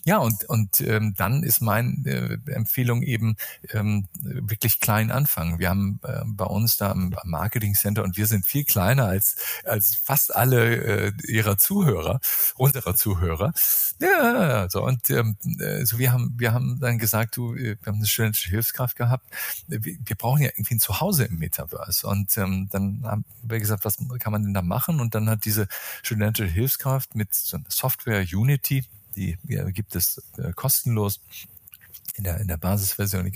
Ja, 0.03 0.17
und, 0.17 0.45
und 0.45 0.81
ähm, 0.81 1.13
dann 1.15 1.43
ist 1.43 1.61
meine 1.61 1.93
äh, 2.05 2.51
Empfehlung 2.51 3.03
eben 3.03 3.35
ähm, 3.69 4.07
wirklich 4.21 4.79
klein 4.79 5.11
anfangen. 5.11 5.59
Wir 5.59 5.69
haben 5.69 5.99
äh, 6.03 6.21
bei 6.25 6.45
uns 6.45 6.77
da 6.77 6.91
am, 6.91 7.13
Marketing 7.23 7.75
Center 7.75 8.03
und 8.03 8.17
wir 8.17 8.25
sind 8.25 8.47
viel 8.47 8.63
kleiner 8.63 9.05
als, 9.05 9.35
als 9.63 9.95
fast 9.95 10.35
alle 10.35 10.75
äh, 10.75 11.11
ihrer 11.27 11.57
Zuhörer, 11.59 12.19
unserer 12.55 12.95
Zuhörer. 12.95 13.53
Ja, 13.99 14.67
so 14.69 14.83
und 14.83 15.09
ähm, 15.11 15.37
äh, 15.59 15.85
so 15.85 15.99
wir 15.99 16.11
haben 16.11 16.33
wir 16.37 16.53
haben 16.53 16.79
dann 16.79 16.97
gesagt, 16.97 17.37
du, 17.37 17.53
wir 17.53 17.77
haben 17.85 17.97
eine 17.97 18.07
studentische 18.07 18.49
Hilfskraft 18.49 18.95
gehabt. 18.95 19.29
Wir, 19.67 19.83
wir 19.83 20.15
brauchen 20.15 20.41
ja 20.41 20.49
irgendwie 20.49 20.75
ein 20.75 20.79
Zuhause 20.79 21.25
im 21.25 21.37
Metaverse 21.37 22.07
und 22.07 22.35
ähm, 22.37 22.69
dann 22.71 23.03
haben 23.05 23.25
wir 23.43 23.59
gesagt, 23.59 23.85
was 23.85 23.97
kann 24.19 24.31
man 24.31 24.43
denn 24.43 24.55
da 24.55 24.63
machen? 24.63 24.99
Und 24.99 25.13
dann 25.13 25.29
hat 25.29 25.45
diese 25.45 25.67
studentische 26.01 26.47
Hilfskraft 26.49 27.13
mit 27.13 27.35
so 27.35 27.57
einer 27.57 27.65
Software 27.69 28.25
Unity 28.33 28.83
die 29.15 29.37
gibt 29.73 29.95
es 29.95 30.21
äh, 30.37 30.51
kostenlos 30.53 31.19
in 32.15 32.23
der, 32.25 32.39
in 32.41 32.47
der 32.47 32.57
Basisversion. 32.57 33.31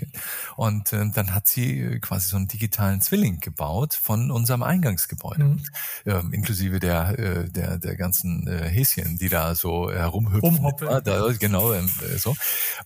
Und 0.55 0.93
äh, 0.93 1.09
dann 1.09 1.33
hat 1.33 1.47
sie 1.47 1.79
äh, 1.79 1.99
quasi 1.99 2.27
so 2.27 2.37
einen 2.37 2.47
digitalen 2.47 3.01
Zwilling 3.01 3.39
gebaut 3.39 3.93
von 3.93 4.31
unserem 4.31 4.63
Eingangsgebäude, 4.63 5.43
Mhm. 5.45 5.63
ähm, 6.05 6.33
inklusive 6.33 6.79
der, 6.79 7.17
äh, 7.17 7.49
der, 7.49 7.77
der 7.77 7.95
ganzen 7.95 8.47
äh, 8.47 8.67
Häschen, 8.67 9.17
die 9.17 9.29
da 9.29 9.55
so 9.55 9.91
herumhüpfen. 9.91 10.41
Rumhoppeln. 10.41 10.91
Ja, 10.91 11.01
da, 11.01 11.31
genau, 11.39 11.73
ähm, 11.73 11.89
äh, 12.01 12.17
so. 12.17 12.35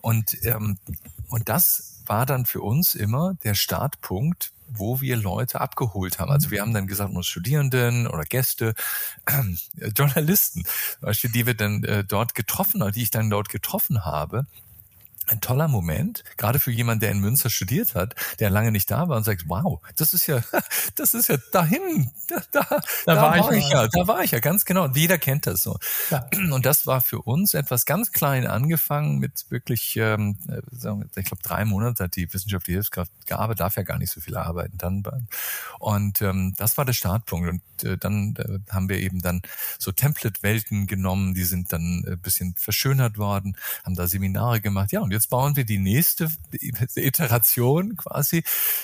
Und, 0.02 0.38
ähm, 0.46 0.78
und 1.30 1.50
das 1.50 2.02
war 2.06 2.26
dann 2.26 2.46
für 2.46 2.62
uns 2.62 2.96
immer 2.96 3.36
der 3.44 3.56
Startpunkt, 3.56 4.52
wo 4.70 5.02
wir 5.02 5.18
Leute 5.18 5.62
abgeholt 5.62 6.20
haben. 6.20 6.32
Also 6.32 6.52
wir 6.52 6.62
haben 6.62 6.74
dann 6.74 6.88
gesagt, 6.88 7.10
unsere 7.10 7.24
Studierenden 7.24 8.08
oder 8.08 8.24
Gäste, 8.24 8.74
äh, 9.26 9.90
Journalisten, 9.96 10.64
zum 10.64 11.02
Beispiel, 11.02 11.32
die 11.32 11.46
wir 11.46 11.54
dann 11.54 11.84
äh, 11.84 12.04
dort 12.04 12.36
getroffen 12.36 12.82
haben, 12.82 12.92
die 12.92 13.04
ich 13.04 13.12
dann 13.12 13.30
dort 13.30 13.50
getroffen 13.50 14.06
habe, 14.06 14.46
ein 15.30 15.42
toller 15.42 15.68
Moment, 15.68 16.24
gerade 16.38 16.60
für 16.60 16.72
jemanden, 16.72 17.02
der 17.02 17.12
in 17.12 17.20
Münster 17.20 17.50
studiert 17.50 17.96
hat, 17.96 18.16
der 18.40 18.50
lange 18.50 18.72
nicht 18.72 18.90
da 18.92 19.08
war 19.08 19.18
und 19.18 19.24
sagt, 19.24 19.46
wow, 19.48 19.80
das 19.96 20.14
ist 20.14 20.28
ja, 20.28 20.42
das 20.96 21.14
ist 21.14 21.30
ja 21.30 21.38
dahin, 21.52 22.12
da, 22.28 22.42
da, 22.52 22.82
da, 23.06 23.16
war, 23.16 23.54
ich, 23.54 23.70
ja, 23.70 23.88
da 23.88 24.08
war 24.08 24.24
ich 24.24 24.32
ja, 24.32 24.40
ganz 24.40 24.66
genau. 24.66 24.86
Und 24.86 24.98
jeder 24.98 25.18
kennt 25.18 25.48
das 25.48 25.64
so. 25.64 25.78
Ja. 26.10 26.28
Und 26.52 26.66
das 26.66 26.86
war 26.86 27.02
für 27.02 27.22
uns 27.22 27.54
etwas 27.54 27.86
ganz 27.86 28.12
klein 28.12 28.48
angefangen 28.48 29.20
mit 29.20 29.46
wirklich, 29.50 29.96
ähm, 29.98 30.38
wir, 30.46 31.06
ich 31.16 31.26
glaube, 31.26 31.44
drei 31.44 31.66
Monate 31.66 32.06
hat 32.06 32.16
die 32.16 32.32
wissenschaftliche 32.34 32.78
Hilfskraft 32.78 33.12
gearbeitet, 33.26 33.62
darf 33.62 33.76
ja 33.78 33.84
gar 33.84 33.98
nicht 33.98 34.12
so 34.12 34.22
viel 34.22 34.38
arbeiten 34.38 34.78
dann. 34.78 35.04
Und 35.80 36.22
ähm, 36.22 36.54
das 36.58 36.78
war 36.78 36.86
der 36.86 36.94
Startpunkt. 36.94 37.50
Und 37.50 37.84
äh, 37.84 37.98
dann 37.98 38.36
äh, 38.38 38.60
haben 38.72 38.90
wir 38.90 38.98
eben 38.98 39.22
dann 39.22 39.42
so 39.78 39.92
Template-Welten 39.92 40.88
genommen, 40.88 41.34
die 41.34 41.44
sind 41.44 41.72
dann 41.74 42.04
ein 42.08 42.20
bisschen 42.20 42.56
verschönert 42.58 43.18
worden, 43.18 43.56
haben 43.84 43.96
da 43.96 44.08
Seminare 44.08 44.62
gemacht. 44.62 44.92
Ja, 44.92 45.02
und 45.02 45.12
jetzt 45.20 45.30
bauen 45.30 45.56
wir 45.56 45.66
die 45.66 45.78
nächste 45.78 46.30
Iteration 46.96 47.98
quasi. 47.98 48.44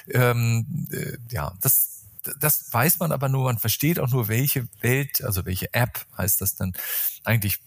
Ähm, 0.10 0.88
äh, 0.92 1.18
ja, 1.32 1.54
das 1.62 1.92
das 2.40 2.74
weiß 2.74 3.00
man 3.00 3.12
aber 3.12 3.30
nur, 3.30 3.44
man 3.44 3.60
versteht 3.60 4.00
auch 4.00 4.10
nur, 4.10 4.28
welche 4.28 4.68
Welt, 4.82 5.24
also 5.24 5.46
welche 5.46 5.72
App 5.74 6.08
heißt 6.18 6.42
das 6.42 6.56
dann 6.56 6.74
eigentlich 7.24 7.60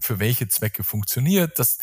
für 0.00 0.18
welche 0.18 0.48
Zwecke 0.48 0.82
funktioniert. 0.82 1.58
Das 1.58 1.78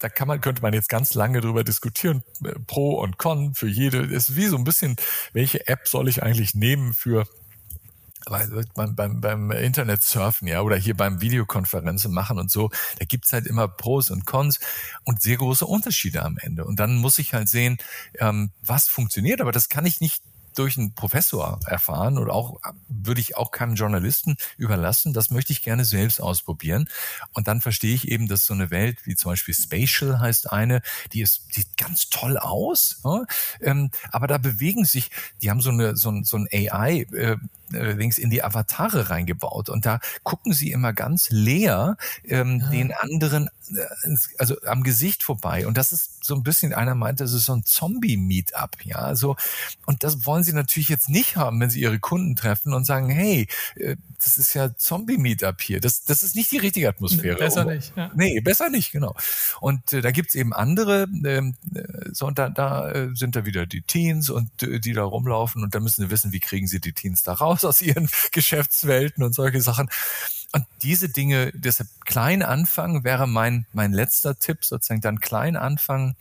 da 0.00 0.10
kann 0.10 0.28
man, 0.28 0.42
könnte 0.42 0.60
man 0.60 0.74
jetzt 0.74 0.90
ganz 0.90 1.14
lange 1.14 1.40
drüber 1.40 1.64
diskutieren, 1.64 2.22
Pro 2.66 3.00
und 3.00 3.16
Con 3.16 3.54
für 3.54 3.68
jede. 3.68 3.98
Ist 3.98 4.36
wie 4.36 4.46
so 4.46 4.56
ein 4.56 4.64
bisschen, 4.64 4.96
welche 5.32 5.66
App 5.66 5.88
soll 5.88 6.08
ich 6.08 6.22
eigentlich 6.22 6.54
nehmen 6.54 6.92
für 6.92 7.26
beim, 8.24 8.94
beim, 8.94 9.20
beim 9.20 9.50
Internet 9.50 10.02
surfen, 10.02 10.48
ja, 10.48 10.62
oder 10.62 10.76
hier 10.76 10.96
beim 10.96 11.20
Videokonferenzen 11.20 12.12
machen 12.12 12.38
und 12.38 12.50
so, 12.50 12.70
da 12.98 13.04
gibt's 13.04 13.32
halt 13.32 13.46
immer 13.46 13.68
Pros 13.68 14.10
und 14.10 14.26
Cons 14.26 14.60
und 15.04 15.22
sehr 15.22 15.36
große 15.36 15.66
Unterschiede 15.66 16.22
am 16.22 16.38
Ende. 16.38 16.64
Und 16.64 16.80
dann 16.80 16.96
muss 16.96 17.18
ich 17.18 17.34
halt 17.34 17.48
sehen, 17.48 17.78
ähm, 18.18 18.50
was 18.62 18.88
funktioniert, 18.88 19.40
aber 19.40 19.52
das 19.52 19.68
kann 19.68 19.86
ich 19.86 20.00
nicht 20.00 20.22
durch 20.54 20.78
einen 20.78 20.94
Professor 20.94 21.58
erfahren 21.66 22.18
oder 22.18 22.32
auch 22.32 22.60
würde 22.88 23.20
ich 23.20 23.36
auch 23.36 23.50
keinem 23.50 23.74
Journalisten 23.74 24.36
überlassen. 24.56 25.12
Das 25.12 25.30
möchte 25.30 25.52
ich 25.52 25.62
gerne 25.62 25.84
selbst 25.84 26.20
ausprobieren. 26.20 26.88
Und 27.32 27.48
dann 27.48 27.60
verstehe 27.60 27.94
ich 27.94 28.08
eben, 28.08 28.28
dass 28.28 28.44
so 28.44 28.54
eine 28.54 28.70
Welt 28.70 29.06
wie 29.06 29.16
zum 29.16 29.32
Beispiel 29.32 29.54
Spatial 29.54 30.20
heißt 30.20 30.52
eine, 30.52 30.82
die 31.12 31.22
ist 31.22 31.52
sieht 31.52 31.76
ganz 31.76 32.10
toll 32.10 32.38
aus, 32.38 33.00
ja? 33.04 33.24
ähm, 33.60 33.90
aber 34.10 34.26
da 34.26 34.38
bewegen 34.38 34.84
sich, 34.84 35.10
die 35.42 35.50
haben 35.50 35.60
so 35.60 35.70
eine 35.70 35.96
so 35.96 36.10
ein, 36.10 36.24
so 36.24 36.36
ein 36.36 36.48
AI 36.52 37.06
äh, 37.12 37.36
links 37.72 38.18
in 38.18 38.30
die 38.30 38.42
Avatare 38.42 39.10
reingebaut 39.10 39.68
und 39.68 39.86
da 39.86 40.00
gucken 40.22 40.52
sie 40.52 40.70
immer 40.70 40.92
ganz 40.92 41.30
leer 41.30 41.96
ähm, 42.24 42.60
ja. 42.60 42.70
den 42.70 42.92
anderen 42.92 43.48
äh, 43.74 44.16
also 44.38 44.56
am 44.66 44.82
Gesicht 44.82 45.22
vorbei 45.22 45.66
und 45.66 45.76
das 45.76 45.92
ist 45.92 46.24
so 46.24 46.34
ein 46.34 46.42
bisschen 46.42 46.74
einer 46.74 46.94
meint 46.94 47.20
das 47.20 47.32
ist 47.32 47.46
so 47.46 47.54
ein 47.54 47.64
Zombie 47.64 48.16
Meetup 48.16 48.84
ja 48.84 48.96
also 48.96 49.36
und 49.86 50.02
das 50.04 50.26
wollen 50.26 50.43
sie 50.44 50.52
natürlich 50.52 50.88
jetzt 50.88 51.08
nicht 51.08 51.36
haben 51.36 51.60
wenn 51.60 51.70
sie 51.70 51.80
ihre 51.80 51.98
Kunden 51.98 52.36
treffen 52.36 52.72
und 52.72 52.84
sagen 52.84 53.08
hey 53.10 53.48
äh, 53.76 53.96
das 54.24 54.38
ist 54.38 54.54
ja 54.54 54.74
Zombie 54.76 55.18
Meetup 55.18 55.60
hier. 55.60 55.80
Das 55.80 56.04
das 56.04 56.22
ist 56.22 56.34
nicht 56.34 56.50
die 56.50 56.58
richtige 56.58 56.88
Atmosphäre. 56.88 57.36
Besser 57.36 57.64
nicht 57.64 57.92
ja. 57.96 58.10
nee 58.14 58.40
besser 58.40 58.70
nicht 58.70 58.92
genau. 58.92 59.14
Und 59.60 59.92
äh, 59.92 60.00
da 60.00 60.10
gibt's 60.10 60.34
eben 60.34 60.52
andere 60.52 61.06
ähm, 61.24 61.56
äh, 61.74 61.82
so 62.12 62.26
und 62.26 62.38
da, 62.38 62.48
da 62.48 62.90
äh, 62.90 63.10
sind 63.14 63.36
da 63.36 63.44
wieder 63.44 63.66
die 63.66 63.82
Teens 63.82 64.30
und 64.30 64.50
die 64.60 64.92
da 64.92 65.04
rumlaufen 65.04 65.62
und 65.62 65.74
da 65.74 65.80
müssen 65.80 66.02
sie 66.02 66.10
wissen 66.10 66.32
wie 66.32 66.40
kriegen 66.40 66.66
sie 66.66 66.80
die 66.80 66.92
Teens 66.92 67.22
da 67.22 67.34
raus 67.34 67.64
aus 67.64 67.82
ihren 67.82 68.08
Geschäftswelten 68.32 69.22
und 69.22 69.34
solche 69.34 69.60
Sachen. 69.60 69.88
Und 70.52 70.66
diese 70.82 71.08
Dinge, 71.08 71.50
deshalb 71.52 71.88
klein 72.04 72.42
anfangen 72.42 73.02
wäre 73.02 73.26
mein, 73.26 73.66
mein 73.72 73.92
letzter 73.92 74.38
Tipp, 74.38 74.64
sozusagen 74.64 75.00
dann 75.00 75.18
klein 75.18 75.56
anfangen 75.56 76.14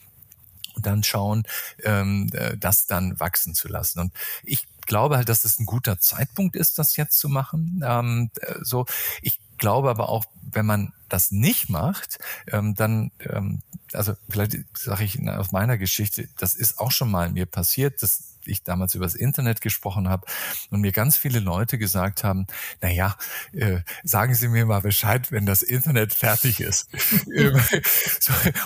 und 0.76 0.86
dann 0.86 1.04
schauen, 1.04 1.44
ähm, 1.84 2.30
äh, 2.34 2.58
das 2.58 2.86
dann 2.86 3.20
wachsen 3.20 3.54
zu 3.54 3.68
lassen. 3.68 4.00
Und 4.00 4.14
ich 4.44 4.66
glaube 4.86 5.18
halt, 5.18 5.30
dass 5.30 5.46
es 5.46 5.60
ein 5.60 5.66
guter 5.66 6.00
Zeitpunkt 6.00 6.56
ist, 6.56 6.78
das 6.78 6.96
jetzt 6.96 7.18
zu 7.18 7.30
machen. 7.30 7.82
Ähm, 7.86 8.32
äh, 8.42 8.56
so, 8.62 8.86
ich 9.22 9.40
glaube 9.58 9.90
aber 9.90 10.10
auch, 10.10 10.26
wenn 10.42 10.66
man 10.66 10.94
das 11.10 11.32
nicht 11.32 11.70
macht, 11.70 12.18
ähm, 12.48 12.76
dann, 12.76 13.12
ähm, 13.20 13.62
also 13.94 14.14
vielleicht 14.30 14.58
sage 14.78 15.04
ich 15.04 15.26
aus 15.28 15.52
meiner 15.52 15.78
Geschichte, 15.78 16.28
das 16.38 16.56
ist 16.56 16.80
auch 16.80 16.92
schon 16.92 17.12
mal 17.12 17.32
mir 17.32 17.46
passiert, 17.46 18.02
dass 18.04 18.33
ich 18.46 18.64
damals 18.64 18.96
über 18.96 19.06
das 19.06 19.16
Internet 19.16 19.62
gesprochen 19.62 20.10
habe 20.10 20.26
und 20.70 20.82
mir 20.82 20.92
ganz 20.92 21.18
viele 21.18 21.40
Leute 21.40 21.78
gesagt 21.78 22.24
haben, 22.24 22.48
na 22.82 22.90
ja, 22.90 23.16
äh, 23.54 23.80
sagen 24.04 24.36
Sie 24.36 24.48
mir 24.48 24.66
mal 24.66 24.82
Bescheid, 24.82 25.32
wenn 25.32 25.46
das 25.46 25.64
Internet 25.64 26.14
fertig 26.14 26.60
ist. 26.60 26.90
Ähm, 27.36 27.60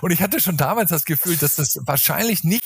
und 0.01 0.11
ich 0.11 0.21
hatte 0.21 0.39
schon 0.39 0.57
damals 0.57 0.89
das 0.89 1.05
Gefühl, 1.05 1.37
dass 1.37 1.55
das 1.55 1.79
wahrscheinlich 1.83 2.43
nicht 2.43 2.63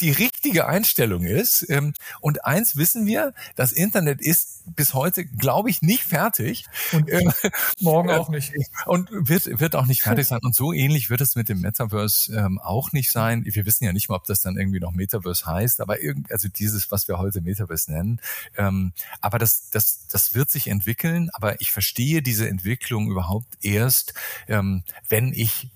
die 0.00 0.10
richtige 0.10 0.66
Einstellung 0.66 1.24
ist. 1.24 1.66
Ähm, 1.68 1.94
und 2.20 2.44
eins 2.44 2.76
wissen 2.76 3.06
wir, 3.06 3.34
das 3.56 3.72
Internet 3.72 4.20
ist 4.20 4.62
bis 4.76 4.94
heute, 4.94 5.24
glaube 5.24 5.70
ich, 5.70 5.82
nicht 5.82 6.04
fertig. 6.04 6.66
Und 6.92 7.10
ähm, 7.10 7.32
morgen 7.80 8.08
äh, 8.08 8.14
auch 8.14 8.28
nicht. 8.28 8.52
Und 8.86 9.10
wird, 9.12 9.60
wird 9.60 9.76
auch 9.76 9.86
nicht 9.86 10.02
fertig 10.02 10.26
sein. 10.26 10.40
Und 10.42 10.54
so 10.54 10.72
ähnlich 10.72 11.10
wird 11.10 11.20
es 11.20 11.36
mit 11.36 11.48
dem 11.48 11.60
Metaverse 11.60 12.34
ähm, 12.34 12.58
auch 12.58 12.92
nicht 12.92 13.10
sein. 13.10 13.44
Wir 13.44 13.66
wissen 13.66 13.84
ja 13.84 13.92
nicht 13.92 14.08
mal, 14.08 14.16
ob 14.16 14.24
das 14.24 14.40
dann 14.40 14.56
irgendwie 14.56 14.80
noch 14.80 14.92
Metaverse 14.92 15.46
heißt, 15.46 15.80
aber 15.80 16.00
irgend, 16.00 16.30
also 16.30 16.48
dieses, 16.48 16.90
was 16.90 17.08
wir 17.08 17.18
heute 17.18 17.40
Metaverse 17.40 17.92
nennen. 17.92 18.20
Ähm, 18.56 18.92
aber 19.20 19.38
das, 19.38 19.70
das, 19.70 20.06
das 20.08 20.34
wird 20.34 20.50
sich 20.50 20.68
entwickeln. 20.68 21.30
Aber 21.32 21.60
ich 21.60 21.72
verstehe 21.72 22.22
diese 22.22 22.48
Entwicklung 22.48 23.10
überhaupt 23.10 23.58
erst, 23.62 24.14
ähm, 24.48 24.84
wenn 25.08 25.32
ich 25.32 25.68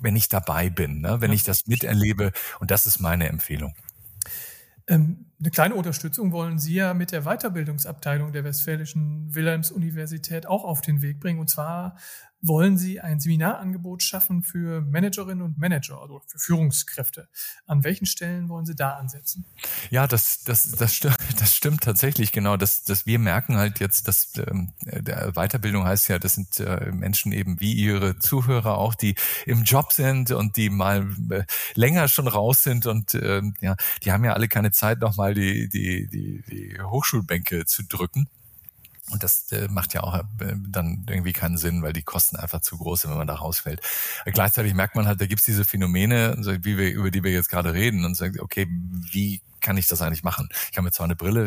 wenn 0.00 0.16
ich 0.16 0.28
dabei 0.28 0.70
bin, 0.70 1.00
ne? 1.00 1.20
wenn 1.20 1.30
ja. 1.30 1.34
ich 1.34 1.44
das 1.44 1.66
miterlebe. 1.66 2.32
Und 2.60 2.70
das 2.70 2.86
ist 2.86 3.00
meine 3.00 3.28
Empfehlung. 3.28 3.74
Ähm, 4.88 5.26
eine 5.38 5.50
kleine 5.50 5.74
Unterstützung 5.74 6.32
wollen 6.32 6.58
Sie 6.58 6.74
ja 6.74 6.94
mit 6.94 7.12
der 7.12 7.22
Weiterbildungsabteilung 7.22 8.32
der 8.32 8.44
Westfälischen 8.44 9.34
Wilhelms-Universität 9.34 10.46
auch 10.46 10.64
auf 10.64 10.80
den 10.80 11.02
Weg 11.02 11.20
bringen. 11.20 11.40
Und 11.40 11.50
zwar 11.50 11.96
wollen 12.42 12.76
Sie 12.76 13.00
ein 13.00 13.20
Seminarangebot 13.20 14.02
schaffen 14.02 14.42
für 14.42 14.80
Managerinnen 14.80 15.42
und 15.42 15.58
Manager, 15.58 16.00
also 16.00 16.20
für 16.26 16.38
Führungskräfte. 16.38 17.28
An 17.66 17.84
welchen 17.84 18.06
Stellen 18.06 18.48
wollen 18.48 18.66
Sie 18.66 18.74
da 18.74 18.92
ansetzen? 18.96 19.44
Ja, 19.90 20.06
das, 20.06 20.44
das, 20.44 20.70
das, 20.72 20.94
stimmt, 20.94 21.18
das 21.38 21.54
stimmt 21.54 21.82
tatsächlich, 21.82 22.32
genau. 22.32 22.56
Dass, 22.56 22.84
dass 22.84 23.06
wir 23.06 23.18
merken 23.18 23.56
halt 23.56 23.80
jetzt, 23.80 24.08
dass 24.08 24.32
ähm, 24.36 24.72
der 24.82 25.32
Weiterbildung 25.32 25.84
heißt 25.84 26.08
ja, 26.08 26.18
das 26.18 26.34
sind 26.34 26.60
äh, 26.60 26.90
Menschen 26.92 27.32
eben 27.32 27.60
wie 27.60 27.72
Ihre 27.72 28.18
Zuhörer 28.18 28.78
auch, 28.78 28.94
die 28.94 29.14
im 29.46 29.64
Job 29.64 29.92
sind 29.92 30.30
und 30.30 30.56
die 30.56 30.70
mal 30.70 31.08
äh, 31.30 31.44
länger 31.74 32.08
schon 32.08 32.28
raus 32.28 32.62
sind 32.62 32.86
und 32.86 33.14
äh, 33.14 33.42
ja, 33.60 33.76
die 34.04 34.12
haben 34.12 34.24
ja 34.24 34.34
alle 34.34 34.48
keine 34.48 34.70
Zeit, 34.70 35.00
nochmal 35.00 35.34
die, 35.34 35.68
die, 35.68 36.08
die, 36.08 36.42
die 36.48 36.80
Hochschulbänke 36.80 37.66
zu 37.66 37.82
drücken. 37.84 38.28
Und 39.10 39.22
das 39.22 39.50
äh, 39.52 39.68
macht 39.68 39.94
ja 39.94 40.02
auch 40.02 40.14
äh, 40.14 40.22
dann 40.68 41.06
irgendwie 41.08 41.32
keinen 41.32 41.58
Sinn, 41.58 41.82
weil 41.82 41.92
die 41.92 42.02
Kosten 42.02 42.36
einfach 42.36 42.60
zu 42.60 42.76
groß 42.76 43.02
sind, 43.02 43.10
wenn 43.10 43.18
man 43.18 43.28
da 43.28 43.34
rausfällt. 43.34 43.80
Gleichzeitig 44.24 44.74
merkt 44.74 44.96
man 44.96 45.06
halt, 45.06 45.20
da 45.20 45.26
gibt's 45.26 45.44
diese 45.44 45.64
Phänomene, 45.64 46.36
wie 46.62 46.76
wir, 46.76 46.90
über 46.92 47.10
die 47.10 47.22
wir 47.22 47.32
jetzt 47.32 47.48
gerade 47.48 47.72
reden, 47.72 48.04
und 48.04 48.16
sagt, 48.16 48.40
okay, 48.40 48.66
wie 49.12 49.40
kann 49.66 49.76
ich 49.76 49.88
das 49.88 50.00
eigentlich 50.00 50.22
machen? 50.22 50.48
Ich 50.66 50.72
kann 50.76 50.84
mir 50.84 50.92
zwar 50.92 51.06
eine 51.06 51.16
Brille 51.16 51.46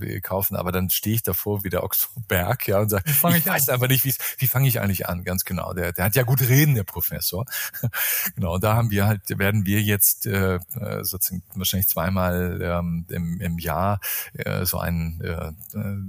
äh, 0.00 0.20
kaufen, 0.20 0.54
aber 0.54 0.70
dann 0.70 0.88
stehe 0.88 1.16
ich 1.16 1.24
davor 1.24 1.64
wie 1.64 1.68
der 1.68 1.82
Ochs 1.82 2.10
Berg, 2.28 2.68
ja, 2.68 2.78
und 2.78 2.90
sage, 2.90 3.10
ich, 3.10 3.16
ich 3.16 3.46
weiß 3.46 3.70
einfach 3.70 3.88
nicht, 3.88 4.04
wie 4.04 4.46
fange 4.46 4.68
ich 4.68 4.80
eigentlich 4.80 5.08
an? 5.08 5.24
Ganz 5.24 5.44
genau. 5.44 5.72
Der, 5.72 5.92
der 5.92 6.04
hat 6.04 6.14
ja 6.14 6.22
gut 6.22 6.42
reden, 6.42 6.76
der 6.76 6.84
Professor. 6.84 7.44
genau, 8.36 8.54
und 8.54 8.62
da 8.62 8.76
haben 8.76 8.92
wir 8.92 9.06
halt, 9.06 9.36
werden 9.36 9.66
wir 9.66 9.82
jetzt 9.82 10.26
äh, 10.26 10.60
sozusagen 11.02 11.42
wahrscheinlich 11.56 11.88
zweimal 11.88 12.60
ähm, 12.62 13.04
im, 13.08 13.40
im 13.40 13.58
Jahr 13.58 13.98
äh, 14.34 14.64
so 14.64 14.78
ein 14.78 15.20
äh, 15.24 15.50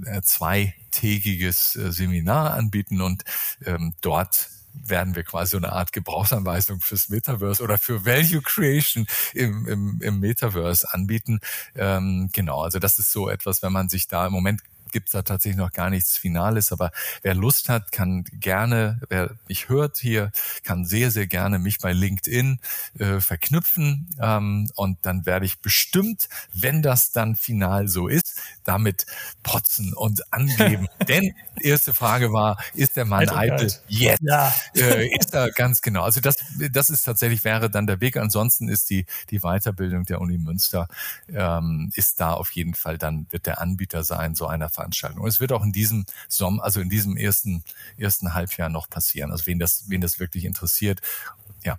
äh 0.06 0.22
zweitägiges 0.22 1.74
äh, 1.74 1.90
Seminar 1.90 2.54
anbieten 2.54 3.00
und 3.00 3.24
ähm, 3.66 3.94
dort 4.00 4.48
werden 4.84 5.14
wir 5.14 5.22
quasi 5.22 5.52
so 5.52 5.56
eine 5.56 5.72
Art 5.72 5.92
Gebrauchsanweisung 5.92 6.80
fürs 6.80 7.08
Metaverse 7.08 7.62
oder 7.62 7.78
für 7.78 8.04
Value 8.04 8.42
Creation 8.42 9.06
im, 9.34 9.66
im, 9.66 10.00
im 10.02 10.20
Metaverse 10.20 10.92
anbieten. 10.92 11.40
Ähm, 11.74 12.30
genau, 12.32 12.62
also 12.62 12.78
das 12.78 12.98
ist 12.98 13.12
so 13.12 13.28
etwas, 13.28 13.62
wenn 13.62 13.72
man 13.72 13.88
sich 13.88 14.08
da 14.08 14.26
im 14.26 14.32
Moment 14.32 14.62
gibt 14.92 15.08
es 15.08 15.12
da 15.12 15.22
tatsächlich 15.22 15.58
noch 15.58 15.72
gar 15.72 15.90
nichts 15.90 16.16
Finales, 16.16 16.72
aber 16.72 16.90
wer 17.22 17.34
Lust 17.34 17.68
hat, 17.68 17.92
kann 17.92 18.24
gerne, 18.32 19.00
wer 19.08 19.30
mich 19.48 19.68
hört 19.68 19.98
hier, 19.98 20.32
kann 20.64 20.84
sehr, 20.84 21.10
sehr 21.10 21.26
gerne 21.26 21.58
mich 21.58 21.78
bei 21.78 21.92
LinkedIn 21.92 22.60
äh, 22.98 23.20
verknüpfen 23.20 24.08
ähm, 24.20 24.70
und 24.74 24.98
dann 25.02 25.26
werde 25.26 25.46
ich 25.46 25.60
bestimmt, 25.60 26.28
wenn 26.52 26.82
das 26.82 27.12
dann 27.12 27.36
final 27.36 27.88
so 27.88 28.08
ist, 28.08 28.40
damit 28.64 29.06
potzen 29.42 29.94
und 29.94 30.32
angeben. 30.32 30.86
Denn 31.08 31.34
erste 31.60 31.94
Frage 31.94 32.32
war, 32.32 32.58
ist 32.74 32.96
der 32.96 33.04
Mann 33.04 33.28
eitel? 33.28 33.72
Yes. 33.88 34.18
Ja. 34.20 34.54
Äh, 34.74 35.08
ist 35.16 35.34
er 35.34 35.50
ganz 35.50 35.82
genau. 35.82 36.02
Also 36.02 36.20
das, 36.20 36.36
das 36.70 36.90
ist 36.90 37.02
tatsächlich 37.02 37.44
wäre 37.44 37.70
dann 37.70 37.86
der 37.86 38.00
Weg. 38.00 38.16
Ansonsten 38.16 38.68
ist 38.68 38.90
die, 38.90 39.06
die 39.30 39.40
Weiterbildung 39.40 40.04
der 40.04 40.20
Uni 40.20 40.38
Münster 40.38 40.88
ähm, 41.28 41.90
ist 41.94 42.20
da 42.20 42.32
auf 42.32 42.50
jeden 42.52 42.74
Fall 42.74 42.98
dann 42.98 43.26
wird 43.30 43.46
der 43.46 43.60
Anbieter 43.60 44.04
sein 44.04 44.34
so 44.34 44.46
einer 44.46 44.68
Veranstaltung. 44.78 45.22
Und 45.22 45.28
es 45.28 45.40
wird 45.40 45.52
auch 45.52 45.64
in 45.64 45.72
diesem 45.72 46.06
Sommer, 46.28 46.62
also 46.62 46.80
in 46.80 46.88
diesem 46.88 47.16
ersten, 47.16 47.64
ersten 47.96 48.34
Halbjahr 48.34 48.68
noch 48.68 48.88
passieren. 48.88 49.32
Also 49.32 49.46
wen 49.46 49.58
das, 49.58 49.84
wen 49.88 50.00
das 50.00 50.20
wirklich 50.20 50.44
interessiert, 50.44 51.00
ja. 51.64 51.78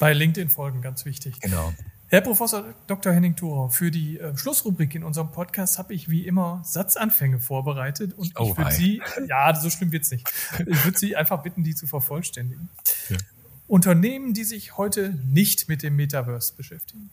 Bei 0.00 0.12
LinkedIn 0.12 0.50
folgen, 0.50 0.82
ganz 0.82 1.04
wichtig. 1.04 1.40
Genau. 1.40 1.72
Herr 2.08 2.22
Professor 2.22 2.64
Dr. 2.86 3.12
Henning 3.12 3.36
Thurer, 3.36 3.70
für 3.70 3.90
die 3.90 4.18
äh, 4.18 4.36
Schlussrubrik 4.36 4.94
in 4.94 5.04
unserem 5.04 5.30
Podcast 5.30 5.78
habe 5.78 5.94
ich 5.94 6.08
wie 6.08 6.26
immer 6.26 6.62
Satzanfänge 6.64 7.38
vorbereitet 7.38 8.14
und 8.14 8.32
oh, 8.36 8.50
ich 8.50 8.58
würde 8.58 8.72
Sie, 8.72 9.02
ja, 9.28 9.54
so 9.54 9.68
schlimm 9.70 9.92
wird's 9.92 10.10
nicht. 10.10 10.28
Ich 10.66 10.84
würde 10.84 10.98
Sie 10.98 11.16
einfach 11.16 11.42
bitten, 11.42 11.64
die 11.64 11.74
zu 11.74 11.86
vervollständigen. 11.86 12.68
Ja. 13.10 13.18
Unternehmen, 13.66 14.32
die 14.32 14.44
sich 14.44 14.78
heute 14.78 15.18
nicht 15.26 15.68
mit 15.68 15.82
dem 15.82 15.96
Metaverse 15.96 16.54
beschäftigen. 16.56 17.10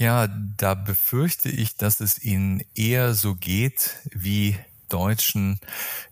Ja, 0.00 0.28
da 0.28 0.72
befürchte 0.72 1.50
ich, 1.50 1.76
dass 1.76 2.00
es 2.00 2.24
ihnen 2.24 2.62
eher 2.74 3.12
so 3.12 3.34
geht 3.34 3.98
wie 4.10 4.56
deutschen, 4.88 5.60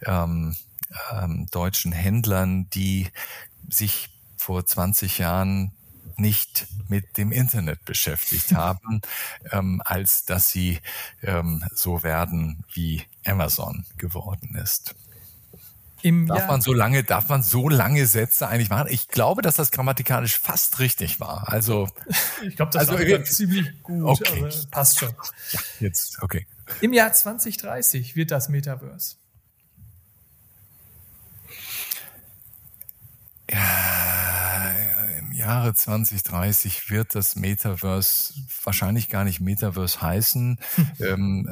ähm, 0.05 0.55
ähm, 1.11 1.47
deutschen 1.51 1.93
Händlern, 1.93 2.69
die 2.69 3.09
sich 3.71 4.11
vor 4.37 4.67
20 4.67 5.17
Jahren 5.17 5.73
nicht 6.17 6.67
mit 6.89 7.17
dem 7.17 7.33
Internet 7.33 7.83
beschäftigt 7.87 8.53
haben, 8.55 9.01
ähm, 9.53 9.81
als 9.83 10.27
dass 10.27 10.51
sie 10.51 10.81
ähm, 11.23 11.65
so 11.75 12.03
werden, 12.03 12.67
wie 12.75 13.05
Amazon 13.25 13.87
geworden 13.97 14.55
ist. 14.55 14.95
Im 16.03 16.27
darf 16.27 16.39
Jahr 16.39 16.49
man 16.49 16.61
so 16.61 16.73
lange, 16.73 17.03
darf 17.03 17.29
man 17.29 17.43
so 17.43 17.69
lange 17.69 18.07
Sätze 18.07 18.49
eigentlich 18.49 18.71
machen? 18.71 18.89
Ich 18.91 19.09
glaube, 19.09 19.43
dass 19.43 19.57
das 19.57 19.73
grammatikalisch 19.73 20.39
fast 20.39 20.79
richtig 20.79 21.19
war. 21.19 21.49
Also 21.49 21.89
ich 22.47 22.57
glaube, 22.57 22.71
das 22.73 22.89
also, 22.89 22.93
war 22.93 23.25
ziemlich 23.25 23.83
gut. 23.83 24.05
Okay. 24.05 24.49
Passt 24.71 25.01
schon. 25.01 25.15
Ja, 25.53 25.61
jetzt 25.81 26.23
okay. 26.23 26.47
Im 26.81 26.93
Jahr 26.93 27.13
2030 27.13 28.15
wird 28.15 28.31
das 28.31 28.49
Metaverse. 28.49 29.17
Ja, 33.51 34.75
im 35.19 35.33
Jahre 35.33 35.75
2030 35.75 36.91
wird 36.91 37.15
das 37.15 37.35
Metaverse 37.35 38.35
wahrscheinlich 38.63 39.09
gar 39.09 39.25
nicht 39.25 39.41
Metaverse 39.41 40.01
heißen 40.01 40.59
hm. 40.75 40.89
ähm, 41.01 41.49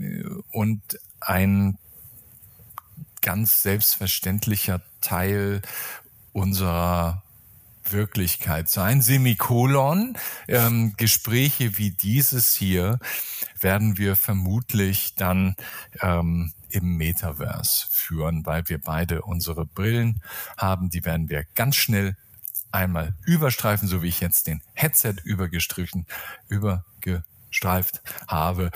äh, 0.00 0.24
und 0.50 0.82
ein 1.20 1.78
ganz 3.24 3.62
selbstverständlicher 3.62 4.82
Teil 5.00 5.62
unserer 6.32 7.22
Wirklichkeit 7.88 8.68
sein. 8.68 9.00
Semikolon. 9.00 10.16
Ähm, 10.46 10.92
Gespräche 10.98 11.78
wie 11.78 11.90
dieses 11.90 12.54
hier 12.54 12.98
werden 13.60 13.96
wir 13.96 14.16
vermutlich 14.16 15.14
dann 15.14 15.56
ähm, 16.02 16.52
im 16.68 16.96
Metaverse 16.96 17.86
führen, 17.90 18.44
weil 18.44 18.68
wir 18.68 18.78
beide 18.78 19.22
unsere 19.22 19.64
Brillen 19.64 20.22
haben. 20.58 20.90
Die 20.90 21.04
werden 21.06 21.30
wir 21.30 21.44
ganz 21.54 21.76
schnell 21.76 22.16
einmal 22.72 23.14
überstreifen, 23.24 23.88
so 23.88 24.02
wie 24.02 24.08
ich 24.08 24.20
jetzt 24.20 24.48
den 24.48 24.62
Headset 24.74 25.14
übergestrichen, 25.24 26.06
übergestreift 26.48 28.02
habe 28.28 28.70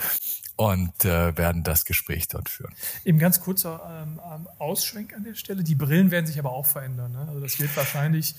und 0.59 1.05
äh, 1.05 1.37
werden 1.37 1.63
das 1.63 1.85
Gespräch 1.85 2.27
dort 2.27 2.49
führen. 2.49 2.75
Eben 3.05 3.21
ganz 3.21 3.41
kurzer 3.41 3.81
ähm, 4.03 4.21
ähm, 4.29 4.49
Ausschwenk 4.59 5.15
an 5.15 5.23
der 5.23 5.37
Stelle. 5.37 5.63
Die 5.63 5.77
Brillen 5.77 6.11
werden 6.11 6.27
sich 6.27 6.37
aber 6.37 6.51
auch 6.51 6.67
verändern. 6.67 7.13
Ne? 7.13 7.27
Also 7.29 7.39
das 7.39 7.61
wird 7.61 7.75
wahrscheinlich 7.77 8.35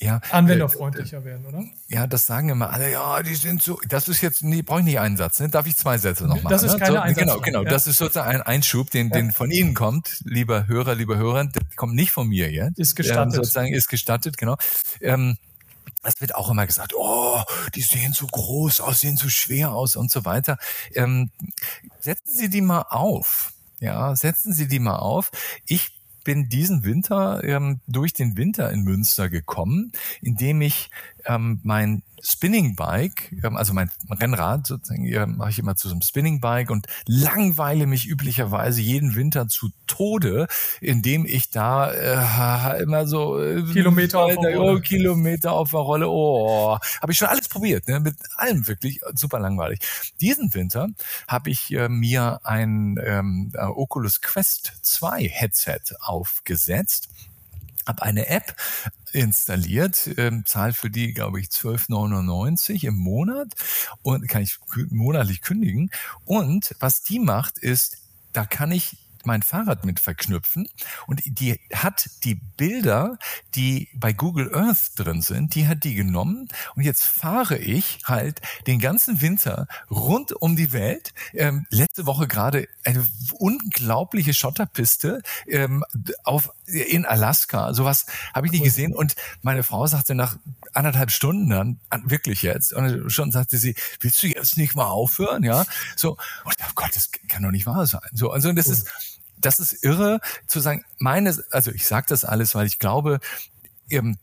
ja, 0.00 0.20
anwenderfreundlicher 0.32 1.18
äh, 1.18 1.24
werden, 1.24 1.46
oder? 1.46 1.64
Ja, 1.86 2.08
das 2.08 2.26
sagen 2.26 2.48
immer 2.48 2.70
alle, 2.70 2.90
ja, 2.90 3.22
die 3.22 3.36
sind 3.36 3.62
so, 3.62 3.78
das 3.88 4.08
ist 4.08 4.22
jetzt, 4.22 4.42
nee, 4.42 4.62
brauche 4.62 4.80
ich 4.80 4.86
nicht 4.86 4.98
einen 4.98 5.16
Satz, 5.16 5.38
ne? 5.38 5.48
darf 5.48 5.68
ich 5.68 5.76
zwei 5.76 5.98
Sätze 5.98 6.26
noch 6.26 6.42
machen? 6.42 6.50
Das 6.50 6.64
ist 6.64 6.78
keine 6.78 6.98
ne? 6.98 7.14
so, 7.14 7.20
Genau, 7.20 7.40
genau, 7.40 7.62
ja. 7.62 7.70
das 7.70 7.86
ist 7.86 7.98
sozusagen 7.98 8.28
ein 8.28 8.42
Einschub, 8.42 8.90
den, 8.90 9.10
ja. 9.10 9.14
den 9.14 9.30
von 9.30 9.52
Ihnen 9.52 9.74
kommt, 9.74 10.20
lieber 10.24 10.66
Hörer, 10.66 10.96
lieber 10.96 11.16
Hörer, 11.16 11.44
der 11.44 11.62
kommt 11.76 11.94
nicht 11.94 12.10
von 12.10 12.26
mir 12.26 12.50
jetzt. 12.50 12.76
Ist 12.76 12.96
gestattet. 12.96 13.34
Ähm, 13.34 13.36
sozusagen 13.36 13.72
ist 13.72 13.86
gestattet, 13.88 14.36
genau. 14.36 14.56
Ähm, 15.00 15.38
es 16.04 16.20
wird 16.20 16.34
auch 16.34 16.50
immer 16.50 16.66
gesagt, 16.66 16.94
oh, 16.94 17.42
die 17.74 17.82
sehen 17.82 18.12
so 18.12 18.26
groß 18.26 18.80
aus, 18.80 19.00
sehen 19.00 19.16
so 19.16 19.28
schwer 19.28 19.72
aus 19.72 19.96
und 19.96 20.10
so 20.10 20.24
weiter. 20.24 20.58
Ähm, 20.94 21.30
setzen 22.00 22.36
Sie 22.36 22.48
die 22.48 22.60
mal 22.60 22.82
auf. 22.90 23.52
Ja, 23.80 24.14
setzen 24.16 24.52
Sie 24.52 24.68
die 24.68 24.78
mal 24.78 24.96
auf. 24.96 25.30
Ich 25.66 25.92
bin 26.24 26.48
diesen 26.48 26.84
Winter 26.84 27.44
ähm, 27.44 27.80
durch 27.86 28.12
den 28.12 28.36
Winter 28.36 28.70
in 28.70 28.82
Münster 28.82 29.28
gekommen, 29.28 29.92
indem 30.20 30.62
ich 30.62 30.90
ähm, 31.26 31.60
mein 31.62 32.02
Spinning 32.26 32.74
Bike, 32.74 33.32
ähm, 33.44 33.56
also 33.56 33.74
mein 33.74 33.90
Rennrad 34.10 34.66
sozusagen, 34.66 35.04
ja, 35.04 35.26
mache 35.26 35.50
ich 35.50 35.58
immer 35.58 35.76
zu 35.76 35.88
so 35.88 35.94
einem 35.94 36.00
Spinning 36.00 36.40
Bike 36.40 36.70
und 36.70 36.86
langweile 37.06 37.86
mich 37.86 38.06
üblicherweise 38.06 38.80
jeden 38.80 39.14
Winter 39.14 39.46
zu 39.46 39.68
Tode, 39.86 40.48
indem 40.80 41.26
ich 41.26 41.50
da 41.50 41.92
äh, 41.92 42.82
immer 42.82 43.06
so 43.06 43.40
äh, 43.40 43.62
Kilometer 43.72 44.20
auf 44.20 44.36
der 44.36 44.56
Rolle. 44.56 44.78
Oh, 44.78 44.80
Kilometer 44.80 45.52
auf 45.52 45.70
der 45.70 45.80
Rolle. 45.80 46.08
Oh, 46.08 46.78
habe 47.02 47.12
ich 47.12 47.18
schon 47.18 47.28
alles 47.28 47.48
probiert, 47.48 47.86
ne? 47.88 48.00
mit 48.00 48.16
allem 48.36 48.66
wirklich 48.66 49.00
super 49.14 49.38
langweilig. 49.38 49.80
Diesen 50.20 50.54
Winter 50.54 50.88
habe 51.28 51.50
ich 51.50 51.72
äh, 51.72 51.88
mir 51.90 52.40
ein 52.44 52.98
ähm, 53.04 53.52
Oculus 53.54 54.22
Quest 54.22 54.72
2 54.82 55.28
Headset 55.28 55.80
aufgesetzt 56.14 57.08
habe 57.86 58.02
eine 58.02 58.28
App 58.28 58.56
installiert, 59.12 60.10
ähm, 60.16 60.44
zahl 60.46 60.72
für 60.72 60.90
die, 60.90 61.12
glaube 61.12 61.40
ich, 61.40 61.48
12,99 61.48 62.84
im 62.84 62.96
Monat 62.96 63.52
und 64.02 64.26
kann 64.28 64.42
ich 64.42 64.58
monatlich 64.90 65.42
kündigen. 65.42 65.90
Und 66.24 66.74
was 66.80 67.02
die 67.02 67.18
macht, 67.18 67.58
ist, 67.58 67.98
da 68.32 68.44
kann 68.44 68.72
ich 68.72 68.96
mein 69.26 69.42
Fahrrad 69.42 69.84
mit 69.84 70.00
verknüpfen 70.00 70.68
und 71.06 71.22
die 71.24 71.60
hat 71.72 72.08
die 72.24 72.34
Bilder, 72.34 73.18
die 73.54 73.88
bei 73.94 74.12
Google 74.12 74.54
Earth 74.54 74.92
drin 74.96 75.22
sind, 75.22 75.54
die 75.54 75.66
hat 75.66 75.84
die 75.84 75.94
genommen 75.94 76.48
und 76.74 76.82
jetzt 76.82 77.04
fahre 77.04 77.58
ich 77.58 78.00
halt 78.04 78.40
den 78.66 78.78
ganzen 78.78 79.20
Winter 79.20 79.66
rund 79.90 80.32
um 80.32 80.56
die 80.56 80.72
Welt. 80.72 81.12
Ähm, 81.32 81.66
letzte 81.70 82.06
Woche 82.06 82.26
gerade 82.26 82.68
eine 82.84 83.06
unglaubliche 83.32 84.34
Schotterpiste 84.34 85.22
ähm, 85.46 85.84
auf 86.24 86.50
in 86.66 87.04
Alaska. 87.04 87.74
Sowas 87.74 88.06
habe 88.32 88.46
ich 88.46 88.52
nicht 88.52 88.64
gesehen 88.64 88.94
und 88.94 89.16
meine 89.42 89.62
Frau 89.62 89.86
sagte 89.86 90.14
nach 90.14 90.36
anderthalb 90.72 91.10
Stunden 91.10 91.48
dann 91.48 91.78
wirklich 92.04 92.42
jetzt 92.42 92.72
und 92.72 93.10
schon 93.10 93.32
sagte 93.32 93.58
sie, 93.58 93.74
willst 94.00 94.22
du 94.22 94.26
jetzt 94.28 94.56
nicht 94.56 94.74
mal 94.74 94.86
aufhören, 94.86 95.42
ja? 95.42 95.64
So 95.96 96.12
und 96.44 96.56
oh 96.60 96.72
Gott, 96.74 96.90
das 96.94 97.10
kann 97.28 97.42
doch 97.42 97.50
nicht 97.50 97.66
wahr 97.66 97.86
sein. 97.86 98.08
So 98.12 98.30
also 98.30 98.52
das 98.52 98.68
ist 98.68 98.90
das 99.44 99.58
ist 99.58 99.84
irre 99.84 100.20
zu 100.46 100.60
sagen, 100.60 100.84
meine, 100.98 101.36
also 101.50 101.70
ich 101.70 101.86
sage 101.86 102.06
das 102.08 102.24
alles, 102.24 102.54
weil 102.54 102.66
ich 102.66 102.78
glaube, 102.78 103.20
eben 103.88 104.18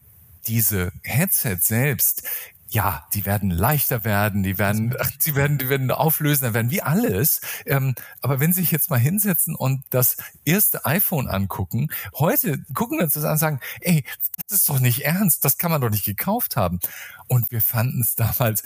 diese 0.47 0.91
Headsets 1.03 1.67
selbst, 1.67 2.23
ja, 2.71 3.05
die 3.13 3.25
werden 3.25 3.51
leichter 3.51 4.05
werden, 4.05 4.43
die 4.43 4.57
werden, 4.57 4.95
ach, 4.97 5.11
die 5.25 5.35
werden, 5.35 5.57
die 5.57 5.67
werden 5.67 5.91
auflösen, 5.91 6.53
werden 6.53 6.71
wie 6.71 6.81
alles. 6.81 7.41
Ähm, 7.65 7.95
aber 8.21 8.39
wenn 8.39 8.53
Sie 8.53 8.61
sich 8.61 8.71
jetzt 8.71 8.89
mal 8.89 8.99
hinsetzen 8.99 9.55
und 9.55 9.83
das 9.89 10.17
erste 10.45 10.85
iPhone 10.85 11.27
angucken, 11.27 11.89
heute 12.15 12.59
gucken 12.73 12.97
wir 12.97 13.03
uns 13.03 13.13
das 13.13 13.25
an 13.25 13.33
und 13.33 13.37
sagen, 13.39 13.59
ey, 13.81 14.05
das 14.47 14.59
ist 14.59 14.69
doch 14.69 14.79
nicht 14.79 15.03
ernst, 15.03 15.43
das 15.43 15.57
kann 15.57 15.69
man 15.69 15.81
doch 15.81 15.89
nicht 15.89 16.05
gekauft 16.05 16.55
haben. 16.55 16.79
Und 17.27 17.51
wir 17.51 17.61
fanden 17.61 18.01
es 18.01 18.15
damals, 18.15 18.63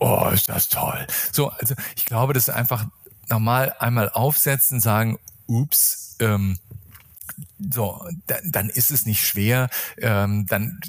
oh, 0.00 0.28
ist 0.34 0.48
das 0.48 0.68
toll. 0.68 1.06
So, 1.32 1.50
also 1.50 1.74
ich 1.94 2.04
glaube, 2.04 2.32
das 2.32 2.48
ist 2.48 2.54
einfach 2.54 2.86
normal 3.28 3.74
einmal 3.78 4.10
aufsetzen, 4.10 4.80
sagen, 4.80 5.18
ups, 5.46 6.16
ähm, 6.20 6.58
so, 7.58 8.06
dann, 8.26 8.52
dann 8.52 8.68
ist 8.68 8.90
es 8.90 9.06
nicht 9.06 9.26
schwer, 9.26 9.68
ähm, 9.98 10.46
dann 10.46 10.80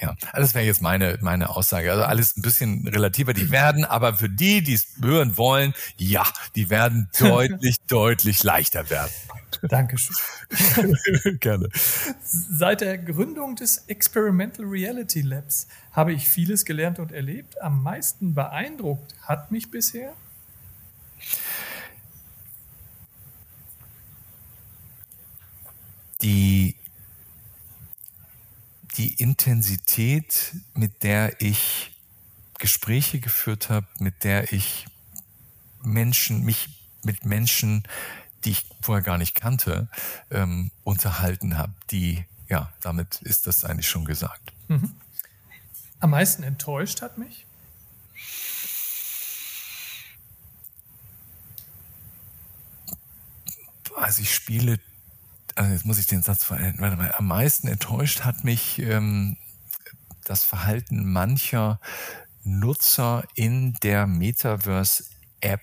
ja, 0.00 0.14
das 0.34 0.54
wäre 0.54 0.64
jetzt 0.64 0.82
meine 0.82 1.18
meine 1.22 1.48
Aussage. 1.50 1.90
Also 1.90 2.04
alles 2.04 2.36
ein 2.36 2.42
bisschen 2.42 2.86
relativer. 2.86 3.32
Die 3.32 3.50
werden, 3.50 3.84
aber 3.84 4.14
für 4.14 4.28
die, 4.28 4.62
die 4.62 4.74
es 4.74 4.88
hören 5.00 5.38
wollen, 5.38 5.74
ja, 5.96 6.24
die 6.54 6.68
werden 6.68 7.08
deutlich, 7.18 7.76
deutlich 7.88 8.42
leichter 8.42 8.90
werden. 8.90 9.12
Dankeschön. 9.62 10.16
Gerne. 11.40 11.68
Seit 12.22 12.82
der 12.82 12.98
Gründung 12.98 13.56
des 13.56 13.84
Experimental 13.86 14.66
Reality 14.66 15.22
Labs 15.22 15.66
habe 15.92 16.12
ich 16.12 16.28
vieles 16.28 16.64
gelernt 16.66 16.98
und 16.98 17.12
erlebt. 17.12 17.60
Am 17.62 17.82
meisten 17.82 18.34
beeindruckt 18.34 19.14
hat 19.22 19.50
mich 19.50 19.70
bisher 19.70 20.12
die, 26.22 26.76
die 28.96 29.14
Intensität, 29.14 30.54
mit 30.74 31.02
der 31.02 31.40
ich 31.40 31.92
Gespräche 32.58 33.20
geführt 33.20 33.68
habe, 33.68 33.86
mit 33.98 34.24
der 34.24 34.52
ich 34.52 34.86
Menschen, 35.82 36.44
mich 36.44 36.68
mit 37.02 37.24
Menschen, 37.24 37.84
die 38.44 38.50
ich 38.50 38.66
vorher 38.80 39.02
gar 39.02 39.18
nicht 39.18 39.34
kannte, 39.34 39.88
ähm, 40.30 40.70
unterhalten 40.84 41.56
habe, 41.58 41.72
die, 41.90 42.24
ja, 42.48 42.72
damit 42.80 43.20
ist 43.22 43.46
das 43.46 43.64
eigentlich 43.64 43.88
schon 43.88 44.04
gesagt. 44.04 44.52
Mhm. 44.68 44.94
Am 46.00 46.10
meisten 46.10 46.42
enttäuscht 46.42 47.02
hat 47.02 47.18
mich? 47.18 47.46
Also 53.94 54.22
ich 54.22 54.34
spiele 54.34 54.78
also 55.56 55.72
jetzt 55.72 55.84
muss 55.84 55.98
ich 55.98 56.06
den 56.06 56.22
Satz 56.22 56.44
verändern, 56.44 56.80
warte 56.80 56.96
mal, 56.96 57.14
am 57.16 57.26
meisten 57.26 57.66
enttäuscht 57.66 58.20
hat 58.20 58.44
mich 58.44 58.78
ähm, 58.78 59.36
das 60.24 60.44
Verhalten 60.44 61.10
mancher 61.10 61.80
Nutzer 62.44 63.24
in 63.34 63.74
der 63.82 64.06
Metaverse 64.06 65.04
App 65.40 65.62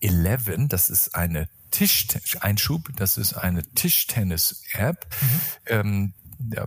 11. 0.00 0.68
Das 0.68 0.90
ist 0.90 1.14
eine 1.14 1.48
Tisch 1.70 2.06
Einschub, 2.40 2.90
das 2.96 3.16
ist 3.16 3.32
eine 3.32 3.64
Tischtennis-App, 3.74 5.06
mhm. 5.20 5.40
ähm, 5.66 6.14
ja, 6.54 6.66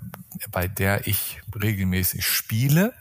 bei 0.51 0.67
der 0.67 1.07
ich 1.07 1.41
regelmäßig 1.55 2.27
spiele 2.27 2.93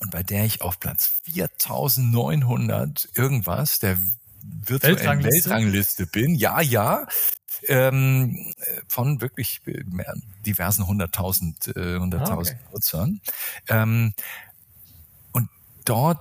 und 0.00 0.10
bei 0.10 0.22
der 0.22 0.44
ich 0.44 0.60
auf 0.60 0.80
Platz 0.80 1.12
4900 1.24 3.08
irgendwas 3.14 3.78
der 3.78 3.96
virtuellen 4.42 4.98
Weltrangliste, 4.98 5.50
Weltrangliste 5.50 6.06
bin. 6.06 6.34
Ja, 6.34 6.60
ja 6.60 7.06
ähm, 7.66 8.54
von 8.88 9.20
wirklich 9.20 9.60
diversen 10.46 10.86
hunderttausend, 10.86 11.68
äh, 11.76 11.98
hunderttausend 11.98 12.58
ah, 12.58 12.66
okay. 12.66 12.72
Nutzern. 12.72 13.20
Ähm, 13.68 14.14
und 15.32 15.48
dort, 15.84 16.20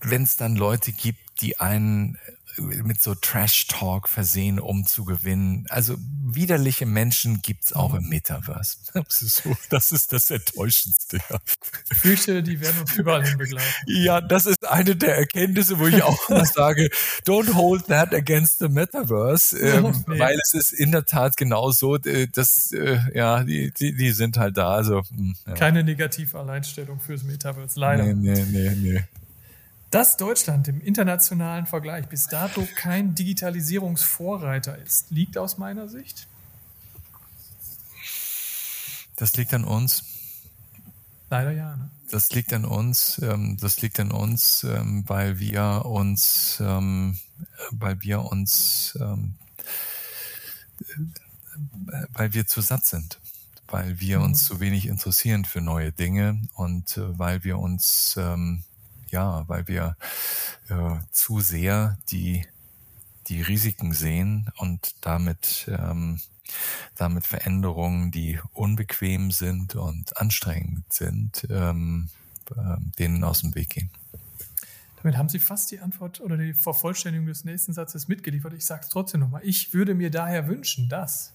wenn 0.00 0.22
es 0.22 0.36
dann 0.36 0.56
Leute 0.56 0.92
gibt, 0.92 1.40
die 1.40 1.58
einen 1.58 2.18
mit 2.58 3.00
so 3.00 3.14
Trash-Talk 3.14 4.08
versehen, 4.08 4.58
um 4.60 4.86
zu 4.86 5.04
gewinnen. 5.04 5.66
Also 5.68 5.96
widerliche 5.98 6.86
Menschen 6.86 7.42
gibt's 7.42 7.72
auch 7.72 7.94
im 7.94 8.08
Metaverse. 8.08 8.78
Das 8.92 9.22
ist, 9.22 9.36
so, 9.36 9.56
das, 9.70 9.92
ist 9.92 10.12
das 10.12 10.30
Enttäuschendste. 10.30 11.18
Ja. 11.30 11.38
Fürchte, 11.94 12.42
die 12.42 12.60
werden 12.60 12.80
uns 12.80 12.96
überall 12.96 13.24
hin 13.24 13.38
begleiten. 13.38 13.72
Ja, 13.86 14.20
das 14.20 14.46
ist 14.46 14.66
eine 14.68 14.96
der 14.96 15.16
Erkenntnisse, 15.16 15.78
wo 15.78 15.86
ich 15.86 16.02
auch 16.02 16.18
immer 16.28 16.44
sage, 16.44 16.88
don't 17.24 17.54
hold 17.54 17.86
that 17.86 18.12
against 18.12 18.58
the 18.58 18.68
Metaverse, 18.68 19.56
ähm, 19.60 20.04
nee. 20.08 20.18
weil 20.18 20.38
es 20.42 20.54
ist 20.54 20.72
in 20.72 20.92
der 20.92 21.04
Tat 21.04 21.36
genau 21.36 21.70
so, 21.70 21.96
äh, 21.96 22.26
dass, 22.26 22.72
äh, 22.72 22.98
ja, 23.14 23.44
die, 23.44 23.72
die, 23.72 23.94
die 23.94 24.10
sind 24.10 24.36
halt 24.38 24.56
da. 24.56 24.70
Also, 24.70 25.02
hm, 25.14 25.36
ja. 25.46 25.54
Keine 25.54 25.84
negative 25.84 26.38
Alleinstellung 26.38 27.00
fürs 27.00 27.22
Metaverse, 27.22 27.78
leider. 27.78 28.12
Nee, 28.12 28.14
nee, 28.14 28.44
nee, 28.50 28.74
nee. 28.74 29.04
Dass 29.90 30.16
Deutschland 30.16 30.68
im 30.68 30.80
internationalen 30.80 31.66
Vergleich 31.66 32.06
bis 32.08 32.26
dato 32.28 32.66
kein 32.76 33.16
Digitalisierungsvorreiter 33.16 34.78
ist, 34.78 35.10
liegt 35.10 35.36
aus 35.36 35.58
meiner 35.58 35.88
Sicht? 35.88 36.28
Das 39.16 39.36
liegt 39.36 39.52
an 39.52 39.64
uns. 39.64 40.04
Leider 41.28 41.50
ja. 41.50 41.76
Ne? 41.76 41.90
Das 42.10 42.30
liegt 42.30 42.52
an 42.52 42.64
uns. 42.64 43.20
Ähm, 43.22 43.56
das 43.60 43.82
liegt 43.82 43.98
an 44.00 44.12
uns, 44.12 44.64
ähm, 44.64 45.04
weil 45.08 45.38
wir 45.40 45.84
uns, 45.84 46.58
ähm, 46.60 47.18
weil 47.70 48.00
wir 48.02 48.22
uns, 48.22 48.96
ähm, 49.00 49.34
äh, 50.80 52.06
weil 52.12 52.32
wir 52.32 52.46
zu 52.46 52.60
satt 52.60 52.84
sind, 52.84 53.20
weil 53.68 54.00
wir 54.00 54.18
mhm. 54.18 54.26
uns 54.26 54.44
zu 54.44 54.60
wenig 54.60 54.86
interessieren 54.86 55.44
für 55.44 55.60
neue 55.60 55.92
Dinge 55.92 56.42
und 56.54 56.96
äh, 56.96 57.18
weil 57.18 57.44
wir 57.44 57.58
uns, 57.58 58.14
ähm, 58.16 58.64
ja, 59.10 59.44
weil 59.48 59.68
wir 59.68 59.96
äh, 60.68 60.98
zu 61.10 61.40
sehr 61.40 61.98
die 62.10 62.46
die 63.28 63.42
Risiken 63.42 63.92
sehen 63.92 64.50
und 64.56 64.96
damit 65.02 65.70
ähm, 65.70 66.20
damit 66.96 67.26
Veränderungen, 67.26 68.10
die 68.10 68.40
unbequem 68.52 69.30
sind 69.30 69.74
und 69.74 70.16
anstrengend 70.16 70.92
sind, 70.92 71.46
ähm, 71.50 72.08
äh, 72.50 72.76
denen 72.98 73.24
aus 73.24 73.40
dem 73.40 73.54
Weg 73.54 73.70
gehen. 73.70 73.90
Damit 75.02 75.16
haben 75.16 75.28
Sie 75.28 75.38
fast 75.38 75.70
die 75.70 75.80
Antwort 75.80 76.20
oder 76.20 76.36
die 76.36 76.52
Vervollständigung 76.52 77.26
des 77.26 77.44
nächsten 77.44 77.72
Satzes 77.72 78.08
mitgeliefert. 78.08 78.52
Ich 78.52 78.66
sage 78.66 78.82
es 78.82 78.90
trotzdem 78.90 79.20
nochmal. 79.20 79.40
Ich 79.44 79.72
würde 79.72 79.94
mir 79.94 80.10
daher 80.10 80.46
wünschen, 80.46 80.88
dass 80.88 81.32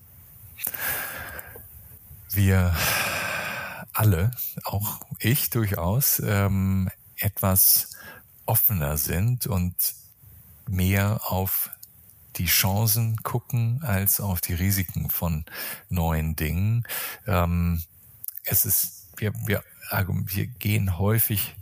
wir 2.32 2.76
alle, 3.94 4.32
auch 4.66 5.00
ich 5.20 5.50
durchaus, 5.50 6.22
ähm, 6.24 6.90
etwas 7.26 7.98
offener 8.46 8.98
sind 8.98 9.48
und 9.48 9.76
mehr 10.70 11.22
auf 11.26 11.72
die 12.36 12.46
Chancen 12.46 13.18
gucken 13.18 13.82
als 13.84 14.20
auf 14.20 14.42
die 14.42 14.54
Risiken 14.54 15.10
von 15.10 15.46
neuen 15.90 16.36
Dingen. 16.36 16.86
Ähm, 17.26 17.82
es 18.44 18.66
ist, 18.66 19.08
wir, 19.18 19.34
wir, 19.46 19.64
wir 19.92 20.46
gehen 20.46 20.98
häufig 20.98 21.56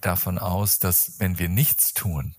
davon 0.00 0.38
aus, 0.38 0.78
dass 0.78 1.18
wenn 1.18 1.38
wir 1.38 1.48
nichts 1.48 1.92
tun, 1.92 2.34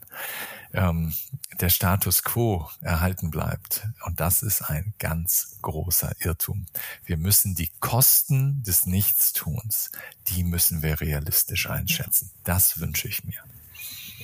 ähm, 0.73 1.13
der 1.59 1.69
Status 1.69 2.23
quo 2.23 2.69
erhalten 2.81 3.31
bleibt. 3.31 3.87
Und 4.05 4.19
das 4.19 4.43
ist 4.43 4.61
ein 4.61 4.93
ganz 4.99 5.57
großer 5.61 6.13
Irrtum. 6.19 6.65
Wir 7.05 7.17
müssen 7.17 7.55
die 7.55 7.71
Kosten 7.79 8.63
des 8.63 8.85
Nichtstuns, 8.85 9.91
die 10.27 10.43
müssen 10.43 10.83
wir 10.83 11.01
realistisch 11.01 11.69
einschätzen. 11.69 12.31
Das 12.43 12.79
wünsche 12.79 13.07
ich 13.07 13.23
mir. 13.23 13.43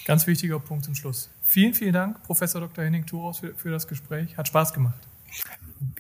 Ganz 0.06 0.28
wichtiger 0.28 0.60
Punkt 0.60 0.86
zum 0.86 0.94
Schluss. 0.94 1.30
Vielen, 1.44 1.74
vielen 1.74 1.94
Dank, 1.94 2.22
Professor 2.24 2.62
Dr. 2.62 2.84
Henning 2.84 3.06
Thuros, 3.06 3.40
für, 3.40 3.56
für 3.56 3.72
das 3.72 3.88
Gespräch. 3.88 4.38
Hat 4.38 4.48
Spaß 4.48 4.74
gemacht. 4.74 5.00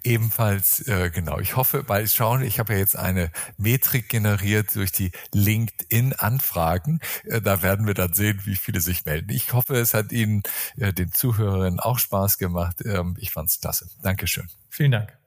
Ebenfalls, 0.04 0.88
äh, 0.88 1.10
genau. 1.10 1.40
Ich 1.40 1.56
hoffe, 1.56 1.84
weil 1.88 2.08
schauen, 2.08 2.44
ich 2.44 2.60
habe 2.60 2.74
ja 2.74 2.80
jetzt 2.80 2.96
eine 2.96 3.32
Metrik 3.58 4.08
generiert 4.08 4.76
durch 4.76 4.92
die 4.92 5.12
LinkedIn-Anfragen. 5.34 7.00
Äh, 7.24 7.42
da 7.42 7.62
werden 7.62 7.88
wir 7.88 7.96
dann 7.96 8.14
sehen, 8.14 8.40
wie 8.46 8.56
viele 8.56 8.82
sich 8.82 9.06
melden. 9.06 9.32
Ich 9.32 9.54
hoffe, 9.54 9.76
es 9.76 9.94
hat 9.94 10.12
Ihnen, 10.12 10.44
äh, 10.78 10.94
den 10.94 11.12
Zuhörerinnen, 11.12 11.80
auch 11.80 11.98
Spaß 11.98 12.38
gemacht. 12.38 12.78
Ähm, 12.86 13.16
ich 13.20 13.32
fand 13.32 13.50
es 13.50 13.60
klasse. 13.60 13.90
Dankeschön. 14.02 14.48
Vielen 14.70 14.92
Dank. 14.92 15.18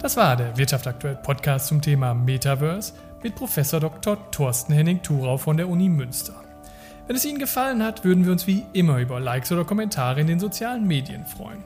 Das 0.00 0.16
war 0.16 0.36
der 0.36 0.56
Wirtschaft 0.56 0.86
aktuell 0.86 1.16
Podcast 1.16 1.68
zum 1.68 1.80
Thema 1.80 2.12
Metaverse 2.12 2.92
mit 3.22 3.36
Professor 3.36 3.78
Dr. 3.78 4.30
Thorsten 4.32 4.72
Henning 4.72 5.00
Thurau 5.00 5.38
von 5.38 5.56
der 5.56 5.68
Uni 5.68 5.88
Münster. 5.88 6.41
Wenn 7.12 7.18
es 7.18 7.26
Ihnen 7.26 7.38
gefallen 7.38 7.82
hat, 7.82 8.04
würden 8.04 8.24
wir 8.24 8.32
uns 8.32 8.46
wie 8.46 8.64
immer 8.72 8.96
über 8.96 9.20
Likes 9.20 9.52
oder 9.52 9.66
Kommentare 9.66 10.22
in 10.22 10.26
den 10.26 10.40
sozialen 10.40 10.86
Medien 10.86 11.26
freuen. 11.26 11.62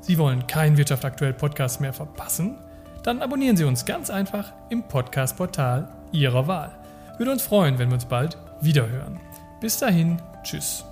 Sie 0.00 0.18
wollen 0.18 0.48
keinen 0.48 0.76
Wirtschaft 0.76 1.04
aktuell 1.04 1.34
Podcast 1.34 1.80
mehr 1.80 1.92
verpassen? 1.92 2.56
Dann 3.04 3.22
abonnieren 3.22 3.56
Sie 3.56 3.62
uns 3.62 3.84
ganz 3.84 4.10
einfach 4.10 4.52
im 4.70 4.82
Podcast-Portal 4.82 5.88
Ihrer 6.10 6.48
Wahl. 6.48 6.72
Würde 7.16 7.30
uns 7.30 7.42
freuen, 7.42 7.78
wenn 7.78 7.90
wir 7.90 7.94
uns 7.94 8.06
bald 8.06 8.38
wiederhören. 8.60 9.20
Bis 9.60 9.78
dahin, 9.78 10.20
tschüss. 10.42 10.84